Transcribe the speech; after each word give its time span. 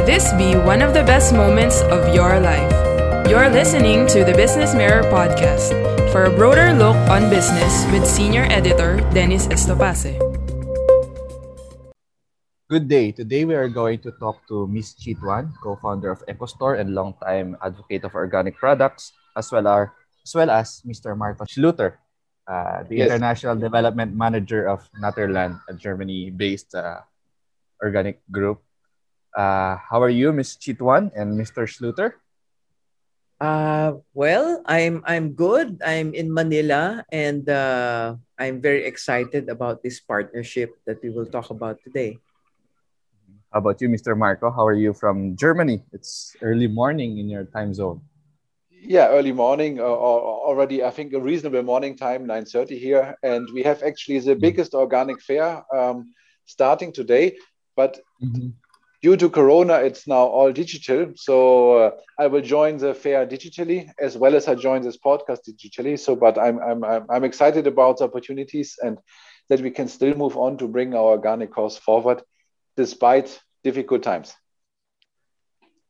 May 0.00 0.16
this 0.16 0.32
be 0.40 0.56
one 0.56 0.80
of 0.80 0.96
the 0.96 1.04
best 1.04 1.36
moments 1.36 1.84
of 1.92 2.16
your 2.16 2.40
life. 2.40 2.72
You're 3.28 3.52
listening 3.52 4.08
to 4.08 4.24
the 4.24 4.32
Business 4.32 4.72
Mirror 4.72 5.04
podcast 5.12 5.76
for 6.08 6.24
a 6.24 6.32
broader 6.32 6.72
look 6.72 6.96
on 7.12 7.28
business 7.28 7.84
with 7.92 8.08
senior 8.08 8.48
editor 8.48 9.04
Dennis 9.12 9.44
Estopace. 9.52 10.16
Good 12.72 12.88
day. 12.88 13.12
Today 13.12 13.44
we 13.44 13.52
are 13.52 13.68
going 13.68 14.00
to 14.00 14.10
talk 14.16 14.40
to 14.48 14.64
Ms. 14.72 14.96
Chit 14.96 15.20
Juan, 15.20 15.52
co-founder 15.60 16.08
of 16.08 16.24
EcoStore 16.24 16.80
and 16.80 16.96
longtime 16.96 17.60
advocate 17.60 18.08
of 18.08 18.16
organic 18.16 18.56
products, 18.56 19.12
as 19.36 19.52
well 19.52 19.68
as, 19.68 19.88
as, 20.24 20.32
well 20.32 20.48
as 20.48 20.80
Mr. 20.88 21.12
Marco 21.12 21.44
Schluter, 21.44 22.00
uh, 22.48 22.88
the 22.88 23.04
yes. 23.04 23.12
International 23.12 23.54
Development 23.54 24.16
Manager 24.16 24.64
of 24.64 24.80
Naturland, 24.96 25.60
a 25.68 25.74
Germany-based 25.76 26.74
uh, 26.74 27.04
organic 27.84 28.24
group. 28.32 28.64
Uh, 29.36 29.76
how 29.78 30.02
are 30.02 30.10
you, 30.10 30.32
Ms. 30.32 30.56
Chit 30.56 30.80
Juan 30.80 31.10
and 31.14 31.38
Mr. 31.38 31.62
Schluter? 31.66 32.18
Uh, 33.40 33.94
well, 34.12 34.60
I'm 34.66 35.02
I'm 35.06 35.32
good. 35.32 35.80
I'm 35.80 36.12
in 36.12 36.28
Manila, 36.28 37.04
and 37.10 37.48
uh, 37.48 38.16
I'm 38.38 38.60
very 38.60 38.84
excited 38.84 39.48
about 39.48 39.82
this 39.82 39.98
partnership 39.98 40.76
that 40.84 41.00
we 41.02 41.08
will 41.08 41.24
talk 41.24 41.48
about 41.48 41.80
today. 41.80 42.18
How 43.50 43.64
about 43.64 43.80
you, 43.80 43.88
Mr. 43.88 44.12
Marco? 44.16 44.50
How 44.50 44.66
are 44.66 44.76
you 44.76 44.92
from 44.92 45.36
Germany? 45.36 45.82
It's 45.92 46.36
early 46.42 46.68
morning 46.68 47.16
in 47.16 47.30
your 47.30 47.44
time 47.44 47.72
zone. 47.72 48.02
Yeah, 48.70 49.08
early 49.08 49.32
morning, 49.32 49.80
uh, 49.80 49.84
already 49.84 50.84
I 50.84 50.90
think 50.90 51.12
a 51.14 51.20
reasonable 51.20 51.62
morning 51.62 51.96
time, 51.96 52.26
9:30 52.26 52.76
here, 52.76 53.16
and 53.22 53.48
we 53.54 53.62
have 53.62 53.82
actually 53.82 54.20
the 54.20 54.32
mm-hmm. 54.32 54.40
biggest 54.40 54.74
organic 54.74 55.16
fair 55.22 55.64
um, 55.72 56.12
starting 56.44 56.92
today. 56.92 57.38
But 57.72 57.96
mm-hmm 58.20 58.52
due 59.02 59.16
to 59.16 59.30
corona 59.30 59.74
it's 59.74 60.06
now 60.06 60.26
all 60.26 60.52
digital 60.52 61.12
so 61.16 61.76
uh, 61.76 61.90
i 62.18 62.26
will 62.26 62.42
join 62.42 62.76
the 62.76 62.94
fair 62.94 63.26
digitally 63.26 63.90
as 63.98 64.16
well 64.16 64.34
as 64.34 64.48
i 64.48 64.54
join 64.54 64.82
this 64.82 64.98
podcast 64.98 65.40
digitally 65.48 65.98
so 65.98 66.14
but 66.14 66.38
i'm 66.38 66.58
i'm 66.60 66.84
i'm 66.84 67.24
excited 67.24 67.66
about 67.66 67.98
the 67.98 68.04
opportunities 68.04 68.76
and 68.82 68.98
that 69.48 69.60
we 69.60 69.70
can 69.70 69.88
still 69.88 70.14
move 70.14 70.36
on 70.36 70.56
to 70.56 70.68
bring 70.68 70.94
our 70.94 71.16
organic 71.16 71.52
cause 71.52 71.76
forward 71.78 72.22
despite 72.76 73.40
difficult 73.64 74.02
times 74.02 74.34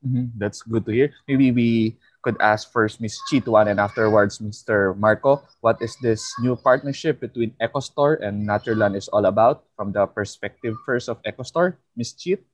mm-hmm. 0.06 0.26
that's 0.38 0.62
good 0.62 0.84
to 0.86 0.92
hear 0.92 1.12
maybe 1.26 1.50
we 1.50 1.96
could 2.22 2.36
ask 2.40 2.70
first 2.72 3.00
Ms. 3.00 3.16
Chit 3.30 3.48
Juan 3.48 3.68
and 3.68 3.80
afterwards 3.80 4.38
Mr. 4.38 4.92
Marco, 4.92 5.40
what 5.60 5.80
is 5.80 5.96
this 6.02 6.20
new 6.40 6.54
partnership 6.54 7.18
between 7.18 7.56
EcoStore 7.62 8.20
and 8.20 8.46
Naturland 8.46 8.94
is 8.94 9.08
all 9.08 9.24
about 9.24 9.64
from 9.74 9.92
the 9.92 10.04
perspective 10.04 10.76
first 10.84 11.08
of 11.08 11.16
EcoStore? 11.24 11.80
Ms. 11.96 12.12
Chit? 12.12 12.44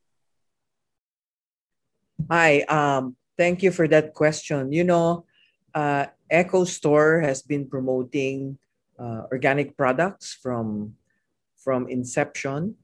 Hi, 2.26 2.66
um, 2.66 3.14
thank 3.38 3.62
you 3.62 3.70
for 3.70 3.86
that 3.86 4.14
question. 4.14 4.72
You 4.72 4.82
know, 4.82 5.26
uh, 5.74 6.06
Eco 6.26 6.64
Store 6.64 7.20
has 7.20 7.42
been 7.42 7.70
promoting 7.70 8.58
uh, 8.98 9.30
organic 9.30 9.76
products 9.76 10.34
from 10.34 10.94
from 11.54 11.86
inception, 11.86 12.74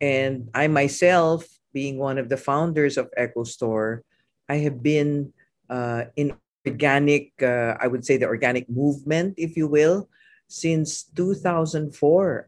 and 0.00 0.52
I 0.52 0.68
myself, 0.68 1.48
being 1.72 1.96
one 1.96 2.18
of 2.18 2.28
the 2.28 2.36
founders 2.36 2.98
of 3.00 3.08
Eco 3.16 3.44
Store, 3.44 4.04
I 4.48 4.60
have 4.68 4.82
been 4.82 5.32
uh, 5.70 6.12
in 6.16 6.36
organic. 6.68 7.32
Uh, 7.40 7.80
I 7.80 7.86
would 7.86 8.04
say 8.04 8.18
the 8.20 8.28
organic 8.28 8.68
movement, 8.68 9.40
if 9.40 9.56
you 9.56 9.66
will, 9.66 10.10
since 10.46 11.04
2004. 11.16 11.88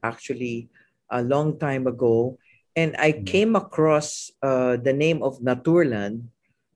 Actually, 0.03 0.69
a 1.09 1.23
long 1.23 1.59
time 1.59 1.87
ago, 1.87 2.37
and 2.77 2.97
I 2.99 3.13
mm. 3.13 3.25
came 3.25 3.57
across 3.57 4.31
uh, 4.43 4.77
the 4.77 4.93
name 4.93 5.23
of 5.23 5.41
Naturland, 5.41 6.29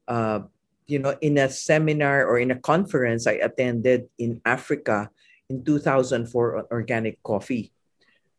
uh, 0.09 0.41
you 0.87 0.99
know, 0.99 1.17
in 1.21 1.39
a 1.39 1.51
seminar 1.51 2.27
or 2.27 2.39
in 2.39 2.51
a 2.51 2.59
conference 2.59 3.27
I 3.27 3.43
attended 3.43 4.09
in 4.19 4.41
Africa 4.45 5.11
in 5.51 5.65
2004 5.65 6.57
on 6.57 6.65
organic 6.71 7.23
coffee. 7.23 7.73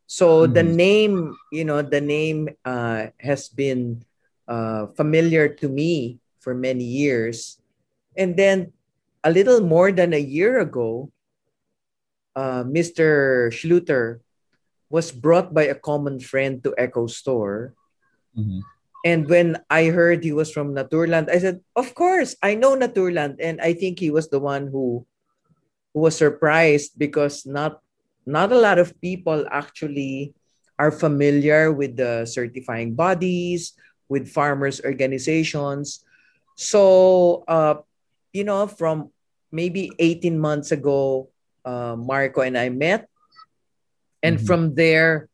So 0.07 0.43
mm-hmm. 0.43 0.53
the 0.53 0.63
name, 0.63 1.37
you 1.51 1.65
know, 1.65 1.81
the 1.81 2.01
name 2.01 2.49
uh, 2.63 3.07
has 3.19 3.49
been 3.49 4.03
uh, 4.47 4.87
familiar 4.95 5.49
to 5.59 5.67
me 5.67 6.19
for 6.39 6.55
many 6.55 6.85
years, 6.85 7.59
and 8.15 8.37
then 8.37 8.71
a 9.23 9.31
little 9.31 9.59
more 9.59 9.91
than 9.91 10.13
a 10.13 10.23
year 10.23 10.59
ago, 10.59 11.11
uh, 12.35 12.63
Mr. 12.63 13.51
Schluter 13.51 14.23
was 14.89 15.11
brought 15.11 15.53
by 15.53 15.67
a 15.67 15.75
common 15.75 16.19
friend 16.19 16.63
to 16.63 16.71
EcoStore. 16.79 17.75
Mm-hmm. 18.37 18.63
And 19.07 19.23
when 19.31 19.55
I 19.71 19.87
heard 19.87 20.19
he 20.19 20.35
was 20.35 20.51
from 20.51 20.75
Naturland, 20.75 21.31
I 21.31 21.39
said, 21.39 21.63
"Of 21.79 21.95
course, 21.95 22.35
I 22.43 22.59
know 22.59 22.75
Naturland." 22.75 23.39
And 23.39 23.63
I 23.63 23.71
think 23.71 24.03
he 24.03 24.11
was 24.11 24.27
the 24.27 24.43
one 24.43 24.67
who 24.67 25.07
who 25.95 26.03
was 26.03 26.19
surprised 26.19 26.99
because 26.99 27.47
not 27.47 27.79
not 28.27 28.51
a 28.51 28.59
lot 28.59 28.83
of 28.83 28.91
people 28.99 29.47
actually 29.47 30.35
are 30.75 30.91
familiar 30.91 31.71
with 31.71 31.95
the 31.95 32.27
certifying 32.27 32.99
bodies, 32.99 33.71
with 34.11 34.27
farmers 34.27 34.83
organizations. 34.83 36.03
So, 36.59 37.47
uh, 37.47 37.79
you 38.35 38.43
know, 38.43 38.67
from 38.67 39.15
maybe 39.55 39.95
18 39.97 40.35
months 40.35 40.75
ago, 40.75 41.31
uh, 41.63 41.95
Marco 41.95 42.43
and 42.43 42.59
I 42.59 42.67
met 42.67 43.07
and 44.27 44.37
mm-hmm. 44.37 44.45
from 44.45 44.75
there, 44.75 45.29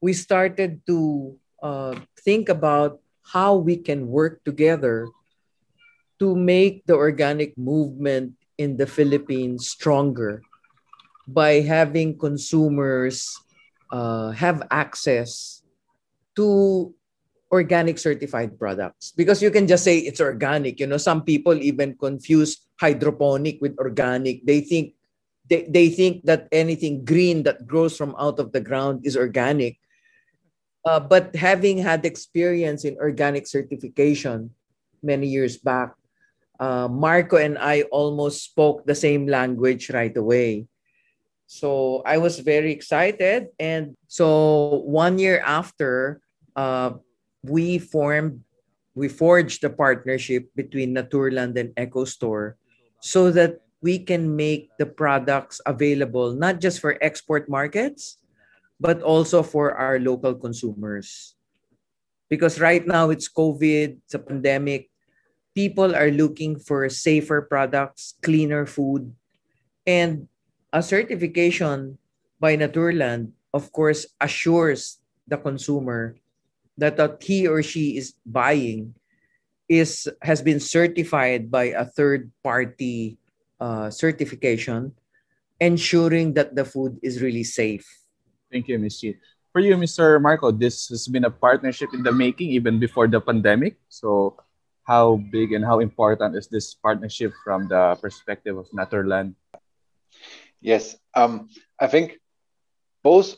we 0.00 0.16
started 0.16 0.80
to 0.86 1.36
uh, 1.62 1.94
think 2.24 2.48
about 2.48 3.01
how 3.22 3.56
we 3.56 3.76
can 3.76 4.08
work 4.08 4.42
together 4.44 5.06
to 6.18 6.34
make 6.34 6.86
the 6.86 6.94
organic 6.94 7.56
movement 7.58 8.34
in 8.58 8.76
the 8.76 8.86
Philippines 8.86 9.68
stronger 9.68 10.42
by 11.26 11.62
having 11.62 12.18
consumers 12.18 13.34
uh, 13.90 14.30
have 14.32 14.62
access 14.70 15.62
to 16.36 16.94
organic 17.52 17.98
certified 17.98 18.58
products 18.58 19.12
because 19.12 19.42
you 19.42 19.50
can 19.50 19.68
just 19.68 19.84
say 19.84 19.98
it's 19.98 20.20
organic 20.24 20.80
you 20.80 20.86
know 20.86 20.96
some 20.96 21.20
people 21.20 21.52
even 21.60 21.92
confuse 22.00 22.64
hydroponic 22.80 23.60
with 23.60 23.76
organic 23.76 24.40
they 24.46 24.62
think 24.62 24.96
they, 25.52 25.68
they 25.68 25.88
think 25.90 26.24
that 26.24 26.48
anything 26.50 27.04
green 27.04 27.42
that 27.42 27.66
grows 27.66 27.96
from 27.96 28.16
out 28.18 28.38
of 28.38 28.52
the 28.52 28.60
ground 28.60 29.04
is 29.04 29.16
organic. 29.16 29.78
Uh, 30.84 30.98
but 30.98 31.34
having 31.36 31.78
had 31.78 32.04
experience 32.04 32.84
in 32.84 32.98
organic 32.98 33.46
certification 33.46 34.50
many 35.02 35.26
years 35.26 35.56
back, 35.56 35.94
uh, 36.58 36.88
Marco 36.88 37.36
and 37.36 37.58
I 37.58 37.82
almost 37.90 38.42
spoke 38.44 38.86
the 38.86 38.94
same 38.94 39.26
language 39.26 39.90
right 39.90 40.14
away. 40.16 40.66
So 41.46 42.02
I 42.06 42.18
was 42.18 42.38
very 42.38 42.72
excited. 42.72 43.48
And 43.58 43.94
so 44.08 44.82
one 44.86 45.18
year 45.18 45.42
after, 45.44 46.20
uh, 46.56 46.98
we 47.42 47.78
formed, 47.78 48.42
we 48.94 49.08
forged 49.08 49.62
a 49.64 49.70
partnership 49.70 50.48
between 50.56 50.94
Naturland 50.94 51.58
and 51.58 51.74
EcoStore 51.74 52.54
so 53.00 53.30
that 53.32 53.60
we 53.82 53.98
can 53.98 54.34
make 54.34 54.70
the 54.78 54.86
products 54.86 55.60
available 55.66 56.32
not 56.32 56.60
just 56.60 56.78
for 56.78 56.96
export 57.02 57.50
markets, 57.50 58.21
but 58.82 58.98
also 59.06 59.46
for 59.46 59.78
our 59.78 60.02
local 60.02 60.34
consumers. 60.34 61.38
Because 62.26 62.58
right 62.58 62.82
now 62.82 63.14
it's 63.14 63.30
COVID, 63.30 64.02
it's 64.02 64.14
a 64.14 64.18
pandemic, 64.18 64.90
people 65.54 65.94
are 65.94 66.10
looking 66.10 66.58
for 66.58 66.90
safer 66.90 67.46
products, 67.46 68.18
cleaner 68.26 68.66
food, 68.66 69.14
and 69.86 70.26
a 70.74 70.82
certification 70.82 71.98
by 72.40 72.58
Naturland, 72.58 73.30
of 73.54 73.70
course, 73.70 74.02
assures 74.18 74.98
the 75.30 75.38
consumer 75.38 76.18
that 76.74 76.98
what 76.98 77.22
he 77.22 77.46
or 77.46 77.62
she 77.62 77.94
is 77.94 78.18
buying 78.26 78.98
is 79.68 80.10
has 80.26 80.42
been 80.42 80.58
certified 80.58 81.52
by 81.52 81.70
a 81.70 81.86
third 81.86 82.32
party 82.42 83.14
uh, 83.62 83.94
certification, 83.94 84.90
ensuring 85.60 86.34
that 86.34 86.56
the 86.58 86.64
food 86.66 86.98
is 86.98 87.22
really 87.22 87.44
safe. 87.46 88.01
Thank 88.52 88.68
you, 88.68 88.78
Ms. 88.78 89.00
Chi. 89.00 89.16
For 89.52 89.60
you, 89.60 89.76
Mr. 89.76 90.20
Marco, 90.20 90.52
this 90.52 90.88
has 90.88 91.08
been 91.08 91.24
a 91.24 91.30
partnership 91.30 91.94
in 91.94 92.02
the 92.02 92.12
making 92.12 92.50
even 92.50 92.78
before 92.78 93.08
the 93.08 93.20
pandemic. 93.20 93.76
So, 93.88 94.36
how 94.84 95.16
big 95.32 95.52
and 95.52 95.64
how 95.64 95.80
important 95.80 96.36
is 96.36 96.48
this 96.48 96.74
partnership 96.74 97.32
from 97.44 97.68
the 97.68 97.96
perspective 98.00 98.58
of 98.58 98.68
Naturland? 98.70 99.34
Yes, 100.60 100.96
um, 101.14 101.48
I 101.80 101.86
think 101.86 102.20
both 103.02 103.36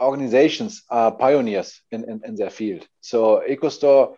organizations 0.00 0.82
are 0.88 1.12
pioneers 1.12 1.80
in, 1.90 2.04
in, 2.04 2.22
in 2.24 2.34
their 2.34 2.50
field. 2.50 2.88
So, 3.00 3.42
EcoStore 3.46 4.16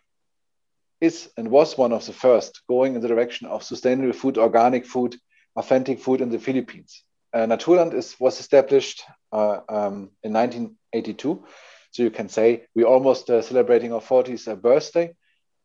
is 1.00 1.30
and 1.36 1.50
was 1.50 1.76
one 1.76 1.92
of 1.92 2.06
the 2.06 2.12
first 2.12 2.62
going 2.68 2.94
in 2.94 3.00
the 3.00 3.08
direction 3.08 3.46
of 3.48 3.62
sustainable 3.62 4.12
food, 4.12 4.38
organic 4.38 4.86
food, 4.86 5.16
authentic 5.56 5.98
food 5.98 6.20
in 6.20 6.30
the 6.30 6.38
Philippines. 6.38 7.02
Uh, 7.32 7.46
Naturland 7.46 7.94
is, 7.94 8.16
was 8.18 8.40
established 8.40 9.04
uh, 9.32 9.60
um, 9.68 10.10
in 10.22 10.32
1982. 10.32 11.44
So 11.90 12.02
you 12.02 12.10
can 12.10 12.28
say 12.28 12.64
we're 12.74 12.86
almost 12.86 13.30
uh, 13.30 13.42
celebrating 13.42 13.92
our 13.92 14.00
40th 14.00 14.60
birthday. 14.60 15.14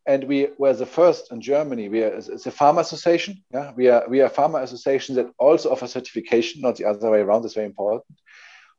and 0.06 0.24
we 0.24 0.48
were 0.58 0.74
the 0.74 0.86
first 0.86 1.32
in 1.32 1.40
Germany. 1.40 1.88
We 1.88 2.02
are 2.02 2.14
it's 2.14 2.46
a 2.46 2.50
farmer 2.50 2.82
association. 2.82 3.42
Yeah, 3.52 3.72
we 3.76 3.88
are 3.88 4.04
we 4.08 4.20
are 4.20 4.28
farmer 4.28 4.60
association 4.60 5.14
that 5.16 5.30
also 5.38 5.70
offers 5.70 5.92
certification, 5.92 6.60
not 6.60 6.76
the 6.76 6.84
other 6.84 7.10
way 7.10 7.20
around. 7.20 7.44
It's 7.44 7.54
very 7.54 7.66
important. 7.66 8.04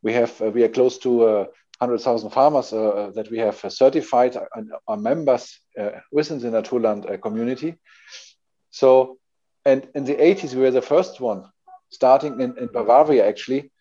We 0.04 0.14
have 0.14 0.40
uh, 0.42 0.52
we 0.52 0.64
are 0.64 0.70
close 0.70 0.98
to 1.00 1.24
uh, 1.24 1.46
100,000 1.80 2.30
farmers 2.30 2.72
uh, 2.72 3.12
that 3.16 3.30
we 3.30 3.40
have 3.40 3.60
certified 3.70 4.38
and 4.56 4.72
are 4.88 4.98
members 4.98 5.60
uh, 5.80 5.90
within 6.12 6.40
the 6.40 6.50
Naturland 6.50 7.12
uh, 7.12 7.18
community. 7.18 7.76
So, 8.70 9.18
and 9.66 9.88
in 9.94 10.06
the 10.06 10.16
80s 10.16 10.54
we 10.54 10.62
were 10.62 10.72
the 10.72 10.82
first 10.82 11.20
one, 11.20 11.44
starting 11.90 12.40
in, 12.40 12.58
in 12.58 12.68
Bavaria 12.68 13.28
actually, 13.28 13.72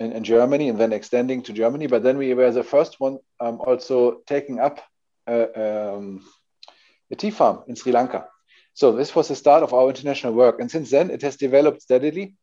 in, 0.00 0.12
in, 0.12 0.24
Germany, 0.24 0.68
and 0.68 0.78
then 0.78 0.92
extending 0.92 1.42
to 1.42 1.52
Germany. 1.52 1.86
But 1.86 2.02
then 2.02 2.18
we 2.18 2.34
were 2.34 2.50
the 2.50 2.64
first 2.64 3.00
one 3.00 3.18
um, 3.40 3.60
also 3.60 4.20
taking 4.26 4.58
up 4.58 4.80
uh, 5.26 5.46
um, 5.54 6.24
a 7.10 7.16
tea 7.16 7.30
farm 7.30 7.62
in 7.68 7.76
Sri 7.76 7.92
Lanka. 7.92 8.26
So 8.74 8.92
this 8.92 9.14
was 9.14 9.28
the 9.28 9.36
start 9.36 9.62
of 9.62 9.74
our 9.74 9.88
international 9.88 10.32
work. 10.32 10.60
And 10.60 10.70
since 10.70 10.90
then, 10.90 11.10
it 11.10 11.22
has 11.22 11.36
developed 11.36 11.82
steadily. 11.82 12.36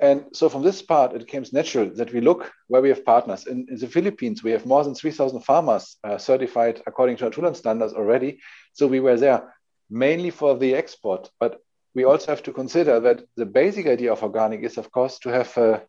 And 0.00 0.26
so 0.32 0.48
from 0.48 0.62
this 0.62 0.80
part, 0.80 1.12
it 1.12 1.26
came 1.26 1.44
natural 1.52 1.90
that 1.96 2.12
we 2.12 2.20
look 2.20 2.52
where 2.68 2.80
we 2.80 2.88
have 2.88 3.04
partners. 3.04 3.46
In, 3.46 3.66
in 3.68 3.78
the 3.78 3.88
Philippines, 3.88 4.42
we 4.42 4.52
have 4.52 4.64
more 4.64 4.84
than 4.84 4.94
3,000 4.94 5.40
farmers 5.40 5.96
uh, 6.04 6.18
certified 6.18 6.80
according 6.86 7.16
to 7.16 7.24
Naturland 7.24 7.56
standards 7.56 7.94
already. 7.94 8.40
So 8.72 8.86
we 8.86 9.00
were 9.00 9.16
there 9.16 9.54
mainly 9.90 10.30
for 10.30 10.56
the 10.56 10.74
export. 10.74 11.30
But 11.40 11.60
we 11.94 12.04
also 12.04 12.30
have 12.30 12.42
to 12.44 12.52
consider 12.52 13.00
that 13.00 13.24
the 13.36 13.46
basic 13.46 13.86
idea 13.86 14.12
of 14.12 14.22
organic 14.22 14.62
is, 14.62 14.78
of 14.78 14.90
course, 14.92 15.18
to 15.20 15.30
have 15.30 15.58
uh, 15.58 15.80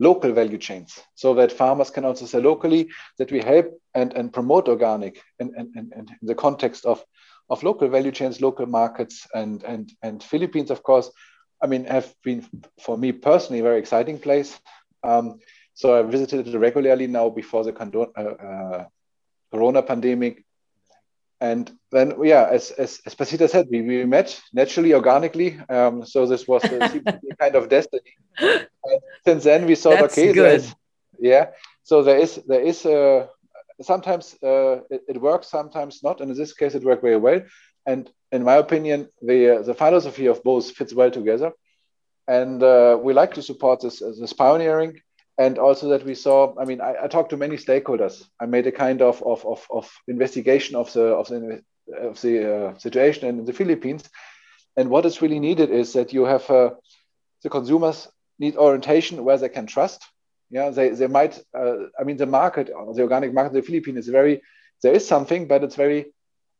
local 0.00 0.32
value 0.32 0.58
chains 0.58 0.98
so 1.14 1.34
that 1.34 1.52
farmers 1.52 1.90
can 1.90 2.04
also 2.04 2.26
sell 2.26 2.40
locally, 2.40 2.88
that 3.18 3.30
we 3.30 3.40
help 3.40 3.66
and, 3.94 4.12
and 4.14 4.32
promote 4.32 4.66
organic 4.68 5.22
in, 5.38 5.52
in, 5.56 5.72
in, 5.76 5.92
in 5.96 6.06
the 6.22 6.34
context 6.34 6.86
of, 6.86 7.04
of 7.50 7.62
local 7.62 7.88
value 7.88 8.10
chains, 8.10 8.40
local 8.40 8.66
markets, 8.66 9.28
and, 9.34 9.62
and, 9.62 9.92
and 10.02 10.22
Philippines, 10.22 10.70
of 10.70 10.82
course, 10.82 11.10
I 11.62 11.66
mean, 11.66 11.84
have 11.84 12.12
been 12.24 12.46
for 12.80 12.96
me 12.96 13.12
personally 13.12 13.60
a 13.60 13.62
very 13.62 13.78
exciting 13.78 14.18
place. 14.18 14.58
Um, 15.02 15.38
so 15.74 15.98
I 15.98 16.02
visited 16.02 16.48
it 16.48 16.58
regularly 16.58 17.06
now 17.06 17.28
before 17.28 17.64
the 17.64 17.74
uh, 17.74 18.20
uh, 18.20 18.84
Corona 19.52 19.82
pandemic. 19.82 20.44
And 21.40 21.70
then, 21.90 22.14
yeah, 22.22 22.48
as, 22.50 22.70
as, 22.72 23.00
as 23.06 23.14
Pacita 23.14 23.48
said, 23.48 23.68
we, 23.70 23.80
we 23.80 24.04
met 24.04 24.38
naturally, 24.52 24.92
organically. 24.92 25.58
Um, 25.70 26.04
so 26.04 26.26
this 26.26 26.46
was 26.46 26.62
a 26.64 26.78
kind 27.40 27.56
of 27.56 27.70
destiny. 27.70 28.12
And 28.38 28.66
since 29.24 29.44
then, 29.44 29.64
we 29.66 29.74
thought, 29.74 30.00
That's 30.00 30.18
okay, 30.18 30.32
good. 30.32 30.64
yeah. 31.18 31.46
So 31.82 32.02
there 32.02 32.18
is 32.18 32.40
there 32.46 32.60
is 32.60 32.84
a 32.84 33.28
sometimes 33.82 34.36
uh, 34.42 34.80
it, 34.90 35.02
it, 35.08 35.20
works, 35.20 35.48
sometimes 35.48 36.02
not. 36.02 36.20
And 36.20 36.30
in 36.30 36.36
this 36.36 36.52
case, 36.52 36.74
it 36.74 36.84
worked 36.84 37.02
very 37.02 37.16
well. 37.16 37.40
And 37.86 38.10
in 38.30 38.44
my 38.44 38.56
opinion, 38.56 39.08
the 39.22 39.56
uh, 39.56 39.62
the 39.62 39.74
philosophy 39.74 40.26
of 40.26 40.44
both 40.44 40.70
fits 40.72 40.94
well 40.94 41.10
together. 41.10 41.52
And 42.28 42.62
uh, 42.62 42.98
we 43.02 43.12
like 43.14 43.34
to 43.34 43.42
support 43.42 43.80
this 43.80 44.00
this 44.00 44.32
pioneering, 44.32 45.00
and 45.40 45.58
also 45.58 45.88
that 45.88 46.04
we 46.04 46.14
saw. 46.14 46.36
I 46.62 46.64
mean, 46.64 46.80
I, 46.80 46.92
I 47.04 47.08
talked 47.08 47.30
to 47.30 47.36
many 47.36 47.56
stakeholders. 47.56 48.14
I 48.42 48.46
made 48.46 48.66
a 48.66 48.72
kind 48.84 49.00
of 49.02 49.22
of, 49.22 49.44
of, 49.46 49.66
of 49.70 49.84
investigation 50.06 50.76
of 50.76 50.92
the 50.92 51.06
of 51.20 51.26
the 51.28 51.62
of 52.08 52.20
the 52.20 52.34
uh, 52.54 52.78
situation 52.78 53.28
in 53.28 53.44
the 53.44 53.52
Philippines. 53.60 54.02
And 54.76 54.90
what 54.90 55.06
is 55.06 55.22
really 55.22 55.40
needed 55.40 55.70
is 55.70 55.92
that 55.94 56.12
you 56.12 56.24
have 56.24 56.48
uh, 56.50 56.70
the 57.42 57.50
consumers 57.50 58.08
need 58.38 58.56
orientation 58.56 59.24
where 59.24 59.38
they 59.38 59.48
can 59.48 59.66
trust 59.66 60.00
yeah, 60.50 60.70
they, 60.70 60.90
they 60.90 61.06
might, 61.06 61.40
uh, 61.56 61.76
I 61.98 62.02
mean, 62.04 62.16
the 62.16 62.26
market, 62.26 62.66
the 62.66 63.02
organic 63.02 63.32
market 63.32 63.50
in 63.50 63.60
the 63.60 63.66
Philippines 63.66 63.98
is 63.98 64.08
very, 64.08 64.42
there 64.82 64.92
is 64.92 65.06
something, 65.06 65.46
but 65.46 65.62
it's 65.62 65.76
very 65.76 66.12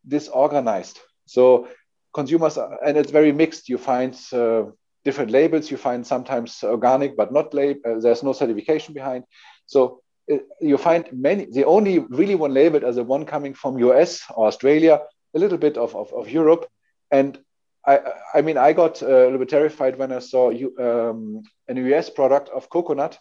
disorganized. 0.07 1.01
So 1.27 1.69
consumers, 2.15 2.57
are, 2.57 2.79
and 2.85 2.97
it's 2.97 3.11
very 3.11 3.33
mixed. 3.33 3.69
You 3.69 3.79
find 3.79 4.17
uh, 4.33 4.67
different 5.05 5.31
labels. 5.31 5.71
You 5.71 5.77
find 5.77 6.07
sometimes 6.07 6.63
organic, 6.63 7.17
but 7.17 7.33
not 7.33 7.55
lab. 7.55 7.79
Uh, 7.85 7.99
there's 8.01 8.23
no 8.23 8.33
certification 8.33 8.95
behind. 8.95 9.25
So 9.67 10.03
uh, 10.33 10.39
you 10.61 10.77
find 10.77 11.09
many. 11.13 11.47
The 11.47 11.65
only 11.65 11.99
really 11.99 12.35
one 12.35 12.55
labeled 12.55 12.85
as 12.85 12.97
the 12.97 13.05
one 13.05 13.25
coming 13.25 13.55
from 13.55 13.79
US 13.79 14.23
or 14.35 14.47
Australia, 14.47 15.01
a 15.35 15.39
little 15.39 15.59
bit 15.59 15.77
of, 15.77 15.95
of, 15.95 16.13
of 16.13 16.29
Europe, 16.31 16.67
and 17.11 17.39
I, 17.87 18.01
I 18.35 18.43
mean, 18.43 18.59
I 18.59 18.75
got 18.75 19.03
uh, 19.03 19.07
a 19.07 19.25
little 19.25 19.39
bit 19.39 19.49
terrified 19.49 19.99
when 19.99 20.13
I 20.13 20.19
saw 20.19 20.51
you, 20.51 20.77
um, 20.79 21.43
an 21.67 21.79
US 21.79 22.11
product 22.11 22.51
of 22.51 22.69
coconut 22.69 23.19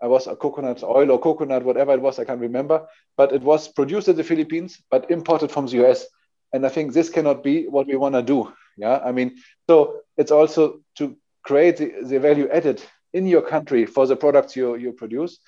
I 0.00 0.06
was 0.06 0.26
a 0.26 0.36
coconut 0.36 0.82
oil 0.82 1.10
or 1.10 1.18
coconut, 1.18 1.64
whatever 1.64 1.92
it 1.92 2.00
was, 2.00 2.18
I 2.18 2.24
can't 2.24 2.40
remember. 2.40 2.86
But 3.16 3.32
it 3.32 3.42
was 3.42 3.68
produced 3.68 4.08
in 4.08 4.16
the 4.16 4.24
Philippines, 4.24 4.80
but 4.90 5.10
imported 5.10 5.50
from 5.50 5.66
the 5.66 5.84
US. 5.84 6.06
And 6.52 6.64
I 6.64 6.68
think 6.68 6.92
this 6.92 7.10
cannot 7.10 7.42
be 7.42 7.66
what 7.66 7.86
we 7.86 7.96
want 7.96 8.14
to 8.14 8.22
do. 8.22 8.52
Yeah. 8.78 8.98
I 9.04 9.12
mean, 9.12 9.36
so 9.68 10.00
it's 10.16 10.30
also 10.30 10.80
to 10.96 11.16
create 11.42 11.76
the, 11.76 11.92
the 12.02 12.20
value 12.20 12.48
added 12.48 12.82
in 13.12 13.26
your 13.26 13.42
country 13.42 13.86
for 13.86 14.06
the 14.06 14.16
products 14.16 14.56
you, 14.56 14.76
you 14.76 14.92
produce. 14.92 15.38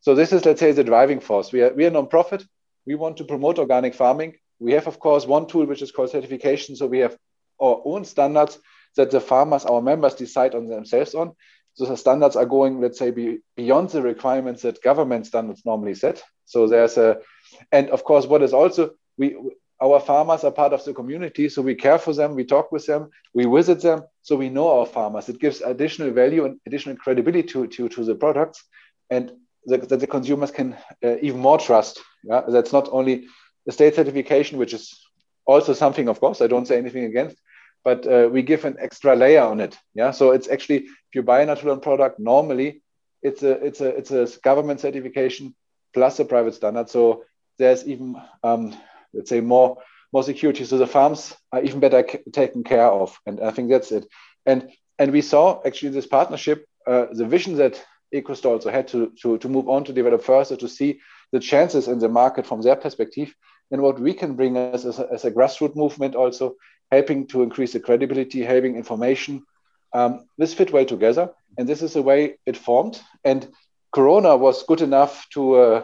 So 0.00 0.14
this 0.14 0.32
is, 0.32 0.44
let's 0.44 0.60
say, 0.60 0.72
the 0.72 0.84
driving 0.84 1.20
force. 1.20 1.52
We 1.52 1.62
are, 1.62 1.72
we 1.72 1.86
are 1.86 1.90
non-profit. 1.90 2.44
We 2.86 2.96
want 2.96 3.18
to 3.18 3.24
promote 3.24 3.58
organic 3.58 3.94
farming. 3.94 4.34
We 4.58 4.72
have, 4.72 4.88
of 4.88 4.98
course, 4.98 5.26
one 5.26 5.46
tool 5.46 5.66
which 5.66 5.82
is 5.82 5.92
called 5.92 6.10
certification. 6.10 6.74
So 6.74 6.86
we 6.86 6.98
have 6.98 7.16
our 7.60 7.80
own 7.84 8.04
standards 8.04 8.58
that 8.96 9.10
the 9.10 9.20
farmers, 9.20 9.64
our 9.64 9.80
members, 9.80 10.14
decide 10.14 10.54
on 10.54 10.66
themselves 10.66 11.14
on. 11.14 11.32
So 11.74 11.86
the 11.86 11.96
standards 11.96 12.36
are 12.36 12.46
going, 12.46 12.80
let's 12.80 12.98
say, 12.98 13.12
be, 13.12 13.38
beyond 13.56 13.90
the 13.90 14.02
requirements 14.02 14.62
that 14.62 14.82
government 14.82 15.26
standards 15.26 15.62
normally 15.64 15.94
set. 15.94 16.22
So 16.44 16.66
there's 16.66 16.98
a, 16.98 17.18
and 17.70 17.88
of 17.90 18.04
course, 18.04 18.26
what 18.26 18.42
is 18.42 18.52
also 18.52 18.90
we 19.16 19.36
our 19.82 20.00
farmers 20.00 20.44
are 20.44 20.52
part 20.52 20.72
of 20.72 20.84
the 20.84 20.94
community, 20.94 21.48
so 21.48 21.60
we 21.62 21.74
care 21.74 21.98
for 21.98 22.14
them, 22.14 22.34
we 22.34 22.44
talk 22.44 22.70
with 22.72 22.86
them, 22.86 23.10
we 23.34 23.44
visit 23.44 23.80
them, 23.82 24.04
so 24.22 24.36
we 24.36 24.48
know 24.48 24.68
our 24.78 24.86
farmers. 24.86 25.28
It 25.28 25.40
gives 25.40 25.60
additional 25.60 26.10
value 26.12 26.44
and 26.44 26.60
additional 26.66 26.96
credibility 26.96 27.48
to 27.48 27.66
to, 27.66 27.88
to 27.88 28.04
the 28.04 28.14
products, 28.14 28.64
and 29.10 29.32
the, 29.66 29.78
that 29.78 30.00
the 30.00 30.06
consumers 30.06 30.50
can 30.50 30.76
uh, 31.04 31.16
even 31.20 31.40
more 31.40 31.58
trust. 31.58 32.00
Yeah? 32.22 32.42
That's 32.48 32.72
not 32.72 32.88
only 32.92 33.26
the 33.66 33.72
state 33.72 33.94
certification, 33.94 34.58
which 34.58 34.74
is 34.74 34.84
also 35.46 35.72
something, 35.72 36.08
of 36.08 36.20
course, 36.20 36.40
I 36.40 36.46
don't 36.46 36.66
say 36.66 36.78
anything 36.78 37.04
against, 37.04 37.36
but 37.84 38.06
uh, 38.06 38.28
we 38.32 38.42
give 38.42 38.64
an 38.64 38.76
extra 38.78 39.16
layer 39.16 39.42
on 39.42 39.60
it. 39.60 39.76
Yeah, 39.94 40.12
so 40.12 40.30
it's 40.30 40.48
actually 40.48 40.76
if 40.76 41.14
you 41.14 41.22
buy 41.22 41.42
a 41.42 41.46
natural 41.46 41.78
product, 41.78 42.18
normally 42.18 42.82
it's 43.22 43.42
a 43.42 43.52
it's 43.66 43.80
a 43.80 43.88
it's 43.88 44.10
a 44.10 44.28
government 44.42 44.80
certification 44.80 45.54
plus 45.94 46.20
a 46.20 46.24
private 46.24 46.54
standard. 46.54 46.88
So 46.88 47.24
there's 47.58 47.86
even 47.86 48.16
um, 48.42 48.74
let's 49.12 49.30
say 49.30 49.40
more 49.40 49.78
more 50.12 50.22
security. 50.22 50.64
So 50.64 50.76
the 50.76 50.86
farms 50.86 51.34
are 51.52 51.62
even 51.62 51.80
better 51.80 52.02
taken 52.32 52.64
care 52.64 52.86
of, 52.86 53.18
and 53.26 53.40
I 53.40 53.50
think 53.50 53.70
that's 53.70 53.92
it. 53.92 54.06
And 54.46 54.70
and 54.98 55.12
we 55.12 55.22
saw 55.22 55.60
actually 55.64 55.90
this 55.90 56.06
partnership, 56.06 56.66
uh, 56.86 57.06
the 57.12 57.26
vision 57.26 57.56
that 57.56 57.82
EcoStore 58.14 58.52
also 58.52 58.70
had 58.70 58.88
to, 58.88 59.12
to 59.22 59.38
to 59.38 59.48
move 59.48 59.68
on 59.68 59.84
to 59.84 59.92
develop 59.92 60.22
further 60.22 60.56
to 60.56 60.68
see 60.68 61.00
the 61.32 61.40
chances 61.40 61.88
in 61.88 61.98
the 61.98 62.08
market 62.08 62.46
from 62.46 62.60
their 62.60 62.76
perspective 62.76 63.34
and 63.72 63.80
what 63.80 63.98
we 63.98 64.12
can 64.12 64.34
bring 64.34 64.56
as, 64.56 64.84
as, 64.84 64.98
a, 64.98 65.08
as 65.10 65.24
a 65.24 65.30
grassroots 65.30 65.74
movement 65.74 66.14
also 66.14 66.56
helping 66.90 67.26
to 67.26 67.42
increase 67.42 67.72
the 67.72 67.80
credibility, 67.80 68.42
having 68.42 68.76
information. 68.76 69.42
Um, 69.94 70.26
this 70.38 70.54
fit 70.54 70.72
well 70.72 70.84
together, 70.84 71.30
and 71.56 71.66
this 71.66 71.82
is 71.82 71.94
the 71.94 72.02
way 72.02 72.36
it 72.46 72.56
formed. 72.56 73.00
And 73.24 73.48
Corona 73.90 74.36
was 74.36 74.62
good 74.64 74.82
enough 74.82 75.26
to 75.30 75.54
uh, 75.54 75.82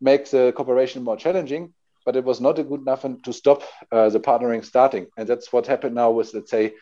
make 0.00 0.30
the 0.30 0.52
cooperation 0.56 1.04
more 1.04 1.16
challenging, 1.16 1.74
but 2.06 2.16
it 2.16 2.24
was 2.24 2.40
not 2.40 2.58
a 2.58 2.64
good 2.64 2.80
enough 2.80 3.04
to 3.24 3.32
stop 3.32 3.64
uh, 3.90 4.08
the 4.08 4.20
partnering 4.20 4.64
starting. 4.64 5.08
And 5.18 5.28
that's 5.28 5.52
what 5.52 5.66
happened 5.66 5.96
now 5.96 6.12
with, 6.12 6.32
let's 6.32 6.50
say, 6.50 6.74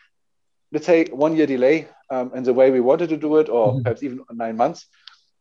let's 0.71 0.85
say 0.85 1.05
one 1.05 1.35
year 1.35 1.47
delay 1.47 1.87
um, 2.11 2.31
in 2.35 2.43
the 2.43 2.53
way 2.53 2.69
we 2.69 2.79
wanted 2.79 3.09
to 3.09 3.17
do 3.17 3.37
it, 3.37 3.49
or 3.49 3.73
mm-hmm. 3.73 3.81
perhaps 3.81 4.03
even 4.03 4.21
nine 4.31 4.55
months. 4.55 4.85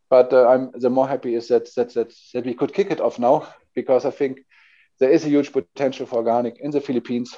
But 0.08 0.32
uh, 0.32 0.48
I'm 0.48 0.70
the 0.74 0.90
more 0.90 1.06
happy 1.06 1.34
is 1.34 1.48
that, 1.48 1.72
that 1.76 1.92
that 1.94 2.12
that 2.32 2.46
we 2.46 2.54
could 2.54 2.72
kick 2.72 2.90
it 2.90 3.00
off 3.00 3.18
now 3.18 3.46
because 3.74 4.06
I 4.06 4.10
think 4.10 4.40
there 5.00 5.10
is 5.10 5.24
a 5.24 5.28
huge 5.28 5.52
potential 5.52 6.06
for 6.06 6.16
organic 6.16 6.60
in 6.60 6.70
the 6.70 6.80
Philippines 6.80 7.36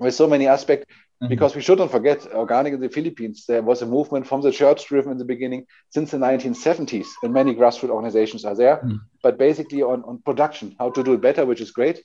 with 0.00 0.14
so 0.14 0.26
many 0.26 0.46
aspects 0.46 0.86
mm-hmm. 1.22 1.28
because 1.28 1.54
we 1.54 1.62
shouldn't 1.62 1.90
forget 1.90 2.26
organic 2.34 2.72
in 2.74 2.80
the 2.80 2.88
philippines 2.88 3.44
there 3.46 3.62
was 3.62 3.82
a 3.82 3.86
movement 3.86 4.26
from 4.26 4.40
the 4.42 4.52
church 4.52 4.86
driven 4.86 5.12
in 5.12 5.18
the 5.18 5.24
beginning 5.24 5.66
since 5.90 6.10
the 6.10 6.16
1970s 6.16 7.06
and 7.22 7.32
many 7.32 7.54
grassroots 7.54 7.90
organizations 7.90 8.44
are 8.44 8.54
there 8.54 8.76
mm-hmm. 8.76 8.96
but 9.22 9.38
basically 9.38 9.82
on, 9.82 10.02
on 10.04 10.18
production 10.18 10.74
how 10.78 10.90
to 10.90 11.02
do 11.02 11.14
it 11.14 11.20
better 11.20 11.44
which 11.46 11.60
is 11.60 11.70
great 11.70 12.02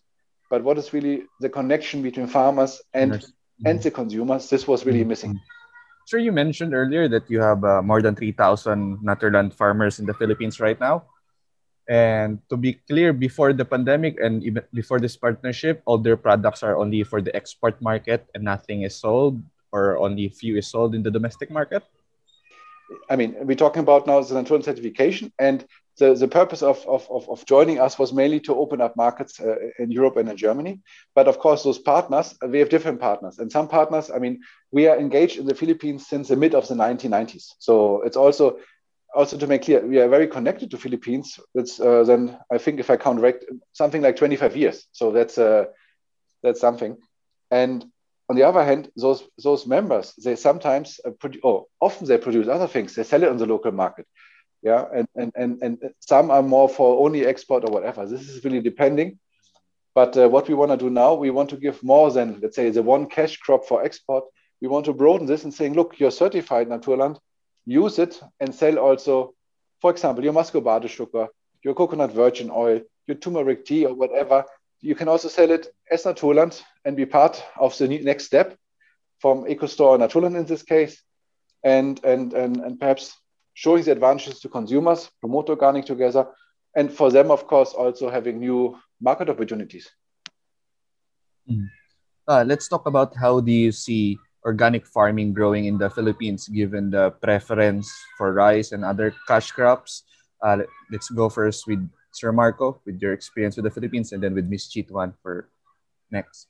but 0.50 0.64
what 0.64 0.78
is 0.78 0.94
really 0.94 1.24
the 1.40 1.50
connection 1.50 2.02
between 2.02 2.28
farmers 2.28 2.82
and 2.94 3.14
mm-hmm. 3.14 3.68
and 3.68 3.82
the 3.82 3.92
consumers 3.92 4.50
this 4.50 4.68
was 4.68 4.86
really 4.86 5.04
missing 5.04 5.40
sure 6.10 6.20
you 6.20 6.32
mentioned 6.32 6.74
earlier 6.74 7.08
that 7.08 7.30
you 7.30 7.40
have 7.40 7.64
uh, 7.64 7.82
more 7.82 8.02
than 8.02 8.16
3000 8.16 9.00
Naturland 9.00 9.54
farmers 9.54 10.00
in 10.00 10.06
the 10.06 10.14
philippines 10.14 10.60
right 10.60 10.80
now 10.80 11.04
and 11.92 12.40
to 12.48 12.56
be 12.56 12.80
clear, 12.88 13.12
before 13.12 13.52
the 13.52 13.68
pandemic 13.68 14.16
and 14.24 14.40
even 14.48 14.64
before 14.74 14.98
this 15.04 15.20
partnership, 15.20 15.84
all 15.84 15.98
their 15.98 16.16
products 16.16 16.64
are 16.64 16.80
only 16.80 17.04
for 17.04 17.20
the 17.20 17.36
export 17.36 17.82
market 17.84 18.24
and 18.34 18.48
nothing 18.48 18.84
is 18.88 18.96
sold 18.96 19.44
or 19.74 20.00
only 20.00 20.26
a 20.26 20.30
few 20.30 20.56
is 20.56 20.68
sold 20.68 20.96
in 20.96 21.04
the 21.04 21.12
domestic 21.12 21.52
market? 21.52 21.84
I 23.10 23.18
mean, 23.18 23.36
we're 23.42 23.60
talking 23.60 23.84
about 23.84 24.08
now 24.08 24.22
the 24.22 24.36
Naturland 24.36 24.64
certification, 24.64 25.32
and 25.40 25.66
the, 25.98 26.14
the 26.14 26.28
purpose 26.28 26.62
of, 26.62 26.80
of, 26.88 27.08
of 27.12 27.46
joining 27.46 27.80
us 27.80 28.00
was 28.00 28.14
mainly 28.14 28.40
to 28.42 28.56
open 28.56 28.80
up 28.80 28.96
markets 28.96 29.40
uh, 29.40 29.56
in 29.78 29.92
Europe 29.92 30.16
and 30.16 30.30
in 30.30 30.38
Germany. 30.38 30.80
But 31.14 31.28
of 31.28 31.40
course, 31.40 31.64
those 31.64 31.80
partners, 31.80 32.36
we 32.42 32.60
have 32.60 32.70
different 32.70 33.00
partners. 33.00 33.40
And 33.40 33.52
some 33.52 33.68
partners, 33.68 34.10
I 34.10 34.20
mean, 34.20 34.40
we 34.72 34.88
are 34.88 34.98
engaged 34.98 35.40
in 35.40 35.46
the 35.46 35.56
Philippines 35.56 36.08
since 36.08 36.30
the 36.30 36.36
mid 36.38 36.56
of 36.56 36.68
the 36.68 36.76
1990s. 36.76 37.54
So 37.60 38.02
it's 38.04 38.18
also 38.18 38.60
also 39.14 39.38
to 39.38 39.48
make 39.48 39.64
clear, 39.64 39.86
we 39.86 40.00
are 40.00 40.08
very 40.08 40.28
connected 40.28 40.72
to 40.72 40.78
Philippines. 40.78 41.40
It's 41.54 41.80
uh, 41.80 42.04
then 42.04 42.38
I 42.52 42.58
think 42.58 42.80
if 42.80 42.90
I 42.90 42.98
count 42.98 43.20
right, 43.22 43.36
something 43.74 44.02
like 44.02 44.16
25 44.16 44.56
years. 44.56 44.88
So 44.92 45.12
that's 45.12 45.38
uh, 45.38 45.66
that's 46.44 46.62
something. 46.62 46.98
And 47.50 47.86
on 48.30 48.36
the 48.36 48.44
other 48.44 48.64
hand, 48.64 48.90
those 48.96 49.24
those 49.44 49.68
members 49.68 50.14
they 50.24 50.36
sometimes 50.36 51.00
uh, 51.06 51.12
produ- 51.12 51.42
or 51.44 51.66
often 51.80 52.08
they 52.08 52.18
produce 52.18 52.48
other 52.48 52.68
things. 52.68 52.96
They 52.96 53.04
sell 53.04 53.24
it 53.24 53.30
on 53.30 53.38
the 53.38 53.46
local 53.46 53.72
market 53.72 54.08
yeah 54.62 54.86
and, 54.94 55.08
and 55.16 55.32
and 55.36 55.58
and 55.62 55.78
some 56.00 56.30
are 56.32 56.44
more 56.44 56.70
for 56.70 57.06
only 57.06 57.26
export 57.26 57.64
or 57.68 57.72
whatever 57.72 58.06
this 58.06 58.30
is 58.30 58.44
really 58.44 58.62
depending 58.62 59.18
but 59.94 60.16
uh, 60.18 60.30
what 60.30 60.48
we 60.48 60.54
want 60.54 60.72
to 60.72 60.78
do 60.78 60.90
now 60.90 61.14
we 61.14 61.32
want 61.32 61.50
to 61.50 61.58
give 61.58 61.82
more 61.84 62.12
than 62.12 62.40
let's 62.42 62.56
say 62.56 62.70
the 62.70 62.84
one 62.84 63.08
cash 63.08 63.38
crop 63.38 63.66
for 63.66 63.84
export 63.84 64.24
we 64.62 64.68
want 64.68 64.86
to 64.86 64.94
broaden 64.94 65.26
this 65.26 65.44
and 65.44 65.54
saying 65.54 65.74
look 65.74 66.00
you're 66.00 66.12
certified 66.12 66.68
naturland 66.68 67.18
use 67.66 68.00
it 68.00 68.22
and 68.40 68.54
sell 68.54 68.78
also 68.78 69.34
for 69.82 69.92
example 69.92 70.24
your 70.24 70.34
muscovado 70.34 70.88
sugar 70.88 71.28
your 71.64 71.74
coconut 71.74 72.12
virgin 72.12 72.50
oil 72.52 72.82
your 73.08 73.18
turmeric 73.18 73.66
tea 73.66 73.86
or 73.86 73.94
whatever 73.94 74.44
you 74.80 74.96
can 74.96 75.08
also 75.08 75.28
sell 75.28 75.52
it 75.52 75.68
as 75.92 76.04
naturland 76.04 76.62
and 76.86 76.98
be 76.98 77.06
part 77.06 77.44
of 77.60 77.78
the 77.78 77.88
next 77.88 78.26
step 78.26 78.58
from 79.20 79.46
ecostore 79.46 79.98
naturland 79.98 80.36
in 80.36 80.46
this 80.46 80.64
case 80.64 81.04
and 81.64 82.04
and 82.04 82.34
and, 82.34 82.58
and 82.58 82.80
perhaps 82.80 83.16
showing 83.54 83.84
the 83.84 83.92
advantages 83.92 84.40
to 84.40 84.50
consumers, 84.50 85.10
promote 85.20 85.50
organic 85.50 85.86
together, 85.86 86.28
and 86.76 86.92
for 86.92 87.12
them, 87.12 87.32
of 87.32 87.48
course, 87.48 87.74
also 87.74 88.10
having 88.10 88.40
new 88.40 88.78
market 89.00 89.30
opportunities. 89.30 89.90
Mm. 91.50 91.68
Uh, 92.28 92.44
let's 92.48 92.68
talk 92.68 92.88
about 92.88 93.16
how 93.16 93.40
do 93.42 93.52
you 93.52 93.72
see 93.72 94.18
organic 94.46 94.86
farming 94.88 95.34
growing 95.34 95.66
in 95.66 95.78
the 95.78 95.90
Philippines 95.90 96.48
given 96.48 96.90
the 96.90 97.12
preference 97.22 97.92
for 98.18 98.34
rice 98.34 98.72
and 98.72 98.84
other 98.84 99.14
cash 99.28 99.52
crops. 99.52 100.04
Uh, 100.42 100.66
let's 100.92 101.10
go 101.10 101.30
first 101.30 101.68
with 101.68 101.82
Sir 102.12 102.32
Marco 102.32 102.82
with 102.86 103.02
your 103.02 103.14
experience 103.14 103.56
with 103.56 103.66
the 103.66 103.72
Philippines 103.72 104.12
and 104.12 104.24
then 104.24 104.34
with 104.34 104.46
Miss 104.48 104.68
Chit 104.68 104.90
Juan 104.92 105.14
for 105.22 105.50
next. 106.10 106.48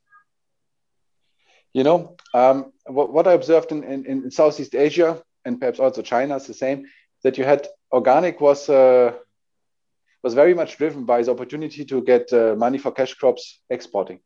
You 1.74 1.84
know, 1.84 2.16
um, 2.34 2.74
what, 2.88 3.14
what 3.14 3.28
I 3.28 3.34
observed 3.34 3.72
in, 3.72 3.84
in, 3.84 4.06
in 4.06 4.32
Southeast 4.32 4.76
Asia 4.76 5.22
and 5.46 5.60
perhaps 5.60 5.80
also 5.80 6.02
China 6.02 6.36
is 6.36 6.48
the 6.48 6.54
same, 6.54 6.86
that 7.24 7.38
you 7.38 7.44
had 7.44 7.68
organic 7.92 8.42
was 8.42 8.70
uh, 8.70 9.14
was 10.24 10.34
very 10.34 10.54
much 10.54 10.78
driven 10.78 11.06
by 11.06 11.22
the 11.22 11.32
opportunity 11.32 11.84
to 11.86 12.02
get 12.02 12.32
uh, 12.32 12.56
money 12.56 12.78
for 12.78 12.92
cash 12.92 13.14
crops 13.16 13.62
exporting. 13.70 14.20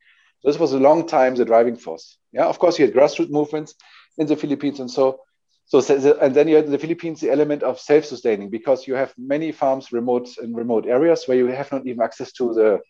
This 0.44 0.58
was 0.58 0.72
a 0.72 0.78
long 0.78 1.06
time 1.06 1.34
the 1.34 1.44
driving 1.44 1.76
force. 1.76 2.18
Yeah, 2.32 2.46
of 2.46 2.58
course 2.58 2.78
you 2.78 2.86
had 2.86 2.94
grassroots 2.94 3.30
movements 3.30 3.74
in 4.18 4.26
the 4.26 4.36
Philippines 4.36 4.80
and 4.80 4.90
so 4.90 5.20
so 5.68 5.80
and 6.20 6.32
then 6.34 6.46
you 6.46 6.56
had 6.56 6.66
in 6.66 6.70
the 6.70 6.78
Philippines 6.78 7.20
the 7.20 7.30
element 7.30 7.64
of 7.64 7.80
self-sustaining 7.80 8.50
because 8.50 8.86
you 8.86 8.94
have 8.94 9.12
many 9.18 9.50
farms 9.50 9.92
remote 9.92 10.28
in 10.38 10.54
remote 10.54 10.86
areas 10.86 11.26
where 11.26 11.36
you 11.36 11.46
have 11.46 11.72
not 11.72 11.86
even 11.86 12.02
access 12.02 12.32
to 12.32 12.54
the 12.54 12.80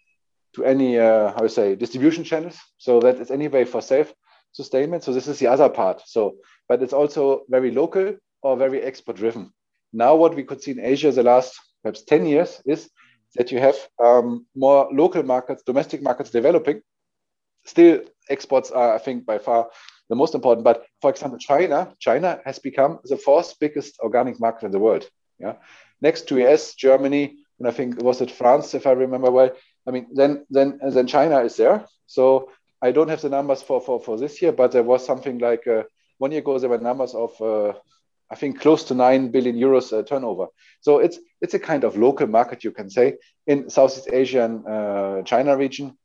to 0.55 0.65
any 0.65 0.99
uh, 0.99 1.33
how 1.33 1.41
to 1.41 1.49
say 1.49 1.75
distribution 1.75 2.25
channels. 2.25 2.59
So 2.79 3.01
that 3.01 3.17
is 3.17 3.31
anyway 3.31 3.65
for 3.65 3.81
self 3.81 4.13
sustainment. 4.53 5.05
So 5.05 5.13
this 5.13 5.29
is 5.29 5.39
the 5.39 5.47
other 5.47 5.69
part. 5.69 6.03
So, 6.07 6.37
but 6.69 6.83
it's 6.83 6.93
also 6.95 7.43
very 7.49 7.71
local 7.71 8.17
or 8.43 8.57
very 8.57 8.83
export 8.83 9.19
driven. 9.19 9.53
Now, 9.93 10.17
what 10.17 10.35
we 10.35 10.45
could 10.45 10.63
see 10.63 10.73
in 10.73 10.81
Asia 10.81 11.13
the 11.13 11.23
last 11.23 11.55
perhaps 11.83 12.03
10 12.03 12.27
years 12.27 12.61
is 12.67 12.91
that 13.37 13.53
you 13.53 13.61
have 13.61 13.77
um, 14.03 14.47
more 14.55 14.89
local 14.93 15.23
markets, 15.23 15.63
domestic 15.63 16.03
markets 16.03 16.31
developing. 16.31 16.81
Still, 17.67 18.01
exports 18.31 18.71
are, 18.71 18.95
I 18.95 18.99
think, 18.99 19.27
by 19.27 19.39
far 19.39 19.69
the 20.09 20.17
most 20.17 20.35
important. 20.35 20.65
But 20.65 20.87
for 21.01 21.11
example, 21.11 21.39
China, 21.39 21.93
China 21.99 22.41
has 22.45 22.59
become 22.59 23.01
the 23.05 23.17
fourth 23.17 23.55
biggest 23.61 23.99
organic 24.01 24.41
market 24.41 24.67
in 24.67 24.73
the 24.73 24.79
world. 24.79 25.09
Yeah, 25.39 25.55
next 26.01 26.29
to 26.29 26.39
US, 26.47 26.75
Germany, 26.75 27.37
and 27.59 27.69
I 27.69 27.73
think 27.73 28.03
was 28.03 28.21
it 28.21 28.31
France, 28.31 28.75
if 28.75 28.87
I 28.87 28.93
remember 28.93 29.31
well. 29.31 29.51
I 29.87 29.91
mean, 29.91 30.07
then 30.13 30.47
then 30.51 30.79
then 30.83 31.07
China 31.07 31.41
is 31.41 31.57
there. 31.57 31.85
So 32.07 32.51
I 32.83 32.93
don't 32.93 33.09
have 33.09 33.21
the 33.21 33.29
numbers 33.29 33.63
for, 33.63 33.81
for, 33.81 34.01
for 34.01 34.19
this 34.19 34.41
year, 34.41 34.53
but 34.53 34.73
there 34.73 34.83
was 34.83 35.05
something 35.05 35.39
like 35.39 35.67
uh, 35.67 35.83
one 36.19 36.31
year 36.31 36.41
ago 36.41 36.59
there 36.59 36.71
were 36.71 36.79
numbers 36.79 37.15
of 37.15 37.41
uh, 37.41 37.73
I 38.31 38.35
think 38.35 38.61
close 38.61 38.85
to 38.85 38.95
nine 38.95 39.31
billion 39.31 39.57
euros 39.57 39.93
uh, 39.93 40.03
turnover. 40.03 40.47
So 40.81 40.99
it's 40.99 41.19
it's 41.41 41.55
a 41.55 41.59
kind 41.59 41.85
of 41.85 41.97
local 41.97 42.27
market 42.27 42.65
you 42.65 42.73
can 42.73 42.91
say 42.91 43.17
in 43.47 43.71
Southeast 43.71 44.09
Asia 44.13 44.45
and 44.45 44.67
uh, 44.67 45.23
China 45.23 45.57
region, 45.57 45.97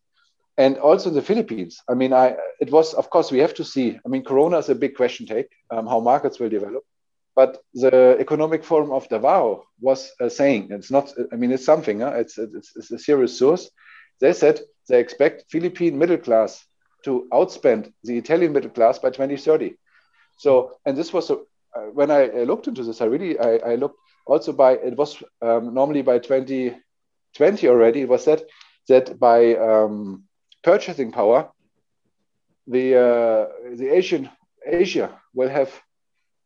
and 0.58 0.77
also 0.77 1.10
in 1.10 1.15
the 1.15 1.22
Philippines. 1.22 1.81
I 1.89 1.93
mean, 1.93 2.13
I 2.13 2.36
it 2.60 2.72
was 2.72 2.93
of 2.93 3.10
course 3.10 3.31
we 3.31 3.39
have 3.39 3.53
to 3.55 3.63
see. 3.63 4.00
I 4.05 4.10
mean, 4.10 4.24
Corona 4.24 4.58
is 4.58 4.70
a 4.70 4.75
big 4.75 4.96
question 4.96 5.25
take 5.25 5.50
um, 5.70 5.88
how 5.88 6.00
markets 6.00 6.39
will 6.39 6.50
develop, 6.50 6.84
but 7.36 7.62
the 7.74 8.17
Economic 8.20 8.63
Forum 8.63 8.91
of 8.91 9.08
Davos 9.10 9.63
was 9.79 10.12
uh, 10.20 10.29
saying 10.29 10.67
it's 10.72 10.91
not. 10.91 11.13
I 11.31 11.36
mean, 11.36 11.51
it's 11.51 11.65
something. 11.65 12.01
It's, 12.01 12.38
it's 12.38 12.75
it's 12.75 12.91
a 12.91 13.00
serious 13.00 13.38
source. 13.38 13.70
They 14.20 14.34
said 14.34 14.62
they 14.88 15.00
expect 15.00 15.46
Philippine 15.50 15.98
middle 15.98 16.17
class 16.17 16.63
to 17.05 17.27
outspend 17.31 17.91
the 18.03 18.17
Italian 18.17 18.53
middle 18.53 18.70
class 18.70 19.00
by 19.00 19.10
2030. 19.10 19.75
So, 20.38 20.77
and 20.86 20.96
this 20.98 21.13
was 21.13 21.29
a, 21.29 21.36
uh, 21.75 21.89
when 21.93 22.12
I 22.12 22.25
looked 22.43 22.67
into 22.67 22.84
this, 22.84 23.01
I 23.01 23.05
really 23.05 23.39
I, 23.39 23.55
I 23.72 23.75
looked 23.75 24.00
also 24.25 24.53
by 24.53 24.74
it 24.74 24.96
was 24.98 25.22
um, 25.41 25.74
normally 25.74 26.01
by 26.01 26.20
2020 26.20 27.67
already. 27.67 28.01
It 28.01 28.10
was 28.10 28.24
said 28.24 28.43
that 28.88 29.20
by 29.20 29.55
um, 29.55 30.24
purchasing 30.63 31.12
power, 31.12 31.50
the 32.68 32.96
uh, 32.96 33.75
the 33.75 33.89
Asian 33.89 34.30
Asia 34.65 35.20
will 35.34 35.50
have 35.50 35.72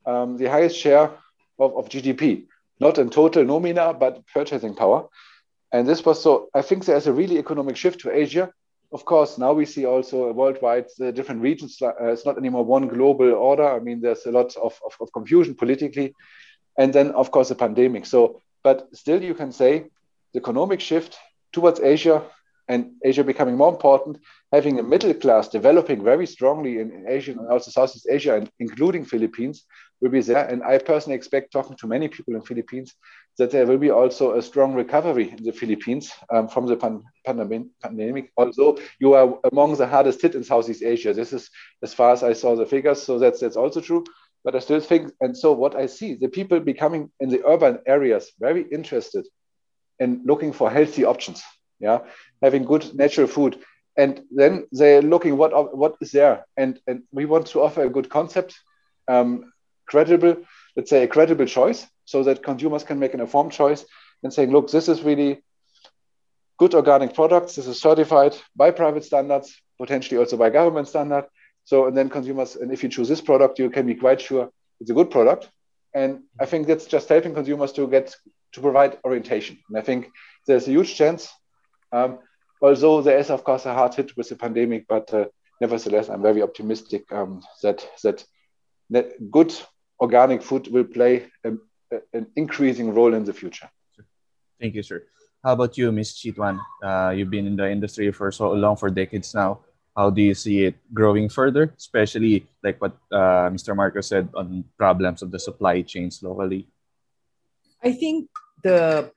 um, 0.06 0.38
the 0.38 0.50
highest 0.50 0.78
share 0.78 1.12
of, 1.60 1.76
of 1.76 1.90
GDP, 1.90 2.46
not 2.80 2.98
in 2.98 3.10
total 3.10 3.44
nomina, 3.44 3.94
but 3.94 4.26
purchasing 4.34 4.76
power. 4.76 5.08
And 5.72 5.88
this 5.88 6.06
was 6.06 6.22
so, 6.22 6.50
I 6.54 6.62
think 6.62 6.86
there's 6.86 7.08
a 7.08 7.14
really 7.14 7.38
economic 7.38 7.76
shift 7.76 8.02
to 8.02 8.12
Asia. 8.12 8.52
Of 8.94 9.04
course, 9.04 9.38
now 9.38 9.52
we 9.52 9.66
see 9.66 9.86
also 9.86 10.32
worldwide 10.32 10.86
the 10.98 11.12
different 11.12 11.42
regions. 11.42 11.82
Uh, 11.82 11.92
it's 12.00 12.26
not 12.26 12.38
anymore 12.38 12.64
one 12.64 12.88
global 12.88 13.34
order. 13.34 13.68
I 13.68 13.80
mean, 13.80 14.00
there's 14.00 14.26
a 14.26 14.32
lot 14.32 14.56
of, 14.56 14.80
of, 14.86 14.96
of 15.02 15.12
confusion 15.12 15.56
politically. 15.56 16.14
And 16.78 16.94
then, 16.94 17.12
of 17.12 17.32
course, 17.32 17.50
the 17.50 17.56
pandemic. 17.56 18.06
So, 18.06 18.42
but 18.64 18.88
still, 18.94 19.22
you 19.22 19.34
can 19.34 19.52
say 19.52 19.86
the 20.34 20.40
economic 20.40 20.80
shift 20.80 21.18
towards 21.52 21.80
Asia 21.80 22.24
and 22.68 22.92
Asia 23.04 23.24
becoming 23.24 23.58
more 23.58 23.72
important, 23.72 24.18
having 24.52 24.80
a 24.80 24.84
middle 24.84 25.14
class 25.14 25.48
developing 25.48 26.04
very 26.04 26.26
strongly 26.26 26.80
in 26.80 27.06
Asia 27.08 27.32
and 27.32 27.48
also 27.48 27.72
Southeast 27.72 28.08
Asia, 28.10 28.36
and 28.36 28.50
including 28.60 29.06
Philippines, 29.06 29.66
will 30.02 30.10
be 30.10 30.22
there. 30.22 30.48
And 30.48 30.64
I 30.64 30.78
personally 30.80 31.16
expect, 31.16 31.52
talking 31.52 31.78
to 31.78 31.88
many 31.88 32.08
people 32.08 32.36
in 32.36 32.42
Philippines, 32.42 32.94
that 33.38 33.52
there 33.52 33.68
will 33.68 33.78
be 33.78 33.92
also 33.92 34.36
a 34.36 34.42
strong 34.42 34.74
recovery 34.74 35.30
in 35.30 35.44
the 35.44 35.52
Philippines 35.52 36.12
um, 36.34 36.48
from 36.48 36.66
the 36.66 36.76
pan- 36.78 37.04
pandemic. 37.26 38.32
Although 38.38 38.80
you 39.00 39.14
are 39.14 39.40
among 39.52 39.76
the 39.76 39.88
hardest 39.88 40.22
hit 40.22 40.36
in 40.36 40.44
Southeast 40.44 40.84
Asia, 40.84 41.14
this 41.14 41.34
is 41.34 41.50
as 41.84 41.94
far 41.94 42.14
as 42.14 42.24
I 42.24 42.34
saw 42.34 42.56
the 42.56 42.66
figures, 42.66 43.02
so 43.02 43.20
that's 43.20 43.42
that's 43.42 43.58
also 43.58 43.82
true. 43.82 44.04
But 44.44 44.56
I 44.56 44.60
still 44.60 44.80
think, 44.80 45.12
and 45.22 45.36
so 45.36 45.54
what 45.54 45.76
I 45.76 45.88
see, 45.88 46.16
the 46.16 46.30
people 46.30 46.60
becoming 46.60 47.12
in 47.20 47.30
the 47.30 47.46
urban 47.46 47.80
areas 47.88 48.32
very 48.40 48.64
interested 48.72 49.28
in 50.00 50.22
looking 50.26 50.54
for 50.54 50.70
healthy 50.70 51.04
options 51.04 51.44
yeah 51.80 52.00
having 52.42 52.64
good 52.66 52.94
natural 52.96 53.28
food. 53.28 53.60
And 53.98 54.22
then 54.30 54.68
they're 54.72 55.02
looking 55.02 55.38
what 55.38 55.78
what 55.78 55.96
is 56.02 56.12
there. 56.12 56.46
And 56.58 56.80
and 56.88 57.04
we 57.12 57.26
want 57.26 57.48
to 57.48 57.62
offer 57.62 57.84
a 57.84 57.90
good 57.90 58.10
concept 58.10 58.60
um, 59.08 59.54
credible 59.86 60.38
let's 60.76 60.90
say 60.90 61.04
a 61.04 61.08
credible 61.08 61.46
choice 61.46 61.88
so 62.06 62.24
that 62.24 62.44
consumers 62.44 62.84
can 62.84 63.00
make 63.00 63.14
an 63.14 63.20
informed 63.20 63.52
choice 63.52 63.86
and 64.24 64.34
saying 64.34 64.52
look 64.52 64.70
this 64.70 64.90
is 64.90 65.02
really 65.02 65.42
good 66.58 66.74
organic 66.74 67.14
products. 67.14 67.56
This 67.56 67.68
is 67.68 67.82
certified 67.82 68.36
by 68.56 68.72
private 68.72 69.04
standards 69.04 69.62
potentially 69.78 70.18
also 70.18 70.38
by 70.38 70.50
government 70.50 70.88
standard. 70.88 71.26
So 71.66 71.88
and 71.88 71.98
then 71.98 72.10
consumers 72.10 72.56
and 72.56 72.72
if 72.72 72.84
you 72.84 72.90
choose 72.90 73.10
this 73.10 73.22
product 73.22 73.60
you 73.60 73.70
can 73.70 73.86
be 73.86 73.96
quite 73.96 74.22
sure 74.22 74.50
it's 74.80 74.90
a 74.90 74.94
good 74.94 75.12
product. 75.12 75.50
And 75.94 76.24
i 76.40 76.46
think 76.46 76.68
that's 76.68 76.86
just 76.86 77.10
helping 77.10 77.34
consumers 77.34 77.72
to 77.74 77.88
get 77.88 78.16
to 78.54 78.62
provide 78.62 78.98
orientation. 79.04 79.58
And 79.70 79.78
i 79.78 79.82
think 79.82 80.10
there's 80.48 80.68
a 80.68 80.72
huge 80.72 80.96
chance 80.96 81.30
um, 81.96 82.20
although 82.62 83.02
there 83.02 83.18
is, 83.18 83.30
of 83.30 83.44
course, 83.44 83.66
a 83.66 83.74
hard 83.74 83.94
hit 83.94 84.16
with 84.18 84.30
the 84.30 84.36
pandemic, 84.36 84.86
but 84.88 85.14
uh, 85.14 85.26
nevertheless, 85.62 86.10
I'm 86.10 86.22
very 86.22 86.42
optimistic 86.42 87.12
um, 87.12 87.42
that, 87.64 87.88
that 88.04 88.26
that 88.90 89.32
good 89.32 89.54
organic 90.00 90.44
food 90.44 90.68
will 90.68 90.84
play 90.84 91.28
a, 91.44 91.54
a, 91.92 91.98
an 92.14 92.28
increasing 92.36 92.94
role 92.94 93.14
in 93.14 93.24
the 93.24 93.34
future. 93.34 93.70
Thank 94.60 94.76
you, 94.76 94.84
sir. 94.84 95.04
How 95.44 95.54
about 95.54 95.78
you, 95.78 95.92
Ms. 95.92 96.16
Chit 96.18 96.38
Juan? 96.38 96.60
Uh, 96.84 97.14
you've 97.16 97.30
been 97.30 97.48
in 97.48 97.56
the 97.56 97.70
industry 97.70 98.12
for 98.12 98.32
so 98.32 98.52
long, 98.52 98.76
for 98.76 98.90
decades 98.90 99.34
now. 99.34 99.60
How 99.96 100.10
do 100.10 100.22
you 100.22 100.34
see 100.34 100.66
it 100.66 100.76
growing 100.94 101.30
further, 101.30 101.74
especially 101.78 102.46
like 102.64 102.82
what 102.82 102.98
uh, 103.12 103.50
Mr. 103.50 103.76
Marcos 103.76 104.08
said 104.08 104.28
on 104.36 104.66
problems 104.78 105.22
of 105.22 105.32
the 105.32 105.40
supply 105.40 105.82
chains 105.82 106.22
locally? 106.22 106.68
I 107.82 107.94
think 107.94 108.30
the 108.64 109.12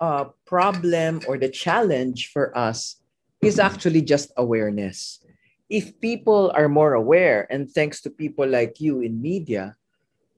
uh, 0.00 0.26
problem 0.44 1.20
or 1.28 1.38
the 1.38 1.48
challenge 1.48 2.30
for 2.32 2.56
us 2.56 2.96
is 3.42 3.58
actually 3.58 4.02
just 4.02 4.32
awareness. 4.36 5.20
If 5.68 6.00
people 6.00 6.52
are 6.54 6.68
more 6.68 6.94
aware, 6.94 7.46
and 7.50 7.70
thanks 7.70 8.00
to 8.02 8.10
people 8.10 8.46
like 8.46 8.80
you 8.80 9.00
in 9.00 9.20
media, 9.20 9.76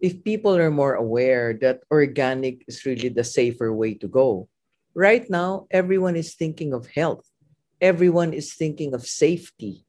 if 0.00 0.24
people 0.24 0.56
are 0.56 0.70
more 0.70 0.94
aware 0.94 1.52
that 1.60 1.82
organic 1.90 2.64
is 2.66 2.84
really 2.86 3.08
the 3.08 3.24
safer 3.24 3.72
way 3.72 3.94
to 3.94 4.08
go, 4.08 4.48
right 4.94 5.28
now, 5.28 5.66
everyone 5.70 6.16
is 6.16 6.34
thinking 6.34 6.72
of 6.72 6.86
health, 6.86 7.28
everyone 7.80 8.32
is 8.32 8.54
thinking 8.54 8.94
of 8.94 9.06
safety. 9.06 9.84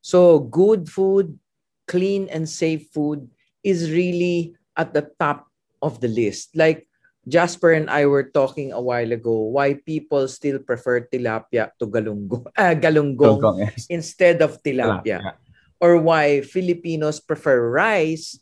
So, 0.00 0.38
good 0.38 0.88
food, 0.88 1.38
clean 1.86 2.28
and 2.28 2.48
safe 2.48 2.88
food 2.92 3.28
is 3.62 3.90
really 3.90 4.54
at 4.76 4.94
the 4.94 5.10
top 5.18 5.48
of 5.82 6.00
the 6.00 6.08
list. 6.08 6.56
Like 6.56 6.88
Jasper 7.24 7.72
and 7.72 7.88
I 7.88 8.06
were 8.06 8.28
talking 8.28 8.72
a 8.72 8.80
while 8.80 9.12
ago 9.12 9.48
why 9.48 9.74
people 9.80 10.28
still 10.28 10.58
prefer 10.58 11.08
tilapia 11.08 11.72
to 11.80 11.86
galunggong, 11.88 12.46
uh, 12.56 12.76
galunggong, 12.76 13.58
yes. 13.58 13.86
instead 13.88 14.42
of 14.42 14.62
tilapia. 14.62 15.20
Yeah. 15.20 15.40
Or 15.80 15.98
why 15.98 16.40
Filipinos 16.42 17.20
prefer 17.20 17.70
rice 17.70 18.38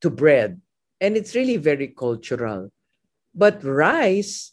to 0.00 0.10
bread. 0.10 0.60
And 1.00 1.16
it's 1.16 1.34
really 1.34 1.56
very 1.56 1.88
cultural. 1.88 2.70
But 3.34 3.64
rice, 3.64 4.52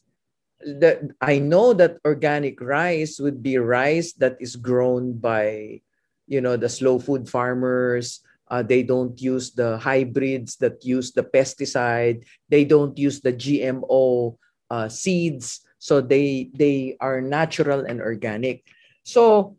the, 0.60 1.12
I 1.22 1.40
know 1.40 1.74
that 1.74 1.98
organic 2.06 2.62
rice 2.62 3.20
would 3.20 3.44
be 3.44 3.58
rice 3.58 4.14
that 4.14 4.38
is 4.40 4.56
grown 4.56 5.18
by, 5.18 5.82
you 6.28 6.42
know, 6.42 6.56
the 6.56 6.70
slow 6.70 7.00
food 7.00 7.30
farmers. 7.30 8.22
Uh, 8.50 8.64
they 8.64 8.84
don't 8.84 9.20
use 9.20 9.52
the 9.52 9.78
hybrids 9.78 10.56
that 10.58 10.84
use 10.84 11.12
the 11.12 11.24
pesticide. 11.24 12.24
They 12.50 12.64
don't 12.64 12.98
use 12.98 13.20
the 13.20 13.34
GMO 13.34 14.38
uh, 14.70 14.88
seeds. 14.88 15.62
So 15.80 16.02
they 16.02 16.50
they 16.56 16.98
are 17.00 17.22
natural 17.22 17.86
and 17.86 18.02
organic. 18.02 18.64
So 19.04 19.58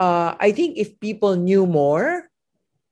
uh, 0.00 0.34
I 0.38 0.52
think 0.52 0.78
if 0.78 0.98
people 1.00 1.34
knew 1.36 1.66
more 1.66 2.30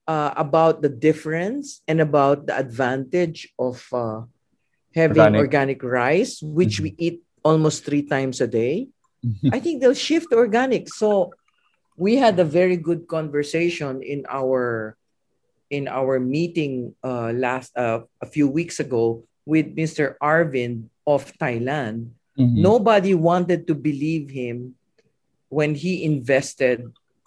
uh, 0.07 0.35
about 0.37 0.83
the 0.83 0.89
difference 0.89 1.83
and 1.87 2.01
about 2.01 2.47
the 2.47 2.57
advantage 2.57 3.49
of 3.59 3.83
uh, 3.93 4.23
having 4.95 5.19
organic. 5.19 5.41
organic 5.41 5.83
rice, 5.83 6.43
which 6.43 6.83
mm-hmm. 6.83 6.95
we 6.95 6.95
eat 6.99 7.23
almost 7.43 7.85
three 7.85 8.03
times 8.03 8.41
a 8.41 8.47
day, 8.47 8.89
mm-hmm. 9.25 9.51
I 9.53 9.61
think 9.61 9.81
they'll 9.81 9.95
shift 9.95 10.33
organic. 10.33 10.89
So 10.89 11.33
we 11.97 12.17
had 12.17 12.39
a 12.39 12.45
very 12.45 12.77
good 12.77 13.09
conversation 13.09 14.03
in 14.03 14.27
our 14.29 14.97
in 15.71 15.89
our 15.89 16.21
meeting 16.21 16.95
uh, 17.03 17.33
last 17.35 17.77
uh, 17.77 18.01
a 18.23 18.27
few 18.27 18.47
weeks 18.49 18.79
ago 18.79 19.25
with 19.45 19.75
Mr. 19.75 20.15
Arvind 20.23 20.91
of 21.07 21.33
Thailand. 21.39 22.11
Mm-hmm. 22.39 22.63
Nobody 22.63 23.15
wanted 23.15 23.67
to 23.67 23.75
believe 23.75 24.31
him 24.31 24.75
when 25.49 25.75
he 25.75 26.05
invested 26.05 26.85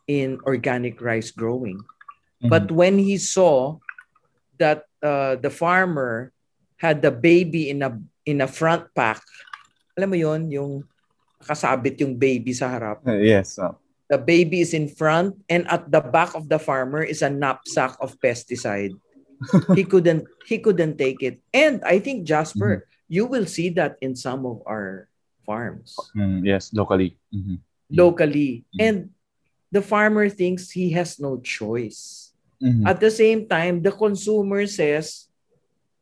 in 0.07 0.39
organic 0.45 1.01
rice 1.01 1.31
growing. 1.31 1.79
Mm-hmm. 1.79 2.49
But 2.49 2.71
when 2.71 2.99
he 2.99 3.17
saw 3.17 3.79
that 4.59 4.85
uh, 5.01 5.35
the 5.35 5.49
farmer 5.49 6.31
had 6.77 7.01
the 7.01 7.11
baby 7.11 7.69
in 7.69 7.83
a 7.83 7.97
in 8.25 8.41
a 8.41 8.47
front 8.47 8.87
pack, 8.93 9.23
alam 9.97 10.11
mo 10.11 10.17
yon 10.19 10.51
yung 10.51 10.83
kasabit 11.43 11.99
yung 11.99 12.15
baby 12.15 12.51
sa 12.51 12.71
harap. 12.71 13.03
Uh, 13.03 13.19
yes. 13.19 13.59
Uh. 13.59 13.75
The 14.09 14.17
baby 14.17 14.61
is 14.61 14.73
in 14.73 14.89
front 14.89 15.37
and 15.49 15.69
at 15.69 15.91
the 15.91 16.01
back 16.01 16.33
of 16.33 16.49
the 16.49 16.57
farmer 16.57 17.01
is 17.01 17.21
a 17.21 17.29
knapsack 17.29 17.97
of 18.01 18.17
pesticide. 18.19 18.97
he 19.75 19.85
couldn't 19.85 20.25
he 20.45 20.57
couldn't 20.59 20.97
take 20.97 21.21
it. 21.21 21.39
And 21.53 21.85
I 21.85 21.99
think 21.99 22.25
Jasper, 22.25 22.83
mm-hmm. 22.83 22.89
you 23.07 23.25
will 23.29 23.45
see 23.45 23.69
that 23.77 23.95
in 24.01 24.17
some 24.17 24.45
of 24.45 24.65
our 24.65 25.07
farms. 25.45 25.95
Mm, 26.17 26.43
yes, 26.43 26.73
locally. 26.73 27.17
Mm-hmm. 27.31 27.61
Locally. 27.93 28.65
Mm-hmm. 28.73 28.81
And 28.81 28.95
the 29.71 29.85
farmer 29.85 30.27
thinks 30.27 30.73
he 30.73 30.91
has 30.97 31.21
no 31.21 31.37
choice 31.39 32.29
Mm-hmm. 32.59 32.87
At 32.87 32.99
the 32.99 33.11
same 33.11 33.47
time, 33.47 33.81
the 33.81 33.91
consumer 33.91 34.67
says, 34.67 35.27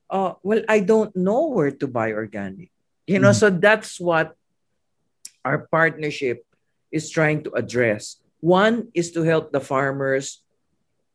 uh, 0.10 0.34
well, 0.41 0.65
I 0.67 0.82
don't 0.82 1.13
know 1.15 1.54
where 1.54 1.72
to 1.72 1.88
buy 1.88 2.12
organic. 2.12 2.74
You 3.06 3.20
know, 3.20 3.30
mm-hmm. 3.30 3.39
so 3.39 3.50
that's 3.54 4.02
what 4.02 4.34
our 5.46 5.70
partnership 5.70 6.43
is 6.91 7.10
trying 7.10 7.43
to 7.43 7.52
address. 7.54 8.17
One 8.39 8.89
is 8.93 9.12
to 9.13 9.23
help 9.23 9.52
the 9.52 9.60
farmers 9.62 10.41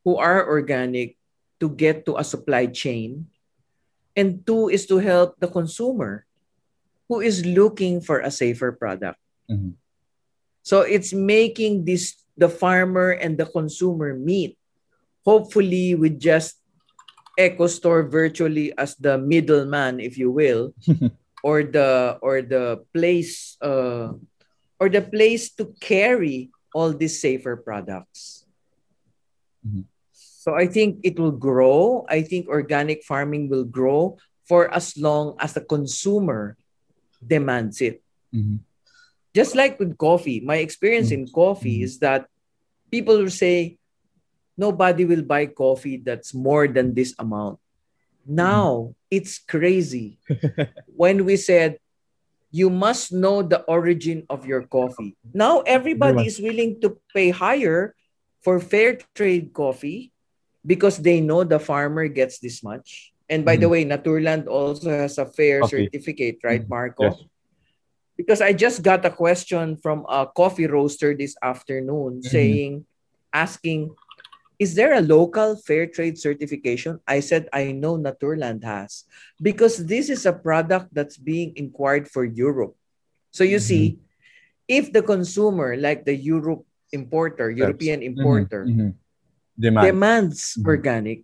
who 0.04 0.16
are 0.16 0.46
organic 0.46 1.16
to 1.60 1.70
get 1.70 2.04
to 2.06 2.16
a 2.16 2.24
supply 2.24 2.66
chain. 2.66 3.28
And 4.16 4.44
two 4.46 4.68
is 4.68 4.86
to 4.86 4.98
help 4.98 5.38
the 5.38 5.48
consumer 5.48 6.26
who 7.08 7.20
is 7.20 7.46
looking 7.46 8.00
for 8.00 8.20
a 8.20 8.30
safer 8.30 8.72
product. 8.72 9.18
Mm-hmm. 9.50 9.78
So 10.62 10.82
it's 10.82 11.12
making 11.12 11.84
this 11.84 12.18
the 12.36 12.48
farmer 12.48 13.12
and 13.12 13.36
the 13.36 13.46
consumer 13.46 14.14
meet 14.14 14.58
hopefully 15.24 15.94
with 15.94 16.18
just 16.18 16.58
EcoStore 17.38 18.10
virtually 18.10 18.76
as 18.76 18.94
the 18.96 19.16
middleman, 19.16 20.00
if 20.00 20.18
you 20.18 20.30
will, 20.30 20.74
or 21.42 21.62
the 21.64 22.18
or 22.20 22.42
the 22.42 22.84
place 22.92 23.56
uh, 23.62 24.12
or 24.82 24.90
the 24.90 24.98
place 24.98 25.54
to 25.54 25.70
carry 25.78 26.50
all 26.74 26.90
these 26.90 27.22
safer 27.22 27.54
products. 27.54 28.42
Mm-hmm. 29.62 29.86
So 30.10 30.58
I 30.58 30.66
think 30.66 31.06
it 31.06 31.22
will 31.22 31.38
grow. 31.38 32.02
I 32.10 32.26
think 32.26 32.50
organic 32.50 33.06
farming 33.06 33.46
will 33.46 33.62
grow 33.62 34.18
for 34.50 34.66
as 34.74 34.98
long 34.98 35.38
as 35.38 35.54
the 35.54 35.62
consumer 35.62 36.58
demands 37.22 37.78
it. 37.78 38.02
Mm-hmm. 38.34 38.66
Just 39.30 39.54
like 39.54 39.78
with 39.78 39.94
coffee, 39.94 40.42
my 40.42 40.58
experience 40.58 41.14
mm-hmm. 41.14 41.30
in 41.30 41.30
coffee 41.30 41.78
mm-hmm. 41.78 41.94
is 41.94 42.02
that 42.02 42.26
people 42.90 43.22
will 43.22 43.30
say, 43.30 43.78
nobody 44.58 45.04
will 45.06 45.22
buy 45.22 45.46
coffee 45.46 46.02
that's 46.02 46.34
more 46.34 46.66
than 46.66 46.90
this 46.90 47.14
amount. 47.22 47.62
Now 48.26 48.90
mm. 48.90 48.94
it's 49.10 49.38
crazy. 49.38 50.18
when 50.86 51.24
we 51.24 51.38
said 51.38 51.78
you 52.52 52.68
must 52.68 53.10
know 53.10 53.40
the 53.40 53.64
origin 53.64 54.28
of 54.28 54.44
your 54.44 54.62
coffee. 54.68 55.16
Now 55.32 55.64
everybody 55.64 56.28
is 56.28 56.38
willing 56.38 56.84
to 56.84 57.00
pay 57.10 57.32
higher 57.32 57.96
for 58.44 58.60
fair 58.60 59.00
trade 59.16 59.56
coffee 59.56 60.12
because 60.60 61.00
they 61.00 61.24
know 61.24 61.42
the 61.42 61.58
farmer 61.58 62.06
gets 62.12 62.38
this 62.38 62.62
much. 62.62 63.10
And 63.32 63.48
by 63.48 63.56
mm-hmm. 63.56 63.60
the 63.62 63.68
way, 63.68 63.84
Naturland 63.88 64.46
also 64.46 64.92
has 64.92 65.16
a 65.16 65.24
fair 65.24 65.64
coffee. 65.64 65.88
certificate, 65.88 66.44
right, 66.44 66.60
mm-hmm. 66.60 66.68
Marco? 66.68 67.04
Yes. 67.08 67.24
Because 68.20 68.40
I 68.44 68.52
just 68.52 68.84
got 68.84 69.08
a 69.08 69.10
question 69.10 69.80
from 69.80 70.04
a 70.04 70.28
coffee 70.28 70.68
roaster 70.68 71.16
this 71.16 71.34
afternoon 71.40 72.20
mm-hmm. 72.20 72.28
saying, 72.28 72.84
asking, 73.32 73.96
is 74.62 74.78
there 74.78 74.94
a 74.94 75.02
local 75.02 75.58
fair 75.58 75.90
trade 75.90 76.14
certification? 76.14 77.02
I 77.02 77.18
said, 77.18 77.50
I 77.50 77.74
know 77.74 77.98
Naturland 77.98 78.62
has, 78.62 79.02
because 79.42 79.82
this 79.90 80.06
is 80.06 80.22
a 80.22 80.30
product 80.30 80.94
that's 80.94 81.18
being 81.18 81.50
inquired 81.58 82.06
for 82.06 82.22
Europe. 82.22 82.78
So 83.34 83.42
you 83.42 83.58
mm-hmm. 83.58 83.98
see, 83.98 83.98
if 84.70 84.94
the 84.94 85.02
consumer, 85.02 85.74
like 85.74 86.06
the 86.06 86.14
Europe 86.14 86.62
importer, 86.94 87.50
European 87.50 88.06
mm-hmm, 88.06 88.14
importer, 88.14 88.62
mm-hmm, 88.70 88.94
Demand. 89.58 89.84
demands 89.90 90.54
mm-hmm. 90.54 90.70
organic, 90.70 91.18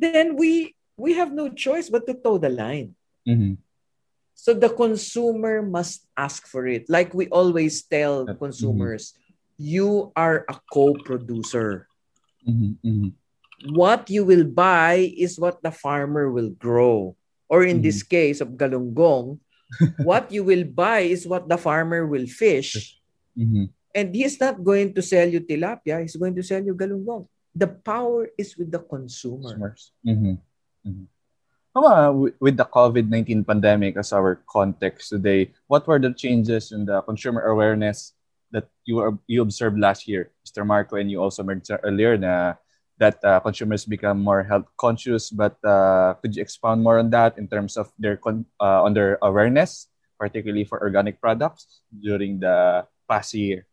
then 0.00 0.40
we 0.40 0.72
we 0.96 1.20
have 1.20 1.36
no 1.36 1.52
choice 1.52 1.92
but 1.92 2.08
to 2.08 2.16
toe 2.16 2.40
the 2.40 2.48
line. 2.48 2.96
Mm-hmm. 3.28 3.60
So 4.32 4.56
the 4.56 4.72
consumer 4.72 5.60
must 5.60 6.08
ask 6.16 6.48
for 6.48 6.64
it. 6.64 6.88
Like 6.88 7.12
we 7.12 7.28
always 7.28 7.84
tell 7.84 8.24
consumers, 8.40 9.12
you 9.60 10.16
are 10.16 10.48
a 10.48 10.56
co-producer. 10.72 11.92
Mm-hmm, 12.48 12.72
mm-hmm. 12.80 13.10
What 13.74 14.10
you 14.10 14.24
will 14.24 14.44
buy 14.44 15.12
is 15.16 15.40
what 15.40 15.62
the 15.62 15.72
farmer 15.72 16.30
will 16.30 16.50
grow. 16.50 17.16
Or 17.48 17.64
in 17.64 17.80
mm-hmm. 17.80 17.88
this 17.88 18.02
case 18.02 18.40
of 18.40 18.56
galunggong, 18.60 19.38
what 20.04 20.30
you 20.32 20.44
will 20.44 20.64
buy 20.64 21.08
is 21.08 21.26
what 21.26 21.48
the 21.48 21.58
farmer 21.58 22.06
will 22.06 22.26
fish. 22.26 23.00
Mm-hmm. 23.36 23.72
And 23.94 24.14
he's 24.14 24.40
not 24.40 24.62
going 24.62 24.92
to 24.94 25.02
sell 25.02 25.28
you 25.28 25.40
tilapia, 25.40 26.02
he's 26.02 26.16
going 26.16 26.34
to 26.34 26.42
sell 26.42 26.62
you 26.62 26.74
galunggong. 26.74 27.26
The 27.54 27.68
power 27.68 28.28
is 28.36 28.58
with 28.58 28.72
the 28.72 28.80
consumer. 28.82 29.54
Consumers. 29.54 29.92
Mm-hmm. 30.04 30.34
Mm-hmm. 30.88 31.06
Uh, 31.74 32.30
with 32.38 32.56
the 32.56 32.66
COVID-19 32.66 33.46
pandemic 33.46 33.96
as 33.96 34.12
our 34.12 34.38
context 34.46 35.10
today, 35.10 35.50
what 35.66 35.86
were 35.86 35.98
the 35.98 36.14
changes 36.14 36.70
in 36.70 36.86
the 36.86 37.02
consumer 37.02 37.42
awareness 37.50 38.14
that 38.54 38.70
you 38.86 39.02
are, 39.02 39.18
you 39.26 39.42
observed 39.42 39.76
last 39.78 40.06
year, 40.06 40.30
Mr. 40.46 40.64
Marco, 40.64 40.96
and 40.96 41.10
you 41.10 41.18
also 41.20 41.42
mentioned 41.42 41.82
earlier 41.82 42.16
na 42.16 42.54
that 43.02 43.18
uh, 43.26 43.42
consumers 43.42 43.84
become 43.84 44.22
more 44.22 44.46
health 44.46 44.70
conscious. 44.78 45.28
But 45.28 45.58
uh, 45.66 46.14
could 46.22 46.38
you 46.38 46.40
expound 46.40 46.86
more 46.86 47.02
on 47.02 47.10
that 47.10 47.36
in 47.36 47.50
terms 47.50 47.76
of 47.76 47.90
their 47.98 48.16
con- 48.16 48.46
uh, 48.62 48.86
on 48.86 48.94
their 48.94 49.18
awareness, 49.20 49.90
particularly 50.16 50.64
for 50.64 50.78
organic 50.78 51.20
products 51.20 51.82
during 51.90 52.38
the 52.38 52.86
past 53.10 53.34
year? 53.34 53.66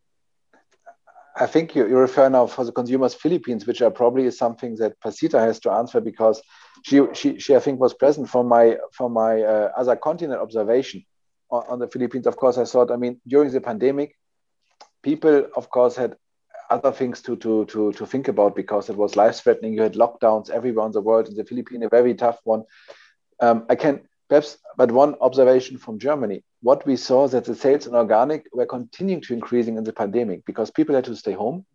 I 1.38 1.46
think 1.46 1.72
you, 1.74 1.88
you 1.88 1.96
refer 1.96 2.28
now 2.28 2.44
for 2.44 2.66
the 2.66 2.72
consumers 2.72 3.14
Philippines, 3.14 3.64
which 3.64 3.80
are 3.80 3.90
probably 3.94 4.28
something 4.34 4.76
that 4.82 5.00
Pacita 5.00 5.40
has 5.40 5.56
to 5.60 5.70
answer 5.70 5.98
because 6.02 6.42
she, 6.84 7.00
she, 7.14 7.38
she 7.38 7.56
I 7.56 7.60
think 7.60 7.80
was 7.80 7.94
present 7.94 8.28
for 8.28 8.44
my 8.44 8.76
for 8.92 9.08
my 9.08 9.40
uh, 9.40 9.70
other 9.78 9.96
continent 9.96 10.42
observation 10.42 11.06
on, 11.52 11.62
on 11.68 11.78
the 11.78 11.86
Philippines, 11.86 12.26
of 12.26 12.36
course, 12.36 12.58
I 12.58 12.64
thought, 12.64 12.90
I 12.90 12.96
mean, 12.96 13.20
during 13.28 13.52
the 13.52 13.60
pandemic, 13.60 14.16
people, 15.02 15.48
of 15.56 15.70
course, 15.70 15.96
had 15.96 16.16
other 16.70 16.92
things 16.92 17.20
to, 17.22 17.36
to, 17.36 17.64
to, 17.66 17.92
to 17.92 18.06
think 18.06 18.28
about 18.28 18.56
because 18.56 18.88
it 18.88 18.96
was 18.96 19.16
life 19.16 19.36
threatening. 19.42 19.74
You 19.74 19.82
had 19.82 19.94
lockdowns 19.94 20.50
everywhere 20.50 20.86
in 20.86 20.92
the 20.92 21.00
world, 21.00 21.28
in 21.28 21.34
the 21.34 21.44
Philippines, 21.44 21.84
a 21.84 21.88
very 21.88 22.14
tough 22.14 22.40
one. 22.44 22.64
Um, 23.40 23.66
I 23.68 23.74
can 23.74 24.00
perhaps, 24.28 24.56
but 24.78 24.90
one 24.90 25.14
observation 25.20 25.76
from 25.76 25.98
Germany. 25.98 26.42
What 26.62 26.86
we 26.86 26.96
saw 26.96 27.28
that 27.28 27.44
the 27.44 27.54
sales 27.54 27.86
in 27.86 27.94
organic 27.94 28.46
were 28.52 28.66
continuing 28.66 29.20
to 29.22 29.34
increasing 29.34 29.76
in 29.76 29.84
the 29.84 29.92
pandemic 29.92 30.46
because 30.46 30.70
people 30.70 30.94
had 30.94 31.04
to 31.04 31.16
stay 31.16 31.32
home. 31.32 31.66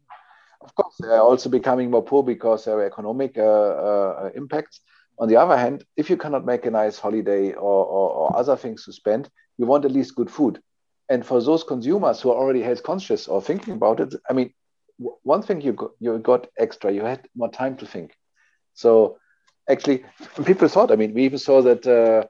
Of 0.62 0.74
course, 0.74 0.96
they 1.00 1.10
are 1.10 1.22
also 1.22 1.50
becoming 1.50 1.92
more 1.92 2.02
poor 2.02 2.24
because 2.24 2.66
there 2.66 2.84
economic 2.84 3.38
uh, 3.38 3.44
uh, 3.44 4.30
impacts. 4.34 4.82
On 5.20 5.28
the 5.28 5.36
other 5.36 5.58
hand, 5.58 5.84
if 5.96 6.10
you 6.10 6.18
cannot 6.18 6.46
make 6.46 6.66
a 6.66 6.72
nice 6.72 6.98
holiday 6.98 7.54
or, 7.54 7.86
or, 7.86 8.10
or 8.12 8.38
other 8.38 8.56
things 8.56 8.86
to 8.86 8.94
spend, 8.94 9.30
you 9.58 9.66
want 9.66 9.86
at 9.86 9.92
least 9.92 10.16
good 10.16 10.32
food. 10.32 10.60
And 11.10 11.26
for 11.26 11.41
those 11.41 11.63
consumers 11.63 12.22
who 12.22 12.32
are 12.32 12.38
already 12.38 12.62
health 12.62 12.84
conscious 12.84 13.28
or 13.28 13.41
thinking 13.41 13.74
about 13.74 14.00
it, 14.00 14.13
I 14.30 14.34
mean, 14.34 14.54
one 15.24 15.41
thing 15.41 15.62
you 15.62 15.74
got, 15.74 15.91
you 16.00 16.17
got 16.17 16.48
extra, 16.58 16.91
you 16.91 17.02
had 17.02 17.28
more 17.36 17.50
time 17.50 17.78
to 17.78 17.86
think. 17.86 18.13
So 18.74 19.17
actually, 19.70 20.06
people 20.46 20.67
thought, 20.67 20.91
I 20.91 20.96
mean, 20.96 21.13
we 21.13 21.24
even 21.24 21.39
saw 21.39 21.62
that 21.62 21.88
uh, 21.88 22.28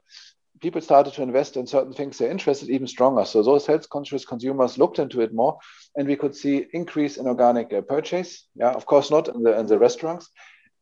people 0.60 0.80
started 0.80 1.12
to 1.14 1.22
invest 1.22 1.56
in 1.56 1.66
certain 1.66 1.92
things 1.92 2.18
they're 2.18 2.30
interested 2.30 2.70
even 2.70 2.86
stronger. 2.86 3.24
So 3.24 3.42
those 3.42 3.66
health 3.66 3.88
conscious 3.88 4.24
consumers 4.24 4.78
looked 4.78 4.98
into 4.98 5.20
it 5.20 5.32
more, 5.32 5.58
and 5.96 6.06
we 6.06 6.16
could 6.16 6.34
see 6.34 6.66
increase 6.72 7.16
in 7.16 7.26
organic 7.26 7.72
uh, 7.72 7.80
purchase. 7.82 8.46
Yeah, 8.54 8.70
of 8.70 8.86
course 8.86 9.10
not 9.10 9.28
in 9.28 9.42
the 9.42 9.58
in 9.58 9.66
the 9.66 9.78
restaurants, 9.78 10.28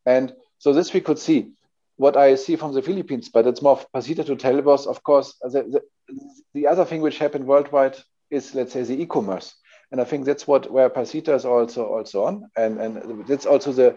and 0.05 0.33
so 0.59 0.73
this 0.73 0.93
we 0.93 1.01
could 1.01 1.19
see. 1.19 1.53
What 1.97 2.17
I 2.17 2.37
see 2.37 2.57
from 2.57 2.75
the 2.75 2.83
Philippines, 2.83 3.29
but 3.29 3.47
it's 3.47 3.63
more 3.63 3.81
Pacita 3.93 4.25
to 4.25 4.37
tell 4.37 4.61
was, 4.63 4.87
of 4.87 5.03
course, 5.03 5.35
the, 5.41 5.63
the, 5.63 5.81
the 6.55 6.67
other 6.67 6.85
thing 6.85 7.01
which 7.01 7.19
happened 7.19 7.47
worldwide 7.47 7.97
is, 8.31 8.55
let's 8.55 8.73
say, 8.73 8.83
the 8.83 9.01
e-commerce. 9.03 9.55
And 9.91 10.01
I 10.01 10.05
think 10.05 10.25
that's 10.25 10.47
what 10.47 10.71
where 10.71 10.91
Pacita 10.91 11.35
is 11.35 11.45
also 11.45 11.87
also 11.87 12.25
on, 12.25 12.51
and 12.57 12.81
and 12.81 13.27
that's 13.29 13.47
also 13.47 13.73
the 13.73 13.97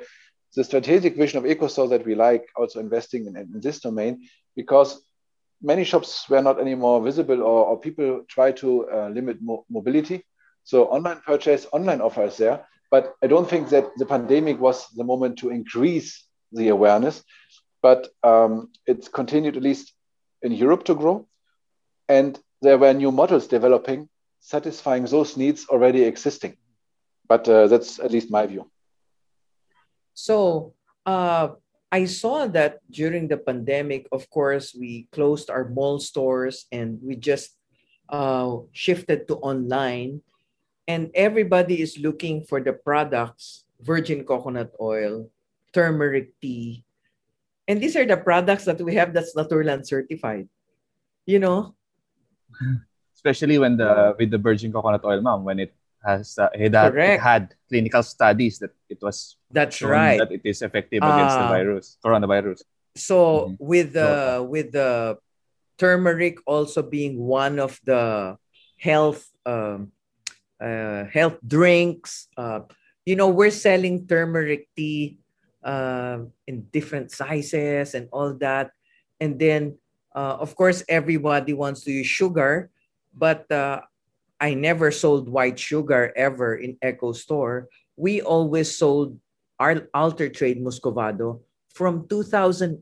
the 0.55 0.63
strategic 0.63 1.15
vision 1.17 1.39
of 1.39 1.45
EcoStore 1.45 1.89
that 1.89 2.05
we 2.05 2.15
like, 2.15 2.45
also 2.55 2.79
investing 2.79 3.25
in, 3.25 3.35
in 3.35 3.59
this 3.59 3.79
domain, 3.79 4.27
because 4.55 5.01
many 5.61 5.83
shops 5.83 6.29
were 6.29 6.41
not 6.41 6.59
anymore 6.59 7.01
visible, 7.01 7.41
or, 7.41 7.65
or 7.65 7.79
people 7.79 8.23
try 8.27 8.51
to 8.51 8.89
uh, 8.89 9.09
limit 9.09 9.37
mo- 9.41 9.65
mobility. 9.69 10.23
So 10.63 10.85
online 10.85 11.21
purchase, 11.25 11.65
online 11.71 12.01
offers 12.01 12.37
there, 12.37 12.65
but 12.91 13.15
I 13.23 13.27
don't 13.27 13.49
think 13.49 13.69
that 13.69 13.85
the 13.97 14.05
pandemic 14.05 14.59
was 14.59 14.87
the 14.95 15.03
moment 15.03 15.39
to 15.39 15.49
increase 15.49 16.23
the 16.51 16.69
awareness, 16.69 17.23
but 17.81 18.07
um, 18.23 18.69
it's 18.85 19.07
continued 19.07 19.57
at 19.57 19.63
least 19.63 19.93
in 20.41 20.51
Europe 20.51 20.85
to 20.85 20.95
grow, 20.95 21.27
and 22.07 22.39
there 22.61 22.77
were 22.77 22.93
new 22.93 23.11
models 23.11 23.47
developing 23.47 24.09
satisfying 24.39 25.05
those 25.05 25.37
needs 25.37 25.67
already 25.69 26.03
existing. 26.03 26.57
But 27.27 27.47
uh, 27.47 27.67
that's 27.67 27.99
at 27.99 28.11
least 28.11 28.31
my 28.31 28.47
view. 28.47 28.69
So 30.13 30.73
uh, 31.05 31.49
I 31.91 32.05
saw 32.05 32.47
that 32.47 32.79
during 32.89 33.27
the 33.27 33.37
pandemic, 33.37 34.07
of 34.11 34.29
course, 34.29 34.73
we 34.73 35.07
closed 35.11 35.49
our 35.49 35.69
mall 35.69 35.99
stores 35.99 36.65
and 36.71 36.99
we 37.03 37.15
just 37.15 37.55
uh, 38.09 38.57
shifted 38.71 39.27
to 39.27 39.35
online. 39.37 40.21
And 40.87 41.11
everybody 41.13 41.81
is 41.81 41.99
looking 41.99 42.43
for 42.43 42.59
the 42.59 42.73
products 42.73 43.65
virgin 43.79 44.25
coconut 44.25 44.73
oil, 44.81 45.29
turmeric 45.71 46.33
tea. 46.41 46.83
And 47.69 47.79
these 47.79 47.95
are 47.95 48.05
the 48.05 48.17
products 48.17 48.65
that 48.65 48.81
we 48.81 48.95
have 48.95 49.13
that's 49.13 49.37
Naturland 49.37 49.85
certified. 49.85 50.49
You 51.29 51.37
know? 51.37 51.75
especially 53.19 53.59
when 53.59 53.75
the 53.75 54.15
with 54.15 54.31
the 54.31 54.39
virgin 54.39 54.71
coconut 54.71 55.03
oil, 55.03 55.19
mom, 55.19 55.43
when 55.43 55.59
it 55.59 55.75
has 55.99 56.39
uh, 56.39 56.47
it, 56.55 56.71
had, 56.71 56.95
it 56.95 57.19
had 57.19 57.43
clinical 57.67 58.01
studies 58.01 58.59
that 58.63 58.71
it 58.87 58.97
was 59.03 59.35
that's 59.51 59.83
right 59.83 60.15
that 60.23 60.31
it 60.31 60.39
is 60.47 60.63
effective 60.63 61.03
against 61.03 61.35
uh, 61.35 61.43
the 61.43 61.47
virus, 61.51 61.99
coronavirus. 61.99 62.63
So 62.95 63.51
mm-hmm. 63.51 63.59
with 63.59 63.91
the 63.91 64.39
with 64.47 64.71
the 64.71 65.19
turmeric 65.77 66.39
also 66.47 66.81
being 66.81 67.19
one 67.19 67.59
of 67.59 67.75
the 67.83 68.39
health 68.79 69.27
um, 69.45 69.91
uh, 70.63 71.03
health 71.11 71.43
drinks, 71.43 72.31
uh, 72.39 72.63
you 73.03 73.19
know, 73.19 73.27
we're 73.27 73.51
selling 73.51 74.07
turmeric 74.07 74.71
tea 74.75 75.19
uh, 75.63 76.19
in 76.47 76.67
different 76.71 77.11
sizes 77.11 77.95
and 77.95 78.07
all 78.11 78.33
that, 78.35 78.71
and 79.19 79.39
then 79.39 79.77
uh, 80.15 80.37
of 80.39 80.55
course 80.55 80.83
everybody 80.89 81.53
wants 81.53 81.83
to 81.83 81.91
use 81.91 82.07
sugar 82.07 82.69
but 83.13 83.49
uh, 83.51 83.81
I 84.39 84.53
never 84.53 84.91
sold 84.91 85.27
white 85.27 85.59
sugar 85.59 86.13
ever 86.15 86.55
in 86.55 86.77
EcoStore. 86.83 87.67
We 87.97 88.21
always 88.21 88.75
sold 88.75 89.19
our 89.59 89.87
Alter 89.93 90.29
Trade 90.29 90.63
Muscovado 90.63 91.41
from 91.73 92.07
2008. 92.07 92.79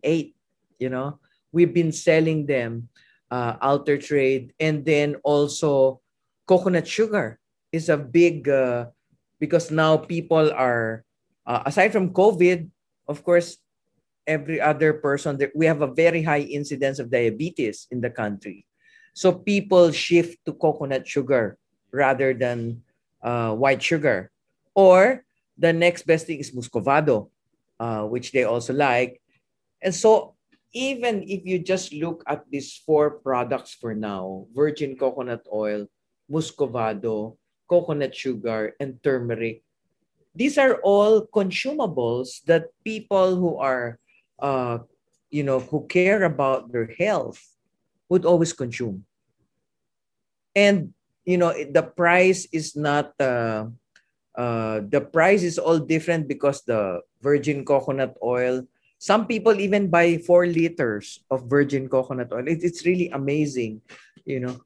You 0.79 0.89
know, 0.89 1.19
we've 1.51 1.73
been 1.73 1.91
selling 1.91 2.45
them 2.45 2.89
uh, 3.31 3.57
Alter 3.61 3.97
Trade, 3.97 4.53
and 4.59 4.85
then 4.85 5.15
also 5.23 6.01
coconut 6.45 6.87
sugar 6.87 7.39
is 7.71 7.89
a 7.89 7.97
big 7.97 8.47
uh, 8.47 8.93
because 9.39 9.71
now 9.71 9.97
people 9.97 10.53
are 10.53 11.03
uh, 11.47 11.63
aside 11.65 11.95
from 11.95 12.11
COVID, 12.11 12.67
of 13.07 13.23
course, 13.23 13.57
every 14.27 14.59
other 14.59 14.91
person 14.99 15.39
we 15.55 15.65
have 15.65 15.81
a 15.81 15.87
very 15.87 16.21
high 16.21 16.43
incidence 16.43 16.99
of 16.99 17.09
diabetes 17.09 17.87
in 17.89 18.03
the 18.03 18.11
country. 18.11 18.67
So 19.15 19.31
people 19.31 19.89
shift 19.95 20.43
to 20.45 20.53
coconut 20.53 21.07
sugar 21.07 21.57
rather 21.89 22.35
than 22.35 22.83
uh, 23.23 23.55
white 23.55 23.81
sugar. 23.81 24.29
Or 24.75 25.23
the 25.57 25.73
next 25.73 26.05
best 26.05 26.27
thing 26.27 26.37
is 26.37 26.51
muscovado, 26.51 27.31
uh, 27.79 28.03
which 28.05 28.31
they 28.31 28.43
also 28.43 28.75
like. 28.75 29.23
And 29.81 29.95
so 29.95 30.35
even 30.75 31.23
if 31.25 31.47
you 31.47 31.57
just 31.57 31.93
look 31.93 32.21
at 32.27 32.45
these 32.51 32.77
four 32.85 33.23
products 33.23 33.73
for 33.73 33.95
now, 33.95 34.45
virgin 34.53 34.93
coconut 34.99 35.47
oil, 35.49 35.87
muscovado, 36.29 37.37
coconut 37.65 38.13
sugar, 38.13 38.75
and 38.79 39.01
turmeric, 39.01 39.63
these 40.37 40.57
are 40.57 40.77
all 40.85 41.25
consumables 41.25 42.45
that 42.45 42.69
people 42.85 43.35
who 43.35 43.57
are, 43.57 43.97
uh, 44.37 44.77
you 45.33 45.41
know, 45.41 45.59
who 45.59 45.89
care 45.89 46.23
about 46.23 46.71
their 46.71 46.93
health 46.97 47.41
would 48.07 48.23
always 48.23 48.53
consume. 48.53 49.03
And 50.55 50.93
you 51.27 51.35
know 51.35 51.51
the 51.51 51.83
price 51.83 52.47
is 52.55 52.73
not 52.79 53.11
uh, 53.19 53.67
uh, 54.31 54.79
the 54.87 55.03
price 55.03 55.43
is 55.43 55.59
all 55.59 55.77
different 55.77 56.31
because 56.31 56.63
the 56.63 57.03
virgin 57.19 57.67
coconut 57.67 58.15
oil. 58.23 58.63
Some 58.97 59.27
people 59.27 59.59
even 59.59 59.91
buy 59.91 60.17
four 60.23 60.47
liters 60.47 61.21
of 61.29 61.45
virgin 61.45 61.85
coconut 61.91 62.31
oil. 62.31 62.47
It, 62.47 62.63
it's 62.63 62.87
really 62.87 63.11
amazing, 63.11 63.83
you 64.25 64.39
know. 64.39 64.57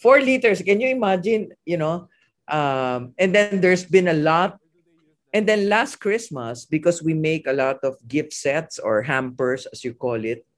Four 0.00 0.18
liters. 0.18 0.64
Can 0.64 0.80
you 0.80 0.88
imagine? 0.88 1.52
You 1.68 1.76
know, 1.76 2.08
um, 2.48 3.12
and 3.20 3.36
then 3.36 3.60
there's 3.60 3.84
been 3.84 4.08
a 4.08 4.16
lot 4.16 4.58
and 5.36 5.44
then 5.44 5.68
last 5.68 6.00
Christmas, 6.00 6.64
because 6.64 7.04
we 7.04 7.12
make 7.12 7.44
a 7.44 7.52
lot 7.52 7.84
of 7.84 8.00
gift 8.08 8.32
sets 8.32 8.80
or 8.80 9.04
hampers, 9.04 9.68
as 9.68 9.84
you 9.84 9.92
call 9.92 10.24
it, 10.24 10.48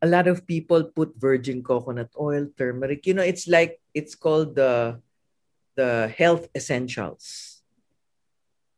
a 0.00 0.08
lot 0.08 0.24
of 0.24 0.48
people 0.48 0.88
put 0.96 1.12
virgin 1.20 1.60
coconut 1.60 2.08
oil, 2.16 2.48
turmeric. 2.56 3.04
You 3.04 3.12
know, 3.12 3.26
it's 3.26 3.44
like 3.44 3.84
it's 3.92 4.16
called 4.16 4.56
the 4.56 4.96
the 5.76 6.08
health 6.16 6.48
essentials. 6.56 7.60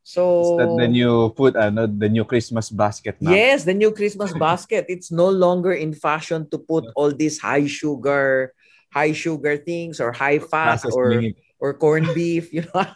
So 0.03 0.43
Is 0.43 0.51
that 0.59 0.75
the 0.75 0.89
new 0.91 1.31
put 1.31 1.55
ano, 1.55 1.87
the 1.87 2.11
new 2.11 2.27
Christmas 2.27 2.75
basket 2.75 3.23
now? 3.23 3.31
Yes, 3.31 3.63
the 3.63 3.79
new 3.79 3.95
Christmas 3.95 4.35
basket. 4.35 4.91
It's 4.91 5.15
no 5.15 5.31
longer 5.31 5.79
in 5.79 5.95
fashion 5.95 6.51
to 6.51 6.59
put 6.59 6.91
all 6.99 7.15
these 7.15 7.39
high 7.39 7.71
sugar, 7.71 8.51
high 8.91 9.15
sugar 9.15 9.63
things 9.63 10.03
or 10.03 10.11
high 10.11 10.43
fat 10.43 10.83
or 10.91 11.23
or 11.61 11.75
corned 11.75 12.09
beef, 12.15 12.53
you 12.53 12.65
know, 12.73 12.87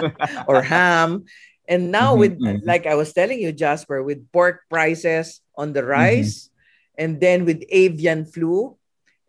or 0.48 0.62
ham. 0.62 1.24
And 1.68 1.90
now 1.90 2.12
mm-hmm, 2.12 2.20
with 2.20 2.34
mm-hmm. 2.40 2.66
like 2.66 2.86
I 2.86 2.94
was 2.94 3.12
telling 3.12 3.40
you, 3.40 3.52
Jasper, 3.52 4.02
with 4.02 4.30
pork 4.32 4.64
prices 4.70 5.40
on 5.56 5.72
the 5.72 5.84
rise, 5.84 6.48
mm-hmm 6.48 6.56
and 6.98 7.20
then 7.20 7.44
with 7.44 7.62
avian 7.68 8.24
flu, 8.24 8.76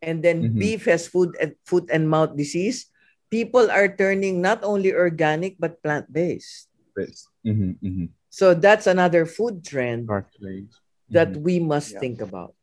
and 0.01 0.23
then 0.23 0.43
mm-hmm. 0.43 0.59
beef 0.59 0.85
has 0.85 1.07
food 1.07 1.35
and 1.39 1.55
foot 1.67 1.87
and 1.91 2.09
mouth 2.09 2.35
disease. 2.35 2.87
People 3.29 3.69
are 3.69 3.91
turning 3.91 4.41
not 4.41 4.63
only 4.63 4.95
organic 4.95 5.59
but 5.59 5.83
plant 5.83 6.11
based. 6.11 6.71
Mm-hmm, 6.97 7.71
mm-hmm. 7.83 8.05
So 8.29 8.53
that's 8.53 8.87
another 8.87 9.25
food 9.25 9.63
trend 9.63 10.07
that 11.11 11.31
mm-hmm. 11.31 11.43
we 11.43 11.59
must 11.59 11.93
yeah. 11.93 11.99
think 11.99 12.21
about. 12.21 12.55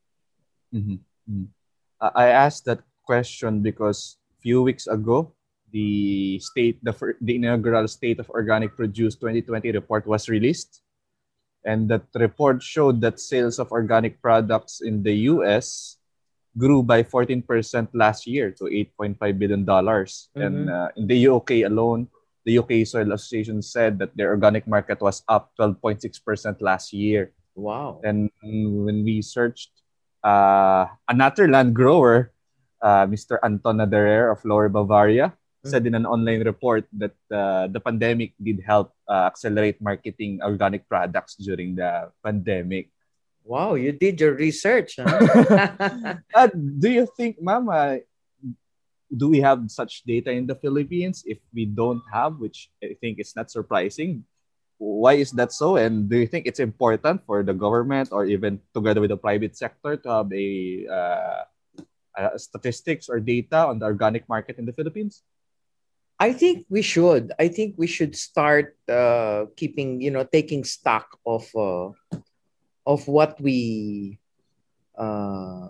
Mm-hmm, 0.75 0.99
mm-hmm. 1.31 1.49
I 2.01 2.29
asked 2.35 2.65
that 2.67 2.81
question 3.05 3.61
because 3.61 4.17
a 4.39 4.41
few 4.43 4.63
weeks 4.63 4.87
ago, 4.87 5.33
the 5.75 6.39
state 6.39 6.79
the, 6.87 6.95
the 7.21 7.35
inaugural 7.35 7.91
State 7.91 8.23
of 8.23 8.31
Organic 8.31 8.79
Produce 8.79 9.19
2020 9.19 9.75
report 9.75 10.07
was 10.07 10.31
released 10.31 10.81
and 11.67 11.91
that 11.91 12.07
report 12.15 12.63
showed 12.63 13.01
that 13.01 13.19
sales 13.19 13.59
of 13.59 13.73
organic 13.73 14.23
products 14.23 14.81
in 14.81 15.03
the 15.03 15.35
US 15.35 15.99
grew 16.57 16.83
by 16.87 17.03
14% 17.03 17.43
last 17.93 18.27
year 18.29 18.53
to 18.53 18.71
8.5 18.71 19.19
billion 19.39 19.65
dollars. 19.65 20.31
Mm-hmm. 20.37 20.47
And 20.47 20.71
uh, 20.71 20.89
in 20.95 21.07
the 21.11 21.19
UK 21.27 21.67
alone, 21.67 22.07
the 22.45 22.59
UK 22.61 22.87
Soil 22.87 23.11
Association 23.11 23.59
said 23.63 23.99
that 23.99 24.15
their 24.15 24.31
organic 24.31 24.69
market 24.69 25.01
was 25.01 25.25
up 25.27 25.51
12.6% 25.59 26.07
last 26.61 26.93
year. 26.93 27.33
Wow. 27.57 28.01
And 28.05 28.31
when 28.45 29.03
we 29.03 29.23
searched 29.23 29.73
uh, 30.23 30.87
a 31.09 31.15
Naturland 31.15 31.73
grower, 31.73 32.31
uh, 32.83 33.09
Mr. 33.09 33.41
Anton 33.43 33.81
Naderer 33.81 34.31
of 34.31 34.45
Lower 34.45 34.69
Bavaria. 34.69 35.33
Said 35.64 35.87
in 35.87 35.94
an 35.94 36.07
online 36.07 36.44
report 36.44 36.85
that 36.92 37.16
uh, 37.33 37.66
the 37.68 37.81
pandemic 37.81 38.37
did 38.37 38.61
help 38.61 38.92
uh, 39.09 39.29
accelerate 39.33 39.81
marketing 39.81 40.40
organic 40.44 40.88
products 40.88 41.37
during 41.37 41.74
the 41.74 42.12
pandemic. 42.22 42.92
Wow, 43.44 43.74
you 43.74 43.92
did 43.92 44.20
your 44.20 44.35
research. 44.35 44.96
Huh? 44.96 46.16
uh, 46.35 46.48
do 46.55 46.88
you 46.88 47.09
think, 47.16 47.40
Mama, 47.40 48.00
do 49.09 49.29
we 49.29 49.40
have 49.40 49.68
such 49.68 50.03
data 50.05 50.31
in 50.31 50.46
the 50.46 50.57
Philippines? 50.57 51.24
If 51.27 51.38
we 51.53 51.64
don't 51.64 52.03
have, 52.12 52.40
which 52.40 52.70
I 52.83 52.96
think 53.00 53.20
is 53.20 53.37
not 53.37 53.50
surprising, 53.50 54.24
why 54.79 55.14
is 55.14 55.31
that 55.33 55.53
so? 55.53 55.77
And 55.77 56.09
do 56.09 56.16
you 56.16 56.27
think 56.27 56.46
it's 56.46 56.61
important 56.61 57.22
for 57.27 57.42
the 57.42 57.55
government 57.55 58.11
or 58.12 58.24
even 58.27 58.61
together 58.74 59.00
with 59.00 59.11
the 59.11 59.20
private 59.20 59.57
sector 59.57 59.96
to 59.96 60.09
have 60.09 60.33
a, 60.33 60.87
uh, 60.88 61.42
a 62.16 62.38
statistics 62.38 63.09
or 63.09 63.20
data 63.20 63.68
on 63.68 63.79
the 63.79 63.87
organic 63.87 64.29
market 64.29 64.59
in 64.59 64.66
the 64.66 64.72
Philippines? 64.72 65.22
I 66.25 66.33
think 66.33 66.65
we 66.73 66.81
should. 66.81 67.37
I 67.37 67.53
think 67.53 67.77
we 67.77 67.85
should 67.85 68.17
start 68.17 68.81
uh, 68.89 69.45
keeping, 69.61 70.01
you 70.01 70.09
know, 70.09 70.25
taking 70.25 70.65
stock 70.65 71.21
of 71.21 71.45
uh, 71.53 71.93
of 72.89 73.05
what 73.05 73.37
we 73.37 74.17
uh, 74.97 75.69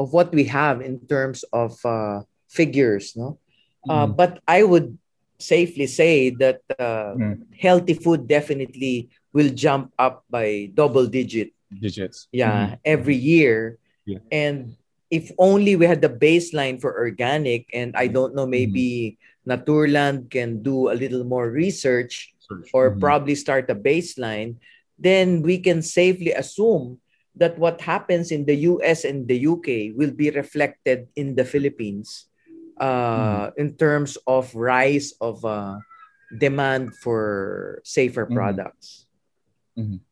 of 0.00 0.16
what 0.16 0.32
we 0.32 0.48
have 0.48 0.80
in 0.80 1.04
terms 1.04 1.44
of 1.52 1.76
uh, 1.84 2.24
figures, 2.48 3.12
no. 3.20 3.36
Uh, 3.84 4.08
mm. 4.08 4.16
but 4.16 4.40
I 4.48 4.64
would 4.64 4.96
safely 5.36 5.86
say 5.86 6.32
that 6.40 6.64
uh, 6.80 7.12
mm. 7.12 7.44
healthy 7.52 8.00
food 8.00 8.24
definitely 8.24 9.12
will 9.36 9.52
jump 9.52 9.92
up 10.00 10.24
by 10.32 10.72
double 10.72 11.04
digit 11.04 11.52
digits. 11.68 12.32
Yeah, 12.32 12.72
mm. 12.72 12.78
every 12.80 13.16
year. 13.16 13.76
Yeah. 14.08 14.24
And 14.32 14.72
if 15.12 15.30
only 15.36 15.76
we 15.76 15.84
had 15.84 16.00
the 16.00 16.08
baseline 16.08 16.80
for 16.80 16.96
organic, 16.96 17.68
and 17.76 17.92
I 17.92 18.08
don't 18.08 18.32
know, 18.32 18.48
maybe. 18.48 19.20
Naturland 19.46 20.30
can 20.30 20.62
do 20.62 20.90
a 20.90 20.98
little 20.98 21.24
more 21.24 21.48
research 21.48 22.34
Search. 22.38 22.70
or 22.74 22.90
mm. 22.90 23.00
probably 23.00 23.34
start 23.34 23.70
a 23.70 23.78
baseline, 23.78 24.56
then 24.98 25.42
we 25.42 25.58
can 25.58 25.80
safely 25.82 26.32
assume 26.32 26.98
that 27.36 27.58
what 27.58 27.80
happens 27.80 28.32
in 28.32 28.44
the 28.44 28.66
US 28.66 29.04
and 29.04 29.28
the 29.28 29.38
UK 29.38 29.94
will 29.94 30.10
be 30.10 30.30
reflected 30.30 31.06
in 31.14 31.36
the 31.36 31.44
Philippines 31.44 32.26
uh, 32.80 33.52
mm. 33.52 33.56
in 33.56 33.76
terms 33.76 34.16
of 34.26 34.52
rise 34.54 35.12
of 35.20 35.44
uh, 35.44 35.78
demand 36.38 36.96
for 36.96 37.80
safer 37.84 38.26
mm. 38.26 38.34
products. 38.34 39.06
Mm-hmm. 39.78 40.02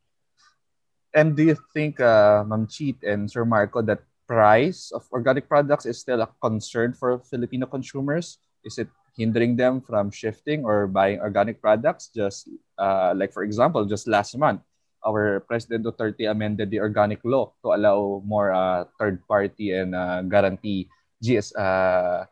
And 1.15 1.37
do 1.37 1.45
you 1.45 1.57
think, 1.73 2.01
uh, 2.01 2.43
Ma'am 2.45 2.67
Chit 2.67 3.03
and 3.03 3.31
Sir 3.31 3.45
Marco, 3.45 3.81
that 3.83 4.03
price 4.27 4.91
of 4.91 5.07
organic 5.13 5.49
products 5.49 5.87
is 5.87 5.99
still 6.01 6.21
a 6.21 6.29
concern 6.43 6.93
for 6.93 7.21
Filipino 7.31 7.67
consumers? 7.67 8.39
Is 8.65 8.79
it 8.79 8.89
hindering 9.17 9.57
them 9.57 9.81
from 9.81 10.11
shifting 10.11 10.65
or 10.65 10.87
buying 10.87 11.21
organic 11.21 11.63
products? 11.63 12.11
Just 12.15 12.51
uh, 12.79 13.15
like, 13.17 13.33
for 13.33 13.43
example, 13.43 13.85
just 13.87 14.07
last 14.07 14.37
month, 14.37 14.61
our 15.07 15.41
President 15.47 15.85
Duterte 15.85 16.31
amended 16.31 16.71
the 16.71 16.81
organic 16.81 17.21
law 17.25 17.53
to 17.63 17.75
allow 17.75 18.23
more 18.25 18.53
uh, 18.53 18.85
third 18.99 19.23
party 19.27 19.73
and 19.73 19.95
uh, 19.95 20.23
guarantee 20.23 20.89
GS 21.23 21.55
uh, 21.55 22.25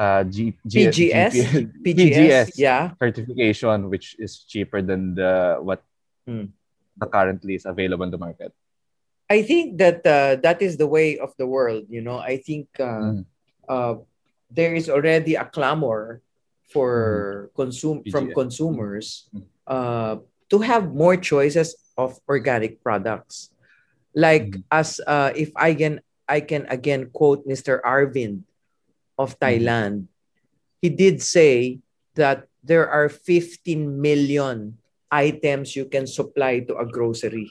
uh, 0.00 0.24
G, 0.24 0.56
G, 0.66 0.88
PGS, 0.88 1.32
G, 1.32 1.68
PGS, 1.84 1.84
PGS, 1.84 2.48
yeah, 2.56 2.92
certification, 2.98 3.90
which 3.90 4.16
is 4.18 4.44
cheaper 4.48 4.80
than 4.80 5.14
the 5.14 5.60
what 5.60 5.84
hmm. 6.26 6.48
the 6.96 7.06
currently 7.06 7.54
is 7.54 7.66
available 7.66 8.04
in 8.04 8.10
the 8.10 8.18
market. 8.18 8.52
I 9.30 9.42
think 9.46 9.78
that 9.78 10.02
uh, 10.02 10.42
that 10.42 10.60
is 10.60 10.76
the 10.76 10.88
way 10.88 11.18
of 11.18 11.36
the 11.38 11.46
world. 11.46 11.86
You 11.88 12.02
know, 12.02 12.18
I 12.18 12.38
think 12.42 12.66
uh, 12.80 13.22
mm. 13.22 13.24
uh, 13.68 14.02
there 14.50 14.74
is 14.74 14.90
already 14.90 15.34
a 15.38 15.46
clamor 15.46 16.20
for 16.70 17.50
mm. 17.50 17.54
consume 17.54 18.02
from 18.10 18.34
consumers 18.34 19.30
mm. 19.34 19.42
uh, 19.66 20.18
to 20.50 20.58
have 20.58 20.94
more 20.94 21.16
choices 21.16 21.74
of 21.96 22.18
organic 22.28 22.82
products. 22.82 23.50
Like 24.14 24.58
mm. 24.58 24.62
as 24.70 25.00
uh, 25.06 25.30
if 25.34 25.50
I 25.54 25.74
can 25.74 26.02
I 26.26 26.42
can 26.42 26.66
again 26.66 27.10
quote 27.10 27.46
Mr. 27.46 27.82
Arvind 27.82 28.42
of 29.18 29.38
mm-hmm. 29.38 29.42
Thailand, 29.42 29.96
he 30.82 30.90
did 30.90 31.22
say 31.22 31.78
that 32.14 32.46
there 32.62 32.90
are 32.90 33.08
15 33.08 33.66
million 34.00 34.78
items 35.10 35.74
you 35.74 35.86
can 35.86 36.06
supply 36.06 36.60
to 36.60 36.76
a 36.76 36.86
grocery. 36.86 37.50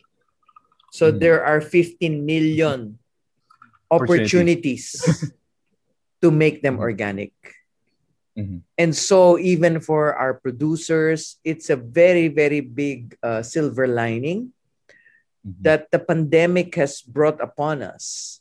So 0.92 1.12
mm. 1.12 1.20
there 1.20 1.44
are 1.44 1.62
15 1.62 2.26
million 2.26 3.00
opportunities 3.92 4.96
to 6.22 6.32
make 6.32 6.62
them 6.62 6.76
mm-hmm. 6.76 6.90
organic. 6.90 7.34
Mm-hmm. 8.38 8.64
And 8.78 8.96
so, 8.96 9.38
even 9.38 9.80
for 9.80 10.16
our 10.16 10.34
producers, 10.34 11.38
it's 11.44 11.70
a 11.70 11.76
very, 11.76 12.28
very 12.28 12.62
big 12.62 13.18
uh, 13.24 13.42
silver 13.42 13.88
lining 13.88 14.54
mm-hmm. 15.46 15.62
that 15.62 15.92
the 15.92 16.00
pandemic 16.00 16.76
has 16.76 17.02
brought 17.02 17.42
upon 17.42 17.82
us. 17.82 18.40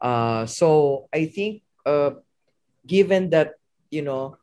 Uh, 0.00 0.46
so, 0.46 1.08
I 1.12 1.26
think 1.26 1.62
uh, 1.84 2.16
given 2.86 3.30
that 3.30 3.54
you 3.90 4.02
know 4.02 4.36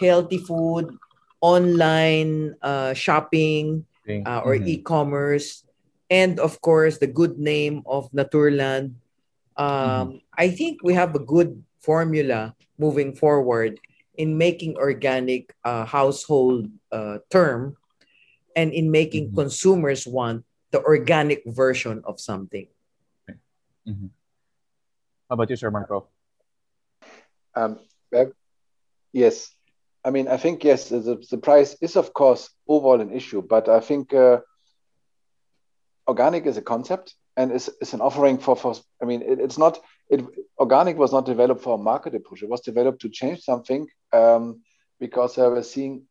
healthy 0.00 0.38
food 0.38 0.96
online 1.40 2.54
uh, 2.62 2.92
shopping 2.94 3.84
uh, 4.08 4.40
or 4.42 4.56
mm-hmm. 4.56 4.80
e-commerce 4.80 5.64
and 6.10 6.40
of 6.40 6.60
course 6.60 6.98
the 6.98 7.06
good 7.06 7.38
name 7.38 7.82
of 7.86 8.10
naturland 8.12 8.96
um, 9.56 9.68
mm-hmm. 9.68 10.16
i 10.34 10.48
think 10.48 10.80
we 10.82 10.94
have 10.94 11.14
a 11.14 11.22
good 11.22 11.62
formula 11.80 12.54
moving 12.78 13.14
forward 13.14 13.80
in 14.14 14.36
making 14.36 14.76
organic 14.76 15.54
a 15.64 15.84
household 15.84 16.68
uh, 16.92 17.18
term 17.30 17.76
and 18.56 18.72
in 18.72 18.90
making 18.90 19.28
mm-hmm. 19.28 19.40
consumers 19.46 20.06
want 20.06 20.44
the 20.70 20.82
organic 20.82 21.42
version 21.46 22.02
of 22.04 22.20
something 22.20 22.66
mm-hmm. 23.86 24.10
how 25.28 25.34
about 25.34 25.48
you 25.50 25.56
sir 25.56 25.70
marco 25.70 26.08
um, 27.58 27.78
yes, 29.12 29.50
I 30.04 30.10
mean, 30.10 30.28
I 30.28 30.36
think 30.36 30.64
yes, 30.64 30.88
the, 30.88 31.22
the 31.30 31.38
price 31.38 31.76
is 31.80 31.96
of 31.96 32.12
course 32.12 32.50
overall 32.66 33.00
an 33.00 33.12
issue, 33.12 33.42
but 33.42 33.68
I 33.68 33.80
think 33.80 34.14
uh, 34.14 34.38
organic 36.06 36.46
is 36.46 36.56
a 36.56 36.62
concept 36.62 37.14
and 37.36 37.52
is, 37.52 37.70
is 37.80 37.94
an 37.94 38.00
offering 38.00 38.38
for, 38.38 38.56
for 38.56 38.74
I 39.02 39.04
mean, 39.04 39.22
it, 39.22 39.40
it's 39.40 39.58
not, 39.58 39.80
it, 40.08 40.24
organic 40.58 40.96
was 40.96 41.12
not 41.12 41.26
developed 41.26 41.62
for 41.62 41.74
a 41.74 41.78
market 41.78 42.22
push. 42.24 42.42
It 42.42 42.48
was 42.48 42.60
developed 42.60 43.00
to 43.02 43.08
change 43.08 43.40
something 43.40 43.88
um, 44.12 44.62
because 44.98 45.38
I 45.38 45.48
we're 45.48 45.62
seeing 45.62 46.02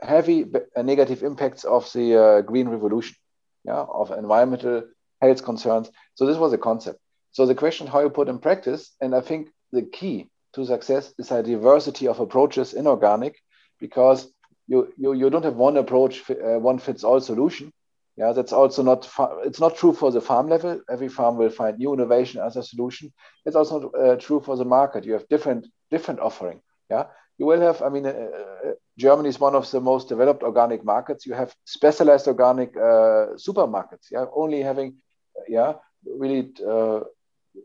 heavy 0.00 0.44
uh, 0.76 0.82
negative 0.82 1.22
impacts 1.22 1.64
of 1.64 1.90
the 1.92 2.16
uh, 2.16 2.40
green 2.42 2.68
revolution, 2.68 3.16
yeah, 3.64 3.84
of 3.88 4.10
environmental 4.10 4.82
health 5.20 5.44
concerns. 5.44 5.90
So 6.14 6.26
this 6.26 6.36
was 6.36 6.52
a 6.52 6.58
concept. 6.58 6.98
So 7.32 7.46
the 7.46 7.54
question 7.54 7.86
how 7.86 8.00
you 8.00 8.10
put 8.10 8.28
in 8.28 8.38
practice, 8.38 8.92
and 9.00 9.14
I 9.14 9.20
think 9.20 9.48
the 9.72 9.82
key 9.82 10.28
to 10.54 10.64
success 10.64 11.12
is 11.18 11.30
a 11.30 11.42
diversity 11.42 12.06
of 12.06 12.20
approaches 12.20 12.74
in 12.74 12.86
organic 12.86 13.36
because 13.80 14.32
you, 14.66 14.92
you, 14.96 15.12
you 15.12 15.30
don't 15.30 15.44
have 15.44 15.56
one 15.56 15.76
approach, 15.76 16.22
uh, 16.30 16.58
one 16.58 16.78
fits 16.78 17.04
all 17.04 17.20
solution. 17.20 17.72
Yeah, 18.16 18.32
that's 18.32 18.52
also 18.52 18.82
not, 18.82 19.08
it's 19.44 19.58
not 19.58 19.76
true 19.76 19.92
for 19.92 20.12
the 20.12 20.20
farm 20.20 20.48
level. 20.48 20.80
Every 20.88 21.08
farm 21.08 21.36
will 21.36 21.50
find 21.50 21.78
new 21.78 21.92
innovation 21.92 22.40
as 22.40 22.56
a 22.56 22.62
solution. 22.62 23.12
It's 23.44 23.56
also 23.56 23.90
uh, 23.90 24.16
true 24.16 24.40
for 24.40 24.56
the 24.56 24.64
market. 24.64 25.04
You 25.04 25.14
have 25.14 25.28
different, 25.28 25.66
different 25.90 26.20
offering. 26.20 26.60
Yeah, 26.88 27.06
you 27.38 27.46
will 27.46 27.60
have, 27.60 27.82
I 27.82 27.88
mean, 27.88 28.06
uh, 28.06 28.10
uh 28.10 28.72
Germany 28.96 29.28
is 29.28 29.40
one 29.40 29.56
of 29.56 29.68
the 29.70 29.80
most 29.80 30.08
developed 30.08 30.44
organic 30.44 30.84
markets. 30.84 31.26
You 31.26 31.34
have 31.34 31.52
specialized 31.64 32.28
organic 32.28 32.76
uh, 32.76 33.34
supermarkets. 33.46 34.06
Yeah, 34.12 34.26
only 34.32 34.62
having, 34.62 34.96
yeah, 35.48 35.72
really 36.06 36.52
uh, 36.64 37.00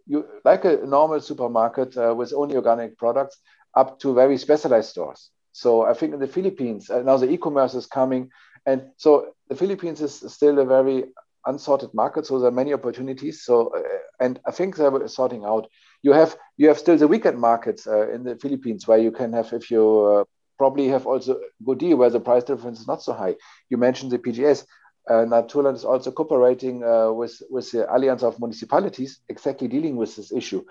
you 0.06 0.26
like 0.46 0.66
a 0.66 0.78
normal 0.86 1.20
supermarket 1.20 1.96
uh, 1.98 2.14
with 2.18 2.34
only 2.34 2.56
organic 2.56 2.98
products 2.98 3.38
up 3.76 4.00
to 4.00 4.14
very 4.14 4.38
specialized 4.38 4.90
stores. 4.90 5.30
So 5.52 5.84
I 5.84 5.94
think 5.94 6.14
in 6.14 6.20
the 6.20 6.28
Philippines 6.28 6.90
uh, 6.90 7.02
now 7.02 7.18
the 7.18 7.30
e-commerce 7.30 7.74
is 7.74 7.86
coming, 7.86 8.30
and 8.70 8.80
so 8.98 9.10
the 9.50 9.56
Philippines 9.56 10.02
is 10.02 10.14
still 10.38 10.60
a 10.60 10.66
very 10.66 11.06
unsorted 11.46 11.94
market. 11.94 12.26
So 12.26 12.40
there 12.40 12.50
are 12.50 12.62
many 12.62 12.74
opportunities. 12.74 13.44
So 13.48 13.56
uh, 13.78 13.82
and 14.26 14.40
I 14.50 14.52
think 14.52 14.76
they're 14.76 15.08
sorting 15.08 15.44
out. 15.46 15.68
You 16.04 16.14
have 16.14 16.38
you 16.58 16.68
have 16.70 16.80
still 16.80 16.98
the 16.98 17.08
weekend 17.08 17.40
markets 17.40 17.88
uh, 17.88 18.10
in 18.16 18.24
the 18.24 18.36
Philippines 18.44 18.88
where 18.88 19.02
you 19.08 19.12
can 19.12 19.34
have 19.34 19.54
if 19.54 19.72
you 19.72 19.84
uh, 20.14 20.24
probably 20.58 20.88
have 20.90 21.08
also 21.08 21.40
good 21.66 21.80
deal 21.80 21.98
where 21.98 22.10
the 22.10 22.20
price 22.20 22.44
difference 22.44 22.80
is 22.82 22.88
not 22.88 23.02
so 23.02 23.14
high. 23.14 23.36
You 23.70 23.78
mentioned 23.78 24.12
the 24.12 24.20
PGS. 24.20 24.66
uh, 25.10 25.26
Naturland 25.26 25.76
is 25.76 25.86
also 25.86 26.12
cooperating 26.12 26.84
uh, 26.84 27.12
with, 27.12 27.42
with 27.50 27.72
the 27.72 27.94
Alliance 27.94 28.24
of 28.24 28.40
Municipalities, 28.40 29.20
exactly 29.30 29.68
dealing 29.68 29.96
with 29.96 30.16
this 30.16 30.32
issue. 30.32 30.64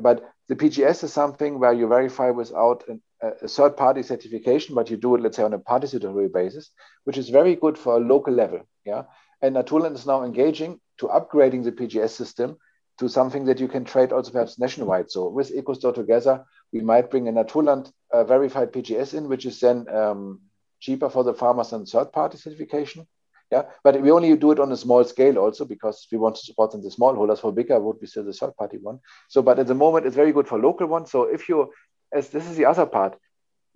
But 0.00 0.24
the 0.48 0.56
PGS 0.56 1.04
is 1.04 1.12
something 1.12 1.58
where 1.60 1.72
you 1.72 1.86
verify 1.86 2.30
without 2.30 2.84
an, 2.88 3.00
a 3.22 3.48
third 3.48 3.76
party 3.76 4.02
certification, 4.02 4.74
but 4.74 4.90
you 4.90 4.96
do 4.96 5.14
it, 5.14 5.20
let's 5.20 5.36
say, 5.36 5.42
on 5.42 5.54
a 5.54 5.58
participatory 5.58 6.32
basis, 6.32 6.70
which 7.04 7.18
is 7.18 7.28
very 7.28 7.56
good 7.56 7.76
for 7.76 7.96
a 7.96 8.00
local 8.00 8.32
level. 8.32 8.60
Yeah. 8.84 9.04
And 9.42 9.56
Naturland 9.56 9.94
is 9.94 10.06
now 10.06 10.24
engaging 10.24 10.80
to 10.98 11.06
upgrading 11.06 11.64
the 11.64 11.72
PGS 11.72 12.10
system 12.10 12.56
to 12.98 13.08
something 13.08 13.44
that 13.44 13.60
you 13.60 13.68
can 13.68 13.84
trade 13.84 14.12
also 14.12 14.32
perhaps 14.32 14.58
nationwide. 14.58 15.10
So 15.10 15.28
with 15.28 15.54
EcoStore 15.54 15.94
together, 15.94 16.44
we 16.72 16.80
might 16.80 17.10
bring 17.10 17.28
a 17.28 17.32
Naturland 17.32 17.92
uh, 18.12 18.24
verified 18.24 18.72
PGS 18.72 19.14
in, 19.14 19.28
which 19.28 19.46
is 19.46 19.60
then 19.60 19.88
um, 19.88 20.40
cheaper 20.80 21.08
for 21.08 21.24
the 21.24 21.34
farmers 21.34 21.70
than 21.70 21.86
third 21.86 22.12
party 22.12 22.38
certification. 22.38 23.06
Yeah, 23.50 23.62
but 23.82 24.02
we 24.02 24.10
only 24.10 24.36
do 24.36 24.50
it 24.50 24.60
on 24.60 24.70
a 24.72 24.76
small 24.76 25.04
scale 25.04 25.38
also 25.38 25.64
because 25.64 26.06
we 26.12 26.18
want 26.18 26.36
to 26.36 26.42
support 26.42 26.72
them 26.72 26.82
the 26.82 26.90
smallholders. 26.90 27.38
For 27.40 27.50
bigger 27.50 27.80
would 27.80 27.98
be 27.98 28.06
still 28.06 28.24
the 28.24 28.34
third 28.34 28.54
party 28.56 28.76
one. 28.76 29.00
So, 29.28 29.40
but 29.40 29.58
at 29.58 29.66
the 29.66 29.74
moment 29.74 30.04
it's 30.04 30.16
very 30.16 30.32
good 30.32 30.46
for 30.46 30.58
local 30.58 30.86
ones. 30.86 31.10
So 31.10 31.22
if 31.22 31.48
you, 31.48 31.72
as 32.12 32.30
this 32.30 32.46
is 32.46 32.56
the 32.56 32.64
other 32.64 32.86
part, 32.86 33.18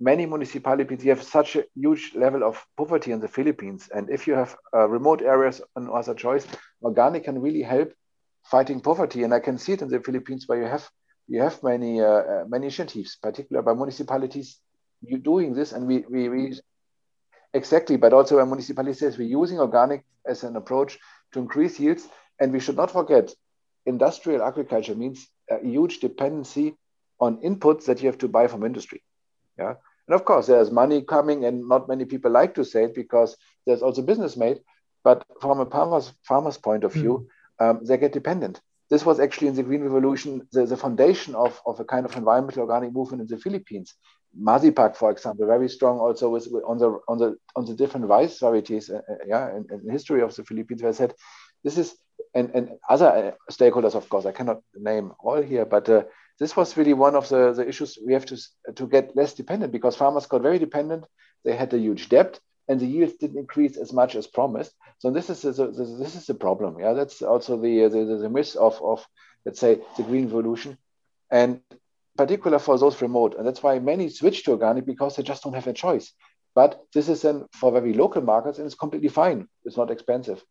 many 0.00 0.26
municipalities 0.26 1.02
have 1.04 1.22
such 1.22 1.56
a 1.56 1.64
huge 1.74 2.14
level 2.14 2.42
of 2.42 2.64
poverty 2.76 3.12
in 3.12 3.20
the 3.20 3.28
Philippines, 3.28 3.88
and 3.94 4.10
if 4.10 4.26
you 4.26 4.34
have 4.34 4.56
uh, 4.74 4.88
remote 4.88 5.22
areas 5.22 5.60
and 5.76 5.90
other 5.90 6.14
choice, 6.14 6.46
organic 6.82 7.24
can 7.24 7.40
really 7.40 7.62
help 7.62 7.92
fighting 8.44 8.80
poverty. 8.80 9.22
And 9.22 9.32
I 9.32 9.40
can 9.40 9.58
see 9.58 9.72
it 9.72 9.82
in 9.82 9.88
the 9.88 10.00
Philippines 10.00 10.44
where 10.46 10.60
you 10.60 10.68
have 10.68 10.88
you 11.28 11.40
have 11.40 11.62
many 11.62 12.00
uh, 12.00 12.06
uh 12.06 12.44
many 12.48 12.66
initiatives, 12.66 13.16
particularly 13.16 13.64
by 13.64 13.74
municipalities, 13.74 14.58
you 15.00 15.18
doing 15.18 15.54
this, 15.54 15.72
and 15.72 15.86
we 15.86 16.04
we, 16.08 16.28
we 16.28 16.54
Exactly, 17.54 17.96
but 17.96 18.12
also 18.12 18.38
a 18.38 18.46
municipality 18.46 18.94
says 18.94 19.18
we're 19.18 19.28
using 19.28 19.60
organic 19.60 20.04
as 20.26 20.42
an 20.42 20.56
approach 20.56 20.98
to 21.32 21.38
increase 21.38 21.78
yields. 21.78 22.08
And 22.40 22.52
we 22.52 22.60
should 22.60 22.76
not 22.76 22.90
forget, 22.90 23.30
industrial 23.84 24.42
agriculture 24.42 24.94
means 24.94 25.28
a 25.50 25.64
huge 25.64 26.00
dependency 26.00 26.76
on 27.22 27.40
inputs 27.48 27.84
that 27.86 28.02
you 28.02 28.08
have 28.08 28.18
to 28.18 28.28
buy 28.36 28.48
from 28.48 28.64
industry. 28.64 29.00
Yeah. 29.56 29.74
And 30.08 30.14
of 30.16 30.24
course, 30.24 30.48
there's 30.48 30.72
money 30.72 31.02
coming, 31.02 31.44
and 31.44 31.68
not 31.68 31.88
many 31.88 32.04
people 32.04 32.32
like 32.32 32.54
to 32.56 32.64
say 32.64 32.84
it 32.84 32.94
because 32.94 33.36
there's 33.64 33.82
also 33.82 34.02
business 34.02 34.36
made. 34.36 34.58
But 35.04 35.24
from 35.40 35.60
a 35.60 35.66
farmer's, 35.66 36.12
farmer's 36.24 36.58
point 36.58 36.82
of 36.84 36.92
view, 36.92 37.28
mm. 37.60 37.64
um, 37.64 37.84
they 37.84 37.96
get 37.96 38.12
dependent. 38.12 38.60
This 38.90 39.06
was 39.06 39.20
actually 39.20 39.48
in 39.48 39.54
the 39.54 39.62
Green 39.62 39.82
Revolution 39.82 40.46
the, 40.52 40.66
the 40.66 40.76
foundation 40.76 41.34
of, 41.34 41.60
of 41.64 41.78
a 41.78 41.84
kind 41.84 42.04
of 42.04 42.16
environmental 42.16 42.62
organic 42.62 42.92
movement 42.92 43.22
in 43.22 43.28
the 43.28 43.38
Philippines. 43.38 43.94
MASIPAG, 44.38 44.96
for 44.96 45.10
example, 45.10 45.46
very 45.46 45.68
strong 45.68 45.98
also 45.98 46.28
with, 46.28 46.48
with, 46.50 46.64
on 46.64 46.78
the 46.78 46.98
on 47.06 47.18
the 47.18 47.36
on 47.54 47.64
the 47.66 47.74
different 47.74 48.06
rice 48.06 48.38
varieties, 48.38 48.90
uh, 48.90 49.00
uh 49.10 49.22
yeah, 49.26 49.56
in, 49.56 49.66
the 49.84 49.92
history 49.92 50.22
of 50.22 50.34
the 50.34 50.44
Philippines. 50.44 50.82
Where 50.82 50.90
I 50.90 50.94
said 50.94 51.14
this 51.64 51.78
is 51.78 51.94
and 52.34 52.50
and 52.54 52.64
other 52.88 53.10
uh, 53.16 53.52
stakeholders, 53.52 53.94
of 53.94 54.08
course, 54.08 54.26
I 54.26 54.32
cannot 54.32 54.60
name 54.74 55.12
all 55.20 55.42
here, 55.42 55.66
but 55.66 55.88
uh, 55.88 56.04
this 56.42 56.56
was 56.56 56.76
really 56.76 56.92
one 56.92 57.14
of 57.14 57.28
the, 57.28 57.52
the 57.52 57.68
issues 57.68 57.96
we 58.04 58.12
have 58.14 58.26
to 58.26 58.36
to 58.74 58.84
get 58.88 59.14
less 59.14 59.32
dependent 59.32 59.70
because 59.72 59.94
farmers 59.94 60.26
got 60.26 60.42
very 60.42 60.58
dependent. 60.58 61.04
They 61.44 61.54
had 61.54 61.72
a 61.72 61.78
huge 61.78 62.08
debt, 62.08 62.40
and 62.68 62.80
the 62.80 62.86
yields 62.94 63.14
didn't 63.20 63.38
increase 63.38 63.76
as 63.76 63.92
much 63.92 64.16
as 64.16 64.26
promised. 64.26 64.72
So 64.98 65.10
this 65.12 65.30
is 65.30 65.44
a, 65.44 65.66
this 65.68 66.16
is 66.16 66.26
the 66.26 66.34
problem. 66.34 66.80
Yeah, 66.80 66.94
that's 66.94 67.22
also 67.22 67.52
the 67.64 67.74
the, 67.94 68.02
the 68.24 68.28
myth 68.36 68.56
of 68.56 68.74
of 68.82 69.06
let's 69.44 69.60
say 69.60 69.72
the 69.96 70.02
green 70.02 70.24
revolution, 70.24 70.78
and 71.30 71.60
particular 72.16 72.58
for 72.58 72.76
those 72.76 73.00
remote. 73.00 73.36
And 73.36 73.46
that's 73.46 73.62
why 73.62 73.78
many 73.78 74.08
switch 74.08 74.44
to 74.44 74.52
organic 74.52 74.84
because 74.84 75.14
they 75.14 75.22
just 75.22 75.44
don't 75.44 75.54
have 75.60 75.68
a 75.68 75.72
choice. 75.72 76.12
But 76.54 76.82
this 76.92 77.08
is 77.08 77.22
then 77.22 77.46
for 77.52 77.70
very 77.72 77.94
local 77.94 78.22
markets 78.22 78.58
and 78.58 78.66
it's 78.66 78.82
completely 78.82 79.08
fine. 79.08 79.48
It's 79.64 79.76
not 79.76 79.90
expensive. 79.90 80.42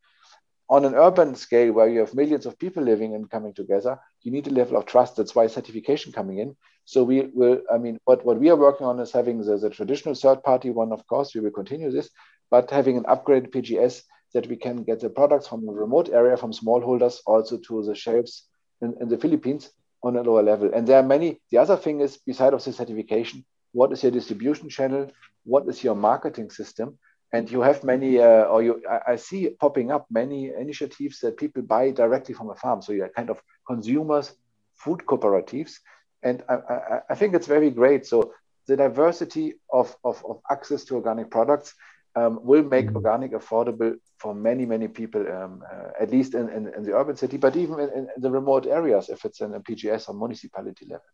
On 0.71 0.85
an 0.85 0.95
urban 0.95 1.35
scale 1.35 1.73
where 1.73 1.89
you 1.89 1.99
have 1.99 2.15
millions 2.15 2.45
of 2.45 2.57
people 2.57 2.81
living 2.81 3.13
and 3.13 3.29
coming 3.29 3.53
together, 3.53 3.99
you 4.21 4.31
need 4.31 4.47
a 4.47 4.51
level 4.51 4.77
of 4.77 4.85
trust. 4.85 5.17
That's 5.17 5.35
why 5.35 5.47
certification 5.47 6.13
coming 6.13 6.39
in. 6.39 6.55
So 6.85 7.03
we 7.03 7.29
will, 7.33 7.61
I 7.69 7.77
mean, 7.77 7.99
what, 8.05 8.25
what 8.25 8.39
we 8.39 8.49
are 8.49 8.55
working 8.55 8.87
on 8.87 8.97
is 9.01 9.11
having 9.11 9.43
the, 9.43 9.57
the 9.57 9.69
traditional 9.69 10.15
third 10.15 10.41
party 10.43 10.69
one, 10.69 10.93
of 10.93 11.05
course, 11.07 11.35
we 11.35 11.41
will 11.41 11.51
continue 11.51 11.91
this, 11.91 12.09
but 12.49 12.71
having 12.71 12.95
an 12.95 13.03
upgraded 13.03 13.51
PGS 13.51 14.03
that 14.33 14.47
we 14.47 14.55
can 14.55 14.83
get 14.83 15.01
the 15.01 15.09
products 15.09 15.49
from 15.49 15.67
a 15.67 15.71
remote 15.73 16.07
area, 16.07 16.37
from 16.37 16.53
smallholders, 16.53 17.19
also 17.25 17.57
to 17.57 17.83
the 17.83 17.93
shelves 17.93 18.47
in, 18.81 18.95
in 19.01 19.09
the 19.09 19.17
Philippines 19.17 19.69
on 20.03 20.15
a 20.15 20.21
lower 20.21 20.41
level. 20.41 20.71
And 20.73 20.87
there 20.87 20.99
are 20.99 21.03
many. 21.03 21.41
The 21.51 21.57
other 21.57 21.75
thing 21.75 21.99
is, 21.99 22.15
beside 22.17 22.53
of 22.53 22.63
the 22.63 22.71
certification, 22.71 23.43
what 23.73 23.91
is 23.91 24.03
your 24.03 24.11
distribution 24.13 24.69
channel? 24.69 25.11
What 25.43 25.67
is 25.67 25.83
your 25.83 25.95
marketing 25.95 26.49
system? 26.49 26.97
And 27.33 27.49
you 27.49 27.61
have 27.61 27.83
many, 27.83 28.19
uh, 28.19 28.43
or 28.45 28.61
you, 28.61 28.81
I, 28.89 29.13
I, 29.13 29.15
see 29.15 29.49
popping 29.49 29.89
up 29.89 30.05
many 30.11 30.51
initiatives 30.53 31.19
that 31.19 31.37
people 31.37 31.61
buy 31.61 31.91
directly 31.91 32.33
from 32.33 32.49
a 32.49 32.55
farm. 32.55 32.81
So 32.81 32.91
you're 32.91 33.07
kind 33.07 33.29
of 33.29 33.41
consumers, 33.65 34.33
food 34.75 34.99
cooperatives, 35.05 35.75
and 36.23 36.43
I, 36.49 36.55
I, 36.55 36.99
I 37.11 37.15
think 37.15 37.33
it's 37.33 37.47
very 37.47 37.71
great. 37.71 38.05
So 38.05 38.33
the 38.67 38.75
diversity 38.75 39.53
of, 39.71 39.95
of, 40.03 40.23
of 40.25 40.41
access 40.49 40.83
to 40.85 40.95
organic 40.95 41.31
products 41.31 41.73
um, 42.15 42.39
will 42.43 42.63
make 42.63 42.87
mm-hmm. 42.87 42.97
organic 42.97 43.31
affordable 43.31 43.95
for 44.17 44.35
many, 44.35 44.65
many 44.65 44.87
people, 44.87 45.21
um, 45.31 45.63
uh, 45.71 45.89
at 45.99 46.11
least 46.11 46.35
in, 46.35 46.49
in, 46.49 46.67
in, 46.75 46.83
the 46.83 46.93
urban 46.93 47.15
city, 47.15 47.37
but 47.37 47.55
even 47.55 47.79
in, 47.79 47.89
in, 47.89 48.07
the 48.17 48.29
remote 48.29 48.67
areas, 48.67 49.09
if 49.09 49.23
it's 49.25 49.41
in 49.41 49.53
a 49.53 49.59
PGS 49.59 50.09
or 50.09 50.15
municipality 50.15 50.85
level. 50.85 51.05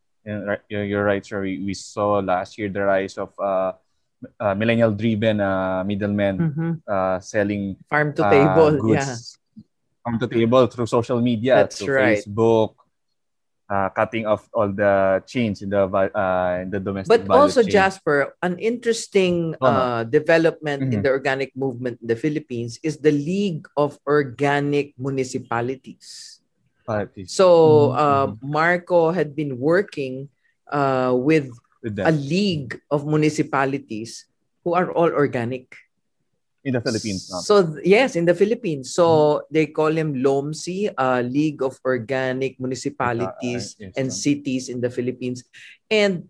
Yeah. 0.70 0.84
You're 0.84 1.06
right, 1.06 1.26
sir. 1.26 1.42
We, 1.42 1.64
we 1.64 1.74
saw 1.74 2.20
last 2.20 2.58
year 2.58 2.70
the 2.70 2.82
rise 2.82 3.18
of 3.18 3.32
uh, 3.40 3.74
uh, 4.40 4.56
millennial-driven 4.56 5.42
uh, 5.42 5.84
middlemen 5.86 6.36
mm-hmm. 6.38 6.72
Uh, 6.88 7.20
selling 7.20 7.76
farm 7.90 8.14
to 8.14 8.24
table, 8.24 8.74
uh, 8.74 8.82
goods, 8.82 9.38
yeah. 9.56 9.64
farm 10.04 10.20
to 10.20 10.28
table 10.28 10.68
through 10.68 10.88
social 10.88 11.22
media, 11.22 11.56
That's 11.56 11.78
through 11.80 11.96
right. 11.96 12.18
Facebook, 12.18 12.76
uh, 13.70 13.90
cutting 13.90 14.26
off 14.26 14.48
all 14.54 14.70
the 14.72 15.24
chains 15.28 15.62
in 15.62 15.70
the 15.70 15.86
uh, 15.86 16.60
in 16.62 16.70
the 16.72 16.80
domestic. 16.80 17.10
But 17.10 17.30
also, 17.30 17.62
chain. 17.62 17.72
Jasper, 17.72 18.36
an 18.42 18.58
interesting 18.58 19.54
development 20.10 20.84
mm-hmm. 20.84 20.94
in 20.94 21.02
the 21.04 21.10
organic 21.10 21.56
movement 21.56 22.00
in 22.02 22.08
the 22.08 22.16
Philippines 22.16 22.80
is 22.82 22.98
the 22.98 23.12
League 23.12 23.68
of 23.78 24.00
Organic 24.08 24.94
Municipalities. 24.98 26.38
So 27.28 27.92
mm-hmm. 27.92 28.00
uh, 28.00 28.28
Marco 28.40 29.12
had 29.12 29.36
been 29.36 29.60
working 29.60 30.32
uh, 30.72 31.12
with 31.20 31.52
a 32.04 32.12
league 32.12 32.80
of 32.92 33.08
municipalities 33.08 34.26
who 34.64 34.74
are 34.74 34.92
all 34.92 35.12
organic 35.12 35.76
in 36.68 36.76
the 36.76 36.84
Philippines 36.84 37.32
now. 37.32 37.40
So 37.40 37.80
yes, 37.84 38.20
in 38.20 38.28
the 38.28 38.36
Philippines. 38.36 38.92
So 38.92 39.08
mm-hmm. 39.08 39.48
they 39.56 39.66
call 39.72 39.96
him 39.96 40.20
LOMC, 40.20 40.92
uh, 40.98 41.24
League 41.24 41.64
of 41.64 41.80
Organic 41.88 42.60
Municipalities 42.60 43.80
uh, 43.80 43.88
yes, 43.88 43.94
and 43.96 44.08
Cities 44.12 44.68
in 44.68 44.84
the 44.84 44.92
Philippines. 44.92 45.48
And 45.90 46.28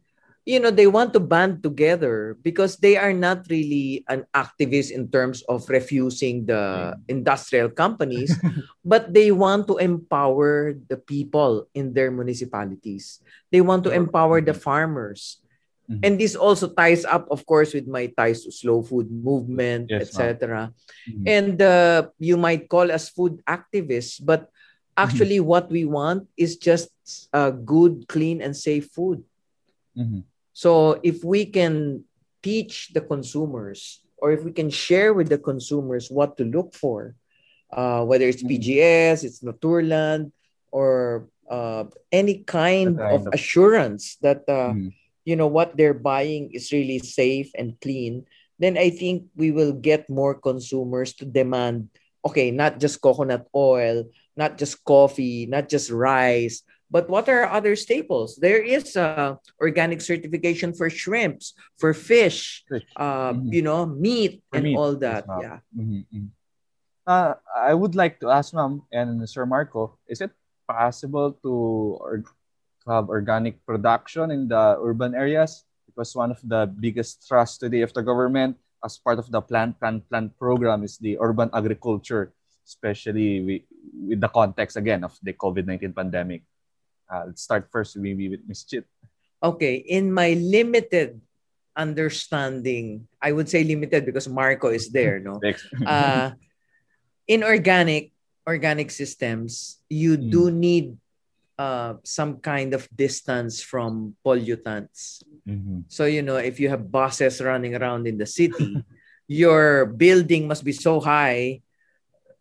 you 0.47 0.63
know, 0.63 0.71
they 0.71 0.87
want 0.87 1.11
to 1.11 1.19
band 1.19 1.59
together 1.59 2.37
because 2.39 2.77
they 2.77 2.95
are 2.95 3.11
not 3.11 3.43
really 3.49 4.05
an 4.07 4.23
activist 4.31 4.95
in 4.95 5.11
terms 5.11 5.43
of 5.51 5.67
refusing 5.67 6.45
the 6.45 6.95
mm. 6.95 6.97
industrial 7.09 7.67
companies, 7.67 8.31
but 8.85 9.11
they 9.11 9.33
want 9.35 9.67
to 9.67 9.75
empower 9.75 10.71
the 10.87 10.95
people 10.95 11.67
in 11.75 11.91
their 11.91 12.11
municipalities. 12.11 13.19
They 13.51 13.59
want 13.59 13.83
to 13.83 13.91
empower 13.91 14.39
the 14.39 14.55
mm-hmm. 14.55 14.63
farmers 14.63 15.43
Mm-hmm. 15.87 16.03
And 16.03 16.19
this 16.19 16.35
also 16.35 16.67
ties 16.67 17.05
up, 17.05 17.31
of 17.31 17.45
course, 17.45 17.73
with 17.73 17.87
my 17.87 18.11
ties 18.11 18.43
to 18.43 18.51
slow 18.51 18.83
food 18.83 19.07
movement, 19.07 19.87
yes, 19.89 20.11
etc. 20.11 20.73
Mm-hmm. 21.07 21.27
And 21.27 21.61
uh, 21.61 22.11
you 22.19 22.35
might 22.35 22.67
call 22.67 22.91
us 22.91 23.07
food 23.07 23.39
activists, 23.47 24.19
but 24.19 24.51
actually, 24.97 25.39
mm-hmm. 25.39 25.47
what 25.47 25.71
we 25.71 25.85
want 25.85 26.27
is 26.35 26.57
just 26.57 26.91
uh, 27.31 27.51
good, 27.51 28.03
clean, 28.09 28.41
and 28.41 28.51
safe 28.51 28.91
food. 28.91 29.23
Mm-hmm. 29.95 30.27
So 30.51 30.99
if 31.03 31.23
we 31.23 31.45
can 31.45 32.03
teach 32.43 32.91
the 32.91 33.01
consumers, 33.01 34.03
or 34.17 34.33
if 34.33 34.43
we 34.43 34.51
can 34.51 34.69
share 34.69 35.13
with 35.13 35.29
the 35.29 35.37
consumers 35.37 36.11
what 36.11 36.35
to 36.35 36.43
look 36.43 36.75
for, 36.75 37.15
uh, 37.71 38.03
whether 38.03 38.27
it's 38.27 38.43
mm-hmm. 38.43 38.59
PGS, 38.59 39.23
it's 39.23 39.39
Naturland, 39.39 40.33
or 40.67 41.29
uh, 41.47 41.85
any 42.11 42.43
kind, 42.43 42.97
kind 42.97 43.15
of, 43.15 43.27
of, 43.27 43.33
assurance 43.33 44.17
that 44.19 44.43
uh, 44.51 44.75
mm-hmm 44.75 44.91
you 45.27 45.35
know 45.35 45.51
what 45.51 45.75
they're 45.75 45.91
buying 45.99 46.47
is 46.55 46.71
really 46.71 47.03
safe 47.03 47.51
and 47.59 47.75
clean 47.83 48.23
then 48.63 48.79
i 48.79 48.87
think 48.87 49.27
we 49.35 49.51
will 49.51 49.75
get 49.75 50.07
more 50.07 50.31
consumers 50.31 51.11
to 51.11 51.27
demand 51.27 51.91
okay 52.23 52.47
not 52.47 52.79
just 52.79 53.03
coconut 53.03 53.43
oil 53.51 54.07
not 54.39 54.55
just 54.55 54.79
coffee 54.87 55.43
not 55.51 55.67
just 55.67 55.91
rice 55.91 56.63
but 56.87 57.11
what 57.11 57.27
are 57.27 57.43
other 57.43 57.75
staples 57.75 58.39
there 58.39 58.63
is 58.63 58.95
a 58.95 59.35
organic 59.59 59.99
certification 59.99 60.71
for 60.71 60.87
shrimps 60.87 61.51
for 61.75 61.91
fish 61.91 62.63
uh, 62.95 63.35
mm-hmm. 63.35 63.51
you 63.51 63.61
know 63.61 63.83
meat 63.83 64.39
for 64.47 64.63
and 64.63 64.63
meat 64.63 64.79
all 64.79 64.95
that 64.95 65.27
well. 65.27 65.43
yeah 65.43 65.59
mm-hmm, 65.75 66.07
mm-hmm. 66.07 66.31
Uh, 67.03 67.35
i 67.51 67.75
would 67.75 67.99
like 67.99 68.15
to 68.23 68.31
ask 68.31 68.55
ma'am 68.55 68.79
and 68.95 69.27
sir 69.27 69.43
marco 69.43 69.99
is 70.07 70.23
it 70.23 70.31
possible 70.67 71.35
to 71.43 71.51
or 71.99 72.23
have 72.87 73.09
organic 73.09 73.59
production 73.65 74.31
in 74.31 74.47
the 74.47 74.79
urban 74.79 75.13
areas 75.13 75.67
because 75.85 76.15
one 76.15 76.31
of 76.31 76.39
the 76.43 76.65
biggest 76.79 77.25
thrusts 77.27 77.57
today 77.57 77.81
of 77.81 77.93
the 77.93 78.01
government 78.01 78.55
as 78.83 78.97
part 78.97 79.19
of 79.19 79.29
the 79.31 79.41
plant 79.41 79.77
plant 79.79 80.05
plant 80.09 80.31
program 80.37 80.83
is 80.83 80.97
the 80.97 81.17
urban 81.19 81.49
agriculture, 81.53 82.31
especially 82.65 83.41
with, 83.41 83.63
with 83.93 84.19
the 84.21 84.29
context 84.29 84.77
again 84.77 85.03
of 85.03 85.17
the 85.21 85.33
COVID-19 85.33 85.95
pandemic. 85.95 86.43
Uh, 87.09 87.27
let's 87.27 87.41
start 87.41 87.67
first 87.71 87.97
maybe 87.97 88.29
with 88.29 88.41
Ms. 88.47 88.63
Chit. 88.63 88.85
Okay, 89.41 89.75
in 89.75 90.11
my 90.11 90.33
limited 90.33 91.21
understanding, 91.75 93.07
I 93.21 93.31
would 93.31 93.49
say 93.49 93.63
limited 93.63 94.05
because 94.05 94.27
Marco 94.27 94.69
is 94.69 94.89
there, 94.89 95.19
no? 95.19 95.39
uh, 95.85 96.31
in 97.27 97.43
organic 97.43 98.11
organic 98.47 98.89
systems, 98.89 99.77
you 99.89 100.17
mm. 100.17 100.31
do 100.31 100.49
need 100.49 100.97
uh, 101.57 101.95
some 102.03 102.37
kind 102.37 102.73
of 102.73 102.87
distance 102.95 103.61
from 103.61 104.15
pollutants. 104.25 105.23
Mm-hmm. 105.47 105.89
So, 105.89 106.05
you 106.05 106.21
know, 106.21 106.37
if 106.37 106.59
you 106.59 106.69
have 106.69 106.91
buses 106.91 107.41
running 107.41 107.75
around 107.75 108.07
in 108.07 108.17
the 108.17 108.25
city, 108.25 108.83
your 109.27 109.85
building 109.85 110.47
must 110.47 110.63
be 110.63 110.71
so 110.71 110.99
high 110.99 111.61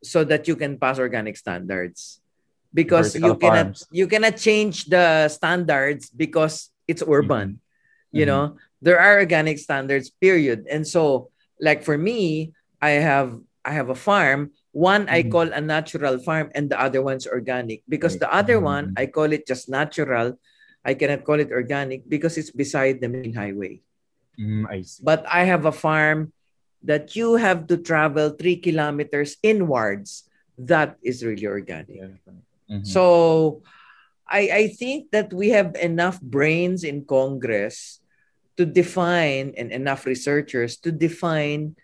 so 0.02 0.22
that 0.24 0.46
you 0.46 0.56
can 0.56 0.78
pass 0.78 0.98
organic 0.98 1.36
standards. 1.36 2.20
Because 2.74 3.14
Vertical 3.14 3.30
you 3.30 3.36
cannot 3.36 3.64
farms. 3.64 3.88
you 3.90 4.06
cannot 4.06 4.36
change 4.36 4.84
the 4.84 5.28
standards 5.28 6.10
because 6.10 6.68
it's 6.86 7.00
urban. 7.00 7.56
Mm-hmm. 7.56 8.18
You 8.18 8.26
know, 8.26 8.56
there 8.82 9.00
are 9.00 9.16
organic 9.18 9.58
standards, 9.58 10.10
period. 10.10 10.66
And 10.68 10.86
so, 10.86 11.30
like 11.58 11.84
for 11.84 11.96
me, 11.96 12.52
I 12.82 13.00
have 13.00 13.40
I 13.64 13.72
have 13.72 13.88
a 13.88 13.96
farm 13.96 14.52
one 14.76 15.08
I 15.08 15.24
mm-hmm. 15.24 15.32
call 15.32 15.48
a 15.48 15.60
natural 15.64 16.20
farm 16.20 16.52
and 16.52 16.68
the 16.68 16.76
other 16.76 17.00
one's 17.00 17.24
organic 17.24 17.80
because 17.88 18.20
the 18.20 18.28
other 18.28 18.60
one 18.60 18.92
mm-hmm. 18.92 19.00
I 19.00 19.08
call 19.08 19.32
it 19.32 19.48
just 19.48 19.72
natural. 19.72 20.36
I 20.84 20.92
cannot 20.92 21.24
call 21.24 21.40
it 21.40 21.48
organic 21.48 22.04
because 22.04 22.36
it's 22.36 22.52
beside 22.52 23.00
the 23.00 23.08
main 23.08 23.32
highway. 23.32 23.80
Mm, 24.36 24.68
I 24.68 24.84
see. 24.84 25.00
But 25.00 25.24
I 25.24 25.48
have 25.48 25.64
a 25.64 25.72
farm 25.72 26.36
that 26.84 27.16
you 27.16 27.40
have 27.40 27.66
to 27.72 27.80
travel 27.80 28.36
three 28.36 28.60
kilometers 28.60 29.40
inwards. 29.42 30.28
That 30.60 31.00
is 31.00 31.24
really 31.24 31.48
organic. 31.48 32.12
Mm-hmm. 32.68 32.84
So 32.84 33.64
I, 34.28 34.52
I 34.52 34.64
think 34.76 35.10
that 35.16 35.32
we 35.32 35.56
have 35.56 35.72
enough 35.80 36.20
brains 36.20 36.84
in 36.84 37.08
Congress 37.08 38.04
to 38.60 38.68
define 38.68 39.56
and 39.56 39.72
enough 39.72 40.04
researchers 40.04 40.76
to 40.84 40.92
define 40.92 41.76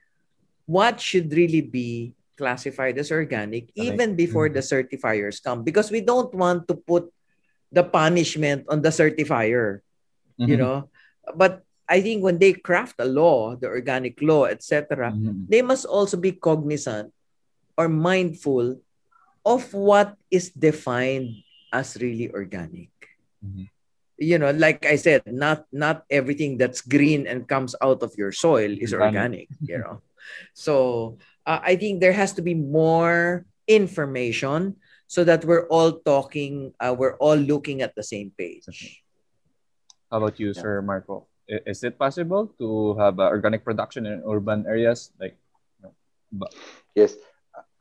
what 0.69 1.01
should 1.01 1.33
really 1.33 1.65
be 1.65 2.13
classified 2.37 2.97
as 2.99 3.13
organic 3.13 3.71
even 3.75 4.17
before 4.17 4.49
mm-hmm. 4.49 4.61
the 4.61 4.65
certifiers 4.65 5.43
come 5.43 5.63
because 5.63 5.91
we 5.91 6.01
don't 6.01 6.33
want 6.35 6.67
to 6.67 6.75
put 6.75 7.13
the 7.71 7.85
punishment 7.85 8.65
on 8.69 8.81
the 8.81 8.89
certifier 8.89 9.81
mm-hmm. 10.41 10.49
you 10.49 10.57
know 10.57 10.89
but 11.37 11.65
i 11.89 12.01
think 12.01 12.23
when 12.23 12.39
they 12.39 12.53
craft 12.53 12.97
a 12.99 13.05
law 13.05 13.57
the 13.57 13.69
organic 13.69 14.21
law 14.21 14.45
etc 14.45 15.13
mm-hmm. 15.13 15.45
they 15.49 15.61
must 15.61 15.85
also 15.85 16.17
be 16.17 16.33
cognizant 16.33 17.13
or 17.77 17.89
mindful 17.89 18.81
of 19.45 19.73
what 19.75 20.17
is 20.31 20.51
defined 20.51 21.43
as 21.73 21.97
really 22.01 22.31
organic 22.33 22.93
mm-hmm. 23.45 23.69
you 24.17 24.39
know 24.39 24.53
like 24.53 24.85
i 24.87 24.97
said 24.97 25.21
not 25.27 25.65
not 25.73 26.05
everything 26.09 26.57
that's 26.57 26.81
green 26.81 27.27
and 27.27 27.49
comes 27.49 27.75
out 27.81 28.03
of 28.03 28.13
your 28.17 28.33
soil 28.33 28.73
is 28.81 28.93
organic 28.93 29.49
you 29.61 29.77
know 29.77 30.01
so 30.55 31.17
uh, 31.47 31.61
I 31.63 31.77
think 31.77 32.01
there 32.01 32.13
has 32.13 32.33
to 32.35 32.43
be 32.43 32.55
more 32.55 33.47
information 33.67 34.77
so 35.07 35.25
that 35.25 35.45
we're 35.45 35.67
all 35.69 36.01
talking, 36.01 36.73
uh, 36.81 36.95
we're 36.97 37.17
all 37.17 37.37
looking 37.37 37.83
at 37.83 37.95
the 37.95 38.03
same 38.03 38.33
page. 38.37 39.03
How 40.11 40.19
about 40.19 40.41
you, 40.41 40.53
yeah. 40.53 40.63
Sir 40.63 40.83
Marco? 40.83 41.29
Is 41.49 41.85
it 41.85 41.99
possible 41.99 42.47
to 42.59 42.95
have 42.97 43.19
uh, 43.19 43.29
organic 43.29 43.65
production 43.65 44.07
in 44.07 44.23
urban 44.27 44.65
areas? 44.67 45.13
Like, 45.21 45.37
but... 46.33 46.55
yes. 46.95 47.17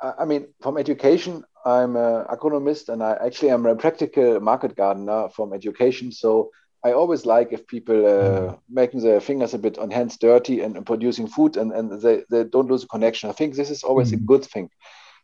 I 0.01 0.25
mean, 0.25 0.47
from 0.61 0.77
education, 0.77 1.45
I'm 1.63 1.95
an 1.95 2.25
agronomist 2.25 2.89
and 2.89 3.03
I 3.03 3.17
actually 3.23 3.51
am 3.51 3.65
a 3.67 3.75
practical 3.75 4.39
market 4.39 4.75
gardener 4.75 5.29
from 5.29 5.53
education. 5.53 6.11
So 6.11 6.49
I 6.83 6.93
always 6.93 7.25
like 7.25 7.53
if 7.53 7.67
people 7.67 8.05
uh, 8.05 8.09
mm. 8.09 8.59
making 8.69 9.01
their 9.01 9.21
fingers 9.21 9.53
a 9.53 9.59
bit 9.59 9.77
on 9.77 9.91
hands 9.91 10.17
dirty 10.17 10.61
and, 10.61 10.75
and, 10.75 10.85
producing 10.85 11.27
food 11.27 11.55
and, 11.57 11.71
and 11.71 12.01
they, 12.01 12.23
they 12.29 12.43
don't 12.43 12.69
lose 12.69 12.83
a 12.83 12.87
connection. 12.87 13.29
I 13.29 13.33
think 13.33 13.55
this 13.55 13.69
is 13.69 13.83
always 13.83 14.11
a 14.11 14.17
good 14.17 14.43
thing. 14.43 14.69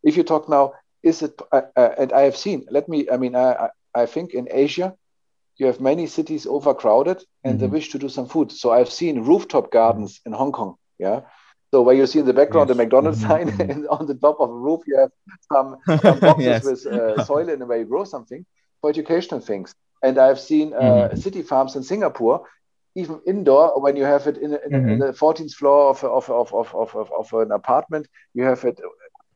If 0.04 0.18
you 0.18 0.24
talk 0.24 0.48
now, 0.48 0.74
is 1.02 1.24
it, 1.24 1.40
uh, 1.52 1.62
uh, 1.76 1.90
and 1.98 2.14
I 2.14 2.22
have 2.22 2.38
seen, 2.38 2.66
let 2.70 2.88
me, 2.88 3.10
I 3.10 3.18
mean, 3.18 3.36
I, 3.36 3.70
I 3.96 4.06
think 4.06 4.34
in 4.34 4.48
Asia, 4.52 4.96
you 5.58 5.66
have 5.66 5.82
many 5.82 6.06
cities 6.06 6.46
overcrowded 6.46 7.24
and 7.44 7.56
mm-hmm. 7.56 7.62
they 7.62 7.68
wish 7.68 7.90
to 7.90 7.98
do 7.98 8.10
some 8.10 8.28
food. 8.28 8.52
So 8.52 8.72
I've 8.72 8.92
seen 8.92 9.24
rooftop 9.24 9.72
gardens 9.72 10.22
in 10.26 10.34
Hong 10.34 10.52
Kong. 10.52 10.76
Yeah. 11.00 11.22
So 11.72 11.82
where 11.82 11.96
you 11.96 12.06
see 12.06 12.20
in 12.20 12.26
the 12.26 12.34
background 12.34 12.70
yes. 12.70 12.78
the 12.78 12.84
McDonald's 12.84 13.24
mm-hmm. 13.24 13.50
sign, 13.58 13.70
and 13.72 13.88
on 13.88 14.06
the 14.06 14.14
top 14.14 14.40
of 14.40 14.52
a 14.52 14.54
roof 14.54 14.82
you 14.86 14.98
have 14.98 15.12
some, 15.52 15.78
some 16.02 16.20
boxes 16.20 16.46
yes. 16.46 16.64
with 16.64 16.86
uh, 16.86 17.24
soil 17.26 17.50
in 17.50 17.68
where 17.68 17.80
you 17.80 17.86
grow 17.86 18.04
something 18.04 18.46
for 18.80 18.92
educational 18.92 19.40
things. 19.40 19.74
And 20.04 20.18
I've 20.18 20.40
seen 20.40 20.74
uh, 20.74 20.80
mm-hmm. 20.80 21.18
city 21.18 21.42
farms 21.42 21.76
in 21.76 21.84
Singapore, 21.84 22.46
even 22.96 23.22
indoor, 23.26 23.80
when 23.80 23.96
you 23.96 24.04
have 24.04 24.28
it 24.28 24.38
in, 24.38 24.54
in, 24.54 24.60
mm-hmm. 24.60 24.90
in 24.90 25.00
the 25.00 25.14
14th 25.14 25.54
floor 25.54 25.90
of, 25.90 26.04
of, 26.04 26.30
of, 26.30 26.54
of, 26.54 26.96
of, 26.96 27.12
of, 27.12 27.34
an 27.34 27.52
apartment, 27.52 28.08
you 28.34 28.44
have 28.44 28.64
it 28.64 28.80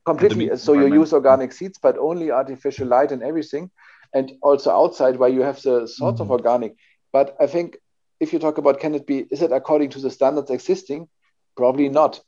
completely. 0.05 0.55
So 0.57 0.73
you 0.73 0.93
use 0.93 1.13
organic 1.13 1.51
seeds, 1.51 1.79
but 1.81 1.97
only 1.97 2.31
artificial 2.31 2.87
light 2.87 3.11
and 3.11 3.23
everything. 3.23 3.69
And 4.13 4.33
also 4.41 4.71
outside 4.71 5.17
where 5.17 5.29
you 5.29 5.41
have 5.41 5.61
the 5.61 5.87
sorts 5.87 6.19
mm-hmm. 6.19 6.23
of 6.23 6.31
organic. 6.31 6.75
But 7.13 7.35
I 7.39 7.47
think 7.47 7.77
if 8.19 8.33
you 8.33 8.39
talk 8.39 8.57
about 8.57 8.79
can 8.79 8.95
it 8.95 9.07
be, 9.07 9.19
is 9.31 9.41
it 9.41 9.51
according 9.51 9.89
to 9.91 9.99
the 9.99 10.09
standards 10.09 10.51
existing? 10.51 11.07
Probably 11.55 11.89
not. 11.89 12.21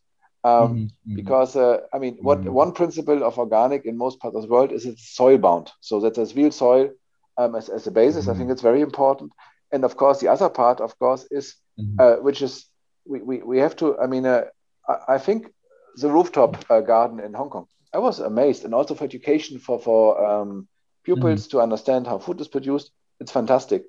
Um, 0.43 0.53
mm-hmm. 0.53 0.84
mm-hmm. 0.84 1.15
Because 1.15 1.55
uh, 1.55 1.79
I 1.93 1.99
mean, 1.99 2.17
what 2.21 2.39
mm-hmm. 2.39 2.53
one 2.53 2.71
principle 2.73 3.23
of 3.23 3.38
organic 3.38 3.86
in 3.86 3.97
most 3.97 4.19
parts 4.19 4.36
of 4.36 4.43
the 4.43 4.49
world 4.49 4.71
is 4.71 4.86
it's 4.86 5.15
soil 5.15 5.38
bound, 5.38 5.71
so 5.81 5.99
that 6.01 6.15
there's 6.15 6.36
real 6.36 6.51
soil 6.51 6.89
um, 7.38 7.55
as, 7.55 7.69
as 7.69 7.88
a 7.88 7.91
basis. 7.91 8.25
Mm-hmm. 8.25 8.31
I 8.31 8.38
think 8.38 8.51
it's 8.51 8.61
very 8.61 8.81
important. 8.81 9.31
And 9.71 9.84
of 9.84 9.97
course, 9.97 10.19
the 10.19 10.27
other 10.27 10.49
part, 10.49 10.81
of 10.81 10.97
course, 10.99 11.27
is 11.31 11.55
mm-hmm. 11.79 11.99
uh, 11.99 12.15
which 12.21 12.41
is 12.41 12.65
we, 13.05 13.21
we, 13.21 13.38
we 13.41 13.57
have 13.59 13.75
to. 13.77 13.97
I 13.99 14.07
mean, 14.07 14.25
uh, 14.25 14.45
I, 14.88 15.15
I, 15.15 15.17
think 15.17 15.47
the 15.95 16.09
rooftop 16.09 16.63
uh, 16.69 16.81
garden 16.81 17.19
in 17.19 17.34
Hong 17.34 17.49
Kong. 17.49 17.67
I 17.93 17.97
was 17.99 18.19
amazed, 18.19 18.65
and 18.65 18.73
also 18.73 18.95
for 18.95 19.03
education 19.03 19.59
for 19.59 19.79
for 19.79 20.23
um, 20.23 20.67
pupils 21.03 21.47
mm-hmm. 21.47 21.57
to 21.57 21.61
understand 21.61 22.07
how 22.07 22.19
food 22.19 22.39
is 22.41 22.47
produced. 22.47 22.91
It's 23.19 23.31
fantastic. 23.31 23.84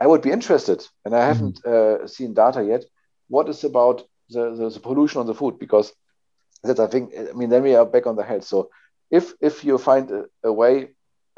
I 0.00 0.06
would 0.06 0.22
be 0.22 0.30
interested, 0.30 0.86
and 1.04 1.14
I 1.14 1.26
haven't 1.26 1.62
mm-hmm. 1.62 2.04
uh, 2.04 2.06
seen 2.06 2.34
data 2.34 2.64
yet. 2.64 2.84
What 3.28 3.48
is 3.48 3.64
about 3.64 4.02
the, 4.30 4.54
the, 4.54 4.70
the 4.70 4.80
pollution 4.80 5.20
on 5.20 5.26
the 5.26 5.34
food? 5.34 5.58
Because 5.58 5.92
that 6.62 6.80
I 6.80 6.86
think. 6.86 7.12
I 7.16 7.32
mean, 7.32 7.50
then 7.50 7.62
we 7.62 7.74
are 7.74 7.86
back 7.86 8.06
on 8.06 8.16
the 8.16 8.24
head. 8.24 8.44
So 8.44 8.70
if 9.10 9.34
if 9.40 9.64
you 9.64 9.78
find 9.78 10.10
a, 10.10 10.24
a 10.44 10.52
way 10.52 10.90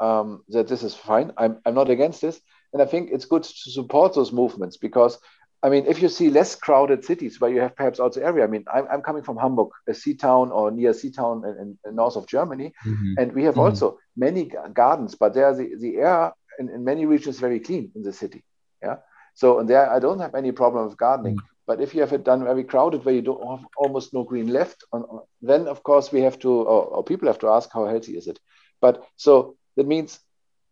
um, 0.03 0.43
that 0.49 0.67
this 0.67 0.83
is 0.83 0.93
fine. 0.93 1.31
I'm, 1.37 1.59
I'm 1.65 1.75
not 1.75 1.89
against 1.89 2.21
this. 2.21 2.39
And 2.73 2.81
I 2.81 2.85
think 2.85 3.09
it's 3.11 3.25
good 3.25 3.43
to 3.43 3.71
support 3.71 4.13
those 4.15 4.31
movements 4.31 4.77
because, 4.77 5.17
I 5.61 5.69
mean, 5.69 5.85
if 5.85 6.01
you 6.01 6.09
see 6.09 6.29
less 6.29 6.55
crowded 6.55 7.05
cities 7.05 7.39
where 7.39 7.51
you 7.51 7.61
have 7.61 7.75
perhaps 7.75 7.99
also 7.99 8.19
area, 8.19 8.43
I 8.43 8.47
mean, 8.47 8.65
I'm, 8.73 8.85
I'm 8.91 9.01
coming 9.01 9.23
from 9.23 9.37
Hamburg, 9.37 9.69
a 9.87 9.93
sea 9.93 10.15
town 10.15 10.51
or 10.51 10.71
near 10.71 10.93
sea 10.93 11.11
town 11.11 11.43
in, 11.45 11.77
in 11.85 11.95
north 11.95 12.17
of 12.17 12.27
Germany. 12.27 12.73
Mm-hmm. 12.85 13.13
And 13.17 13.33
we 13.33 13.43
have 13.43 13.53
mm-hmm. 13.53 13.71
also 13.71 13.99
many 14.17 14.51
gardens, 14.73 15.15
but 15.15 15.33
there 15.33 15.53
the, 15.55 15.75
the 15.79 15.97
air 15.97 16.33
in, 16.59 16.69
in 16.69 16.83
many 16.83 17.05
regions 17.05 17.39
very 17.39 17.59
clean 17.59 17.91
in 17.95 18.03
the 18.03 18.11
city. 18.11 18.43
Yeah. 18.81 18.97
So, 19.35 19.59
and 19.59 19.69
there 19.69 19.89
I 19.89 19.99
don't 19.99 20.19
have 20.19 20.35
any 20.35 20.51
problem 20.51 20.85
with 20.85 20.97
gardening. 20.97 21.37
Mm-hmm. 21.37 21.47
But 21.65 21.79
if 21.79 21.95
you 21.95 22.01
have 22.01 22.11
it 22.11 22.25
done 22.25 22.43
very 22.43 22.65
crowded, 22.65 23.05
where 23.05 23.15
you 23.15 23.21
don't 23.21 23.47
have 23.47 23.65
almost 23.77 24.13
no 24.13 24.23
green 24.23 24.47
left, 24.47 24.83
on, 24.91 25.21
then 25.41 25.67
of 25.67 25.81
course 25.81 26.11
we 26.11 26.21
have 26.21 26.37
to, 26.39 26.49
or, 26.49 26.83
or, 26.95 27.03
people 27.05 27.29
have 27.29 27.39
to 27.39 27.47
ask 27.47 27.69
how 27.71 27.85
healthy 27.85 28.17
is 28.17 28.27
it. 28.27 28.37
But 28.81 29.01
so 29.15 29.55
that 29.75 29.87
means 29.87 30.19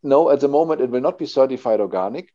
no, 0.03 0.29
at 0.29 0.39
the 0.39 0.47
moment 0.47 0.81
it 0.81 0.89
will 0.89 1.01
not 1.01 1.17
be 1.17 1.25
certified 1.25 1.79
organic, 1.79 2.33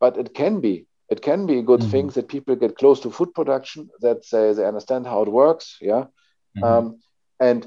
but 0.00 0.16
it 0.16 0.34
can 0.34 0.60
be. 0.60 0.86
It 1.10 1.20
can 1.20 1.46
be 1.46 1.58
a 1.58 1.62
good 1.62 1.80
mm-hmm. 1.80 1.90
thing 1.90 2.08
that 2.08 2.28
people 2.28 2.56
get 2.56 2.78
close 2.78 3.00
to 3.00 3.10
food 3.10 3.34
production, 3.34 3.90
that 4.00 4.22
they, 4.30 4.54
they 4.54 4.64
understand 4.64 5.06
how 5.06 5.22
it 5.22 5.28
works, 5.28 5.76
yeah, 5.80 6.04
mm-hmm. 6.56 6.64
um, 6.64 7.00
and 7.38 7.64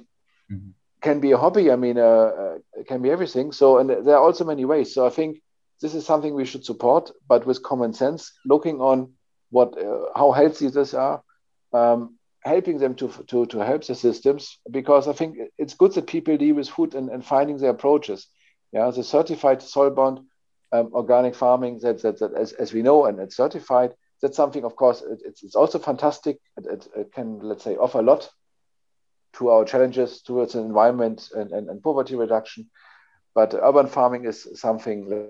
mm-hmm. 0.52 0.70
can 1.02 1.20
be 1.20 1.32
a 1.32 1.38
hobby. 1.38 1.70
I 1.70 1.76
mean, 1.76 1.98
uh, 2.00 2.02
uh, 2.02 2.58
it 2.74 2.88
can 2.88 3.02
be 3.02 3.12
everything. 3.12 3.52
So, 3.52 3.78
and 3.78 3.90
there 3.90 4.16
are 4.16 4.24
also 4.24 4.46
many 4.46 4.66
ways. 4.66 4.96
So, 4.96 5.06
I 5.06 5.12
think 5.12 5.42
this 5.82 5.94
is 5.94 6.06
something 6.06 6.34
we 6.34 6.46
should 6.46 6.66
support, 6.66 7.12
but 7.28 7.46
with 7.46 7.62
common 7.62 7.94
sense, 7.94 8.32
looking 8.46 8.82
on 8.82 9.14
what 9.52 9.78
uh, 9.78 10.06
how 10.16 10.32
healthy 10.32 10.70
these 10.70 10.96
are, 10.96 11.22
um, 11.72 12.18
helping 12.44 12.80
them 12.80 12.96
to, 12.96 13.10
to, 13.28 13.46
to 13.48 13.60
help 13.60 13.86
the 13.86 13.96
systems, 13.96 14.58
because 14.72 15.08
I 15.08 15.14
think 15.14 15.38
it's 15.58 15.76
good 15.76 15.94
that 15.94 16.08
people 16.08 16.38
deal 16.38 16.56
with 16.56 16.70
food 16.70 16.96
and, 16.96 17.10
and 17.10 17.24
finding 17.24 17.58
their 17.58 17.72
approaches. 17.72 18.28
Yeah, 18.76 18.92
the 18.92 19.06
certified 19.06 19.62
soil 19.62 19.90
bound 19.90 20.20
um, 20.74 20.90
organic 20.94 21.34
farming 21.34 21.80
that, 21.80 22.02
that, 22.02 22.20
that 22.20 22.34
as, 22.34 22.52
as 22.52 22.74
we 22.74 22.82
know 22.82 23.06
and 23.06 23.18
it's 23.22 23.38
certified, 23.38 23.94
that's 24.22 24.36
something, 24.36 24.66
of 24.66 24.76
course, 24.76 25.02
it, 25.02 25.22
it's, 25.24 25.44
it's 25.44 25.56
also 25.56 25.80
fantastic. 25.80 26.40
It, 26.58 26.66
it, 26.66 26.88
it, 26.94 27.14
can, 27.14 27.40
let's 27.40 27.64
say, 27.64 27.78
offer 27.78 28.00
a 28.00 28.02
lot 28.02 28.30
to 29.38 29.48
our 29.48 29.64
challenges 29.64 30.22
towards 30.22 30.54
the 30.54 30.60
environment 30.60 31.30
and, 31.34 31.52
and, 31.52 31.70
and 31.70 31.82
poverty 31.82 32.18
reduction. 32.18 32.70
But 33.34 33.54
urban 33.54 33.88
farming 33.88 34.26
is 34.26 34.46
something, 34.56 35.30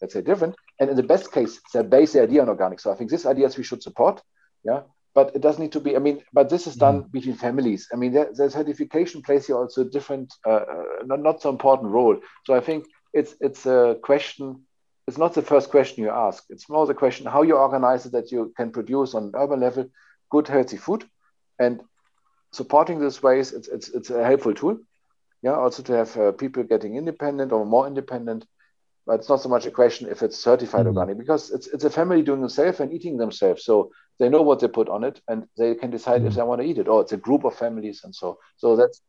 let's 0.00 0.14
say, 0.14 0.22
different. 0.22 0.54
And 0.80 0.88
in 0.88 0.96
the 0.96 1.02
best 1.02 1.30
case, 1.30 1.60
they 1.74 1.82
base 1.82 2.14
the 2.14 2.22
idea 2.22 2.40
on 2.40 2.48
organic. 2.48 2.80
So 2.80 2.90
I 2.90 2.94
think 2.94 3.10
these 3.10 3.26
ideas 3.26 3.58
we 3.58 3.64
should 3.64 3.82
support. 3.82 4.22
Yeah. 4.64 4.80
But 5.14 5.34
it 5.34 5.42
doesn't 5.42 5.62
need 5.62 5.72
to 5.72 5.80
be. 5.80 5.94
I 5.96 5.98
mean, 5.98 6.22
but 6.32 6.48
this 6.48 6.66
is 6.66 6.76
done 6.76 7.02
mm-hmm. 7.02 7.10
between 7.10 7.36
families. 7.36 7.88
I 7.92 7.96
mean, 7.96 8.12
the, 8.12 8.30
the 8.34 8.50
certification 8.50 9.22
plays 9.22 9.46
here 9.46 9.56
also 9.56 9.82
a 9.82 9.84
different, 9.84 10.32
uh, 10.46 10.50
uh, 10.50 10.84
not, 11.04 11.20
not 11.20 11.42
so 11.42 11.50
important 11.50 11.90
role. 11.90 12.18
So 12.46 12.54
I 12.54 12.60
think 12.60 12.86
it's 13.12 13.34
it's 13.40 13.66
a 13.66 13.98
question. 14.02 14.62
It's 15.06 15.18
not 15.18 15.34
the 15.34 15.42
first 15.42 15.70
question 15.70 16.04
you 16.04 16.10
ask. 16.10 16.44
It's 16.48 16.68
more 16.68 16.86
the 16.86 16.94
question 16.94 17.26
how 17.26 17.42
you 17.42 17.56
organize 17.56 18.06
it 18.06 18.12
that 18.12 18.32
you 18.32 18.52
can 18.56 18.70
produce 18.70 19.14
on 19.14 19.32
urban 19.34 19.60
level 19.60 19.88
good 20.30 20.48
healthy 20.48 20.78
food, 20.78 21.04
and 21.58 21.82
supporting 22.52 22.98
this 22.98 23.22
ways. 23.22 23.52
It's 23.52 23.68
it's 23.68 23.88
it's 23.88 24.10
a 24.10 24.24
helpful 24.24 24.54
tool. 24.54 24.78
Yeah, 25.42 25.56
also 25.56 25.82
to 25.82 25.92
have 25.92 26.16
uh, 26.16 26.32
people 26.32 26.62
getting 26.62 26.96
independent 26.96 27.52
or 27.52 27.66
more 27.66 27.86
independent 27.86 28.46
but 29.06 29.14
it's 29.18 29.28
not 29.28 29.40
so 29.40 29.48
much 29.48 29.66
a 29.66 29.70
question 29.70 30.08
if 30.08 30.22
it's 30.22 30.38
certified 30.38 30.86
mm-hmm. 30.86 30.96
organic 30.96 31.18
because 31.18 31.50
it's 31.50 31.66
it's 31.66 31.84
a 31.84 31.90
family 31.90 32.22
doing 32.22 32.40
themselves 32.40 32.80
and 32.80 32.92
eating 32.92 33.16
themselves. 33.16 33.64
So 33.64 33.90
they 34.18 34.28
know 34.28 34.42
what 34.42 34.60
they 34.60 34.68
put 34.68 34.88
on 34.88 35.04
it 35.04 35.20
and 35.28 35.46
they 35.56 35.74
can 35.74 35.90
decide 35.90 36.20
mm-hmm. 36.20 36.28
if 36.28 36.34
they 36.34 36.42
want 36.42 36.60
to 36.60 36.66
eat 36.66 36.78
it. 36.78 36.88
Or 36.88 37.02
it's 37.02 37.12
a 37.12 37.16
group 37.16 37.44
of 37.44 37.54
families 37.54 38.04
and 38.04 38.14
so 38.14 38.38
so 38.56 38.76
that's 38.76 39.00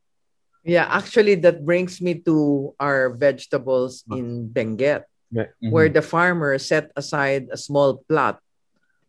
yeah. 0.64 0.88
Actually, 0.90 1.36
that 1.44 1.66
brings 1.66 2.00
me 2.00 2.24
to 2.24 2.74
our 2.80 3.12
vegetables 3.12 4.04
in 4.10 4.48
Benguet, 4.48 5.04
mm-hmm. 5.34 5.70
where 5.70 5.90
the 5.90 6.02
farmer 6.02 6.58
set 6.58 6.92
aside 6.96 7.52
a 7.52 7.58
small 7.58 8.00
plot 8.08 8.40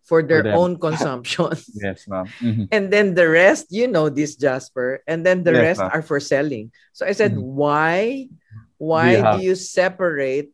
for 0.02 0.20
their 0.20 0.42
for 0.42 0.50
own 0.50 0.76
consumption. 0.76 1.54
yes, 1.78 2.08
ma'am. 2.10 2.26
Mm-hmm. 2.42 2.64
And 2.74 2.92
then 2.92 3.14
the 3.14 3.30
rest, 3.30 3.70
you 3.70 3.86
know, 3.86 4.10
this 4.10 4.34
Jasper, 4.34 5.02
and 5.06 5.24
then 5.24 5.44
the 5.46 5.52
yes, 5.52 5.62
rest 5.62 5.80
ma'am. 5.80 5.90
are 5.94 6.02
for 6.02 6.18
selling. 6.18 6.72
So 6.92 7.06
I 7.06 7.12
said, 7.12 7.32
mm-hmm. 7.32 7.54
why? 7.54 8.28
Why 8.76 9.38
do 9.38 9.42
you 9.46 9.54
separate 9.54 10.50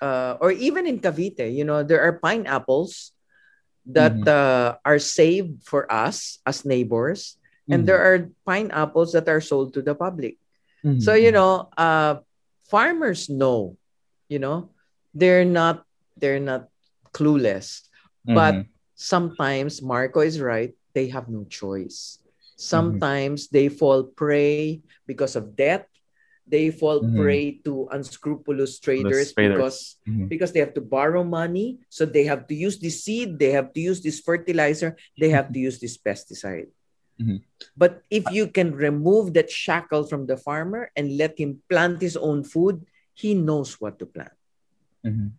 uh, 0.00 0.36
or 0.40 0.52
even 0.52 0.86
in 0.86 1.00
Cavite, 1.00 1.52
you 1.52 1.64
know, 1.64 1.82
there 1.82 2.02
are 2.02 2.18
pineapples 2.18 3.12
that 3.86 4.14
mm-hmm. 4.14 4.28
uh, 4.28 4.78
are 4.84 4.98
saved 4.98 5.62
for 5.62 5.90
us 5.90 6.38
as 6.46 6.64
neighbors, 6.64 7.38
mm-hmm. 7.64 7.72
and 7.72 7.80
there 7.86 8.02
are 8.02 8.30
pineapples 8.44 9.12
that 9.12 9.28
are 9.28 9.40
sold 9.40 9.74
to 9.74 9.82
the 9.82 9.94
public. 9.94 10.38
Mm-hmm. 10.84 11.00
So 11.00 11.14
you 11.14 11.30
know, 11.30 11.70
uh, 11.76 12.22
farmers 12.66 13.30
know, 13.30 13.78
you 14.28 14.38
know, 14.38 14.70
they're 15.14 15.46
not 15.46 15.86
they're 16.18 16.42
not 16.42 16.68
clueless, 17.14 17.86
but 18.24 18.54
mm-hmm. 18.54 18.70
sometimes 18.94 19.80
Marco 19.80 20.20
is 20.20 20.40
right. 20.40 20.74
They 20.92 21.08
have 21.08 21.28
no 21.28 21.44
choice. 21.44 22.18
Mm-hmm. 22.18 22.56
Sometimes 22.56 23.48
they 23.48 23.68
fall 23.68 24.04
prey 24.04 24.82
because 25.06 25.36
of 25.36 25.54
debt 25.56 25.88
they 26.46 26.70
fall 26.70 27.02
mm-hmm. 27.02 27.18
prey 27.18 27.58
to 27.66 27.88
unscrupulous 27.90 28.78
traders, 28.78 29.32
because 29.34 29.96
mm-hmm. 30.06 30.26
because 30.26 30.52
they 30.52 30.60
have 30.60 30.74
to 30.74 30.80
borrow 30.80 31.24
money 31.24 31.78
so 31.90 32.06
they 32.06 32.24
have 32.24 32.46
to 32.46 32.54
use 32.54 32.78
this 32.78 33.02
seed 33.02 33.38
they 33.38 33.50
have 33.50 33.72
to 33.72 33.80
use 33.80 34.00
this 34.00 34.20
fertilizer 34.20 34.96
they 35.18 35.28
have 35.28 35.52
to 35.52 35.58
use 35.58 35.78
this 35.78 35.98
pesticide 35.98 36.70
mm-hmm. 37.20 37.42
but 37.76 38.02
if 38.10 38.22
you 38.30 38.46
can 38.46 38.74
remove 38.74 39.34
that 39.34 39.50
shackle 39.50 40.06
from 40.06 40.26
the 40.26 40.36
farmer 40.36 40.90
and 40.96 41.16
let 41.18 41.38
him 41.38 41.58
plant 41.68 42.00
his 42.00 42.16
own 42.16 42.44
food 42.44 42.86
he 43.14 43.34
knows 43.34 43.80
what 43.80 43.98
to 43.98 44.06
plant 44.06 44.36
mm-hmm. 45.04 45.34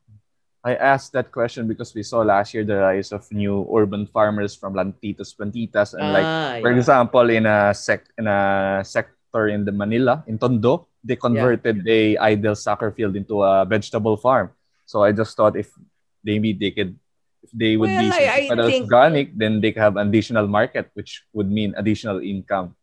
I 0.68 0.76
asked 0.76 1.16
that 1.16 1.32
question 1.32 1.64
because 1.64 1.96
we 1.96 2.04
saw 2.04 2.28
last 2.28 2.52
year 2.52 2.68
the 2.68 2.84
rise 2.84 3.16
of 3.16 3.24
new 3.32 3.64
urban 3.72 4.04
farmers 4.04 4.52
from 4.52 4.76
Lantitas, 4.76 5.32
Plantitas, 5.32 5.96
and 5.96 6.12
like 6.12 6.28
ah, 6.28 6.60
for 6.60 6.76
example, 6.76 7.24
in 7.32 7.48
a 7.48 7.72
sec 7.72 8.04
in 8.20 8.28
a 8.28 8.84
sector 8.84 9.48
in 9.48 9.64
the 9.64 9.72
Manila, 9.72 10.28
in 10.28 10.36
Tondo, 10.36 10.87
they 11.04 11.16
converted 11.16 11.84
yeah. 11.86 12.18
a 12.18 12.36
idle 12.36 12.56
soccer 12.56 12.92
field 12.92 13.16
into 13.16 13.44
a 13.44 13.66
vegetable 13.66 14.18
farm. 14.18 14.52
So 14.86 15.04
I 15.04 15.12
just 15.12 15.36
thought 15.36 15.56
if 15.56 15.72
maybe 16.24 16.54
they 16.54 16.72
could 16.72 16.98
if 17.44 17.52
they 17.54 17.78
would 17.78 17.90
well, 17.90 18.04
be 18.04 18.12
I, 18.12 18.50
I 18.52 18.68
think, 18.68 18.92
organic, 18.92 19.38
then 19.38 19.62
they 19.62 19.72
could 19.72 19.82
have 19.82 19.96
additional 19.96 20.48
market, 20.48 20.90
which 20.94 21.24
would 21.34 21.50
mean 21.50 21.74
additional 21.78 22.20
income. 22.20 22.76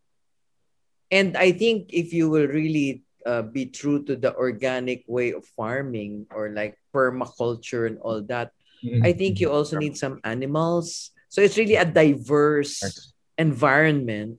And 1.11 1.37
I 1.37 1.53
think 1.53 1.93
if 1.93 2.13
you 2.13 2.31
will 2.31 2.47
really 2.47 3.05
uh, 3.27 3.43
be 3.43 3.67
true 3.67 4.05
to 4.05 4.17
the 4.17 4.35
organic 4.35 5.05
way 5.07 5.33
of 5.33 5.45
farming 5.57 6.27
or 6.33 6.49
like 6.51 6.79
permaculture 6.95 7.87
and 7.87 7.99
all 8.01 8.23
that, 8.33 8.53
mm-hmm. 8.83 9.05
I 9.05 9.13
think 9.13 9.41
you 9.41 9.51
also 9.51 9.77
need 9.79 9.97
some 9.97 10.21
animals. 10.25 11.11
So 11.29 11.43
it's 11.43 11.59
really 11.59 11.77
a 11.77 11.85
diverse 11.85 13.13
environment 13.37 14.39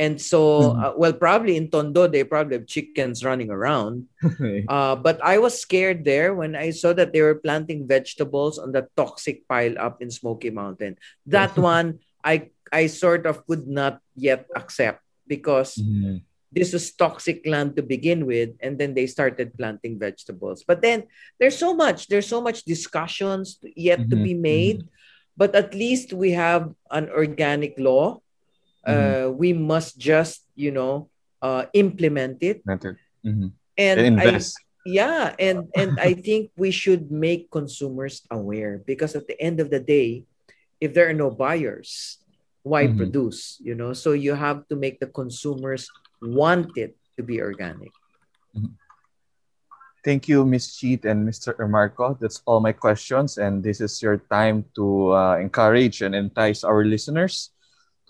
and 0.00 0.16
so, 0.16 0.72
mm-hmm. 0.72 0.80
uh, 0.80 0.92
well, 0.96 1.12
probably 1.12 1.60
in 1.60 1.68
Tondo, 1.68 2.08
they 2.08 2.24
probably 2.24 2.56
have 2.56 2.64
chickens 2.64 3.20
running 3.20 3.52
around. 3.52 4.08
uh, 4.68 4.96
but 4.96 5.20
I 5.20 5.36
was 5.36 5.60
scared 5.60 6.08
there 6.08 6.32
when 6.32 6.56
I 6.56 6.72
saw 6.72 6.96
that 6.96 7.12
they 7.12 7.20
were 7.20 7.36
planting 7.36 7.84
vegetables 7.84 8.56
on 8.56 8.72
the 8.72 8.88
toxic 8.96 9.44
pile 9.46 9.76
up 9.76 10.00
in 10.00 10.08
Smoky 10.10 10.48
Mountain. 10.48 10.96
That 11.28 11.52
one, 11.60 12.00
I 12.24 12.48
I 12.72 12.88
sort 12.88 13.28
of 13.28 13.44
could 13.44 13.68
not 13.68 14.00
yet 14.16 14.48
accept 14.56 15.04
because 15.28 15.76
mm-hmm. 15.76 16.24
this 16.48 16.72
was 16.72 16.96
toxic 16.96 17.44
land 17.44 17.76
to 17.76 17.84
begin 17.84 18.24
with, 18.24 18.56
and 18.64 18.80
then 18.80 18.96
they 18.96 19.04
started 19.04 19.52
planting 19.52 20.00
vegetables. 20.00 20.64
But 20.64 20.80
then 20.80 21.12
there's 21.36 21.60
so 21.60 21.76
much, 21.76 22.08
there's 22.08 22.26
so 22.26 22.40
much 22.40 22.64
discussions 22.64 23.60
yet 23.76 24.00
mm-hmm. 24.00 24.16
to 24.16 24.16
be 24.16 24.32
made. 24.32 24.88
Mm-hmm. 24.88 24.96
But 25.36 25.52
at 25.52 25.76
least 25.76 26.16
we 26.16 26.32
have 26.32 26.72
an 26.88 27.12
organic 27.12 27.76
law 27.76 28.24
mm-hmm. 28.86 29.26
uh, 29.26 29.30
we 29.30 29.52
must 29.52 29.98
just 29.98 30.44
you 30.54 30.70
know 30.70 31.08
uh, 31.42 31.64
implement 31.72 32.42
it 32.42 32.64
mm-hmm. 33.24 33.48
and, 33.76 34.20
I, 34.20 34.40
yeah 34.86 35.34
and 35.38 35.68
and 35.76 36.00
i 36.00 36.14
think 36.14 36.50
we 36.56 36.70
should 36.70 37.10
make 37.12 37.50
consumers 37.50 38.22
aware 38.30 38.80
because 38.86 39.14
at 39.14 39.26
the 39.26 39.36
end 39.40 39.60
of 39.60 39.68
the 39.68 39.80
day 39.80 40.24
if 40.80 40.94
there 40.94 41.08
are 41.08 41.16
no 41.16 41.30
buyers 41.30 42.18
why 42.62 42.86
mm-hmm. 42.86 42.96
produce 42.96 43.60
you 43.60 43.74
know 43.74 43.92
so 43.92 44.12
you 44.12 44.34
have 44.34 44.66
to 44.68 44.76
make 44.76 45.00
the 45.00 45.06
consumers 45.06 45.88
want 46.22 46.76
it 46.76 46.96
to 47.16 47.22
be 47.22 47.40
organic 47.40 47.92
mm-hmm. 48.56 48.72
thank 50.04 50.28
you 50.28 50.44
Ms. 50.44 50.76
Chit 50.76 51.04
and 51.04 51.28
mr 51.28 51.52
marco 51.68 52.16
that's 52.20 52.40
all 52.44 52.60
my 52.60 52.72
questions 52.72 53.36
and 53.36 53.62
this 53.62 53.80
is 53.80 54.00
your 54.00 54.16
time 54.32 54.64
to 54.76 55.12
uh, 55.12 55.36
encourage 55.36 56.00
and 56.00 56.14
entice 56.14 56.64
our 56.64 56.84
listeners 56.84 57.52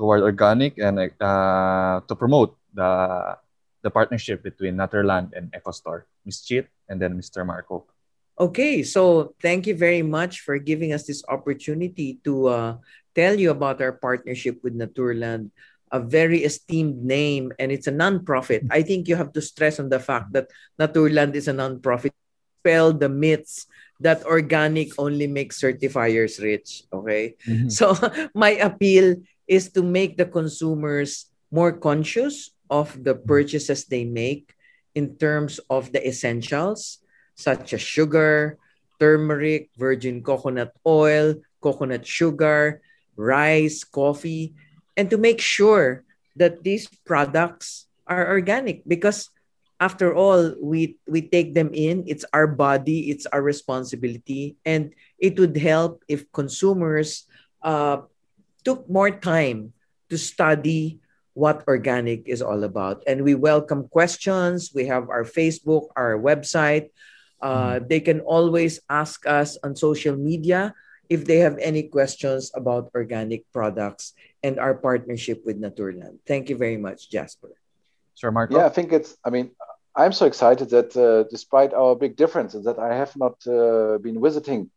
toward 0.00 0.24
organic 0.24 0.80
and 0.80 0.96
uh, 1.20 2.00
to 2.08 2.16
promote 2.16 2.56
the 2.72 3.36
the 3.84 3.92
partnership 3.92 4.40
between 4.40 4.80
Naturland 4.80 5.36
and 5.36 5.52
EcoStore. 5.52 6.08
Ms. 6.24 6.40
Chit 6.40 6.72
and 6.88 6.96
then 6.96 7.16
Mr. 7.16 7.44
Marco. 7.44 7.84
Okay, 8.40 8.80
so 8.80 9.36
thank 9.40 9.68
you 9.68 9.76
very 9.76 10.00
much 10.00 10.40
for 10.40 10.56
giving 10.56 10.96
us 10.96 11.04
this 11.04 11.20
opportunity 11.28 12.20
to 12.24 12.48
uh, 12.48 12.72
tell 13.12 13.36
you 13.36 13.52
about 13.52 13.80
our 13.84 13.92
partnership 13.92 14.60
with 14.64 14.72
Naturland, 14.72 15.52
a 15.92 16.00
very 16.00 16.44
esteemed 16.44 17.04
name, 17.04 17.52
and 17.60 17.68
it's 17.72 17.88
a 17.88 17.92
non-profit. 17.92 18.64
I 18.72 18.80
think 18.80 19.08
you 19.08 19.16
have 19.16 19.32
to 19.36 19.44
stress 19.44 19.80
on 19.80 19.92
the 19.92 20.00
fact 20.00 20.32
that 20.32 20.48
Naturland 20.80 21.36
is 21.36 21.48
a 21.48 21.56
non-profit. 21.56 22.12
Spell 22.60 22.92
the 22.92 23.08
myths 23.08 23.64
that 24.00 24.24
organic 24.24 24.92
only 25.00 25.26
makes 25.26 25.60
certifiers 25.60 26.36
rich. 26.40 26.84
Okay, 26.92 27.36
mm-hmm. 27.48 27.72
so 27.72 27.96
my 28.36 28.56
appeal 28.60 29.16
is 29.50 29.74
to 29.74 29.82
make 29.82 30.14
the 30.14 30.30
consumers 30.30 31.26
more 31.50 31.74
conscious 31.74 32.54
of 32.70 32.94
the 33.02 33.18
purchases 33.18 33.90
they 33.90 34.06
make 34.06 34.54
in 34.94 35.18
terms 35.18 35.58
of 35.66 35.90
the 35.90 35.98
essentials 36.06 37.02
such 37.34 37.74
as 37.74 37.82
sugar, 37.82 38.54
turmeric, 39.02 39.74
virgin 39.74 40.22
coconut 40.22 40.70
oil, 40.86 41.34
coconut 41.58 42.06
sugar, 42.06 42.80
rice, 43.18 43.82
coffee, 43.82 44.54
and 44.96 45.10
to 45.10 45.18
make 45.18 45.42
sure 45.42 46.06
that 46.36 46.62
these 46.62 46.86
products 47.02 47.90
are 48.06 48.30
organic 48.30 48.86
because 48.86 49.30
after 49.80 50.14
all 50.14 50.54
we 50.60 51.00
we 51.08 51.24
take 51.24 51.54
them 51.56 51.72
in 51.72 52.04
it's 52.06 52.24
our 52.36 52.46
body 52.46 53.08
it's 53.08 53.24
our 53.32 53.40
responsibility 53.40 54.56
and 54.68 54.92
it 55.18 55.38
would 55.40 55.56
help 55.56 56.04
if 56.06 56.28
consumers 56.32 57.24
uh, 57.62 58.04
took 58.64 58.88
more 58.88 59.10
time 59.10 59.72
to 60.10 60.18
study 60.18 61.00
what 61.34 61.64
organic 61.68 62.28
is 62.28 62.42
all 62.42 62.64
about. 62.64 63.02
And 63.06 63.22
we 63.22 63.34
welcome 63.34 63.88
questions. 63.88 64.72
We 64.74 64.86
have 64.86 65.08
our 65.08 65.24
Facebook, 65.24 65.88
our 65.96 66.18
website. 66.18 66.90
Uh, 67.40 67.80
mm. 67.80 67.88
They 67.88 68.00
can 68.00 68.20
always 68.20 68.80
ask 68.90 69.26
us 69.26 69.56
on 69.62 69.76
social 69.76 70.16
media 70.16 70.74
if 71.08 71.24
they 71.24 71.38
have 71.38 71.58
any 71.58 71.84
questions 71.84 72.52
about 72.54 72.90
organic 72.94 73.44
products 73.52 74.14
and 74.42 74.58
our 74.58 74.74
partnership 74.74 75.42
with 75.44 75.60
Naturland. 75.60 76.18
Thank 76.26 76.50
you 76.50 76.56
very 76.56 76.76
much, 76.76 77.10
Jasper. 77.10 77.50
Sure, 78.14 78.30
Marco. 78.30 78.58
Yeah, 78.58 78.66
I 78.66 78.68
think 78.68 78.92
it's, 78.92 79.16
I 79.24 79.30
mean, 79.30 79.50
I'm 79.96 80.12
so 80.12 80.26
excited 80.26 80.70
that 80.70 80.96
uh, 80.96 81.24
despite 81.30 81.74
our 81.74 81.96
big 81.96 82.16
differences 82.16 82.64
that 82.64 82.78
I 82.78 82.94
have 82.94 83.16
not 83.16 83.36
uh, 83.46 83.98
been 83.98 84.22
visiting 84.22 84.70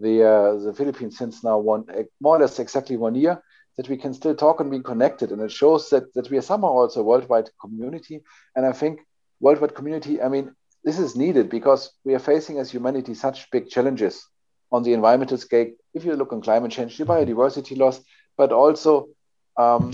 the 0.00 0.24
uh, 0.24 0.54
the 0.64 0.74
Philippines 0.74 1.16
since 1.18 1.44
now 1.44 1.58
one 1.58 1.84
more 2.20 2.36
or 2.36 2.40
less 2.40 2.58
exactly 2.58 2.96
one 2.96 3.14
year 3.14 3.42
that 3.76 3.88
we 3.88 3.96
can 3.96 4.14
still 4.14 4.34
talk 4.34 4.60
and 4.60 4.70
be 4.70 4.80
connected 4.80 5.32
and 5.32 5.40
it 5.42 5.52
shows 5.52 5.90
that 5.90 6.12
that 6.14 6.30
we 6.30 6.38
are 6.38 6.42
somehow 6.42 6.68
also 6.68 7.00
a 7.00 7.04
worldwide 7.04 7.50
community 7.60 8.22
and 8.56 8.66
I 8.66 8.72
think 8.72 9.00
worldwide 9.40 9.74
community 9.74 10.20
I 10.20 10.28
mean 10.28 10.54
this 10.84 10.98
is 10.98 11.16
needed 11.16 11.48
because 11.48 11.92
we 12.04 12.14
are 12.14 12.18
facing 12.18 12.58
as 12.58 12.70
humanity 12.70 13.14
such 13.14 13.50
big 13.50 13.68
challenges 13.68 14.26
on 14.70 14.82
the 14.82 14.92
environmental 14.92 15.38
scale 15.38 15.70
if 15.94 16.04
you 16.04 16.14
look 16.14 16.32
on 16.32 16.42
climate 16.42 16.72
change 16.72 16.98
the 16.98 17.04
biodiversity 17.04 17.76
loss 17.76 18.00
but 18.36 18.52
also 18.52 19.08
um, 19.56 19.92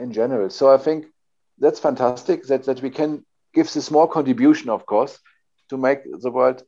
in 0.00 0.12
general. 0.12 0.50
So 0.50 0.72
I 0.72 0.78
think 0.78 1.06
that's 1.58 1.80
fantastic 1.80 2.44
that, 2.44 2.64
that 2.64 2.82
we 2.82 2.90
can 2.90 3.24
give 3.54 3.72
this 3.72 3.86
small 3.86 4.06
contribution, 4.06 4.70
of 4.70 4.86
course, 4.86 5.18
to 5.68 5.76
make 5.76 6.00
the 6.04 6.30
world 6.30 6.62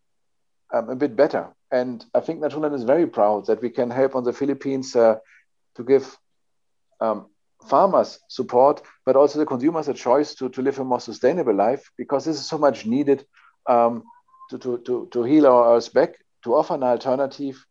um, 0.73 0.91
a 0.91 0.97
bit 0.97 1.17
better. 1.17 1.49
And 1.75 2.05
I 2.15 2.21
think 2.21 2.41
Naturland 2.41 2.73
is 2.77 2.85
very 2.85 3.09
proud 3.09 3.47
that 3.47 3.61
we 3.61 3.69
can 3.69 3.91
help 3.91 4.15
on 4.15 4.23
the 4.23 4.33
Philippines 4.33 4.95
uh, 4.95 5.17
to 5.75 5.83
give 5.83 6.17
um, 7.01 7.27
farmers 7.69 8.21
support, 8.29 8.81
but 9.05 9.17
also 9.17 9.41
the 9.41 9.47
consumers 9.47 9.89
a 9.89 9.95
choice 9.95 10.37
to, 10.37 10.49
to 10.51 10.63
live 10.63 10.79
a 10.79 10.85
more 10.85 11.01
sustainable 11.01 11.53
life 11.53 11.91
because 11.99 12.25
this 12.25 12.37
is 12.37 12.47
so 12.47 12.59
much 12.59 12.87
needed 12.87 13.27
um, 13.67 14.05
to, 14.51 14.59
to, 14.59 14.79
to, 14.87 15.09
to 15.11 15.25
heal 15.25 15.49
our 15.49 15.77
earth 15.77 15.93
back, 15.93 16.15
to 16.45 16.55
offer 16.55 16.75
an 16.75 16.85
alternative 16.85 17.67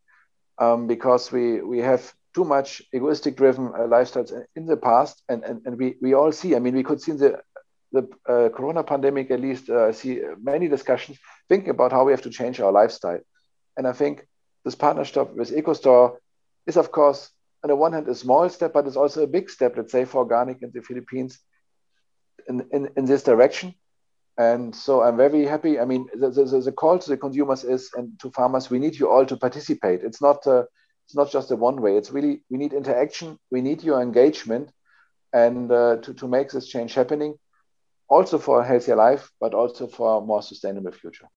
um, 0.57 0.85
because 0.85 1.31
we, 1.31 1.61
we 1.61 1.77
have 1.77 2.13
too 2.35 2.43
much 2.43 2.81
egoistic 2.93 3.37
driven 3.37 3.67
uh, 3.67 3.87
lifestyles 3.87 4.33
in 4.57 4.65
the 4.65 4.75
past. 4.75 5.23
And, 5.29 5.45
and, 5.45 5.61
and 5.65 5.77
we, 5.77 5.95
we 6.01 6.13
all 6.13 6.33
see, 6.33 6.57
I 6.57 6.59
mean, 6.59 6.75
we 6.75 6.83
could 6.83 6.99
see 6.99 7.11
in 7.11 7.19
the, 7.19 7.39
the 7.93 8.09
uh, 8.27 8.49
corona 8.49 8.83
pandemic 8.83 9.31
at 9.31 9.39
least 9.39 9.69
uh, 9.69 9.93
see 9.93 10.21
many 10.41 10.67
discussions 10.67 11.19
thinking 11.47 11.69
about 11.69 11.93
how 11.93 12.03
we 12.03 12.11
have 12.11 12.23
to 12.23 12.29
change 12.29 12.59
our 12.59 12.73
lifestyle. 12.73 13.21
And 13.77 13.87
I 13.87 13.93
think 13.93 14.27
this 14.63 14.75
partnership 14.75 15.35
with 15.35 15.51
EcoStore 15.51 16.17
is, 16.67 16.77
of 16.77 16.91
course, 16.91 17.29
on 17.63 17.69
the 17.69 17.75
one 17.75 17.93
hand, 17.93 18.07
a 18.07 18.15
small 18.15 18.49
step, 18.49 18.73
but 18.73 18.87
it's 18.87 18.97
also 18.97 19.23
a 19.23 19.27
big 19.27 19.49
step, 19.49 19.77
let's 19.77 19.91
say, 19.91 20.05
for 20.05 20.19
organic 20.19 20.61
in 20.61 20.71
the 20.73 20.81
Philippines 20.81 21.39
in, 22.47 22.65
in, 22.71 22.89
in 22.97 23.05
this 23.05 23.23
direction. 23.23 23.73
And 24.37 24.75
so 24.75 25.01
I'm 25.03 25.15
very 25.15 25.45
happy. 25.45 25.79
I 25.79 25.85
mean, 25.85 26.07
the, 26.13 26.29
the, 26.29 26.59
the, 26.59 26.71
call 26.71 26.97
to 26.97 27.09
the 27.09 27.17
consumers 27.17 27.63
is 27.63 27.91
and 27.95 28.19
to 28.19 28.31
farmers, 28.31 28.69
we 28.69 28.79
need 28.79 28.97
you 28.97 29.09
all 29.09 29.25
to 29.25 29.37
participate. 29.37 30.01
It's 30.03 30.21
not 30.21 30.45
uh, 30.47 30.63
it's 31.05 31.15
not 31.15 31.31
just 31.31 31.51
a 31.51 31.55
one 31.55 31.81
way. 31.81 31.97
It's 31.97 32.11
really 32.11 32.41
we 32.49 32.57
need 32.57 32.73
interaction. 32.73 33.37
We 33.51 33.61
need 33.61 33.83
your 33.83 34.01
engagement, 34.01 34.71
and 35.33 35.71
uh, 35.71 35.97
to 35.97 36.13
to 36.15 36.27
make 36.27 36.49
this 36.49 36.67
change 36.67 36.95
happening, 36.95 37.35
also 38.13 38.37
for 38.37 38.61
a 38.61 38.65
healthier 38.65 38.95
life, 38.95 39.31
but 39.39 39.53
also 39.53 39.87
for 39.87 40.17
a 40.17 40.21
more 40.21 40.41
sustainable 40.41 40.91
future. 40.91 41.27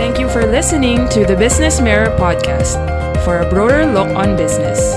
Thank 0.00 0.18
you 0.18 0.28
for 0.28 0.46
listening 0.46 1.08
to 1.10 1.24
the 1.24 1.34
BusinessMirror 1.34 2.16
podcast. 2.16 2.80
For 3.24 3.38
a 3.38 3.48
broader 3.48 3.86
look 3.86 4.08
on 4.08 4.36
business, 4.36 4.96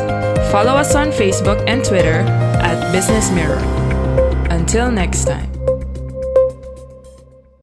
follow 0.52 0.74
us 0.74 0.96
on 0.96 1.12
Facebook 1.12 1.64
and 1.68 1.84
Twitter 1.84 2.22
at 2.70 2.78
BusinessMirror. 2.94 3.62
Until 4.50 4.92
next 4.92 5.26
time. 5.26 5.55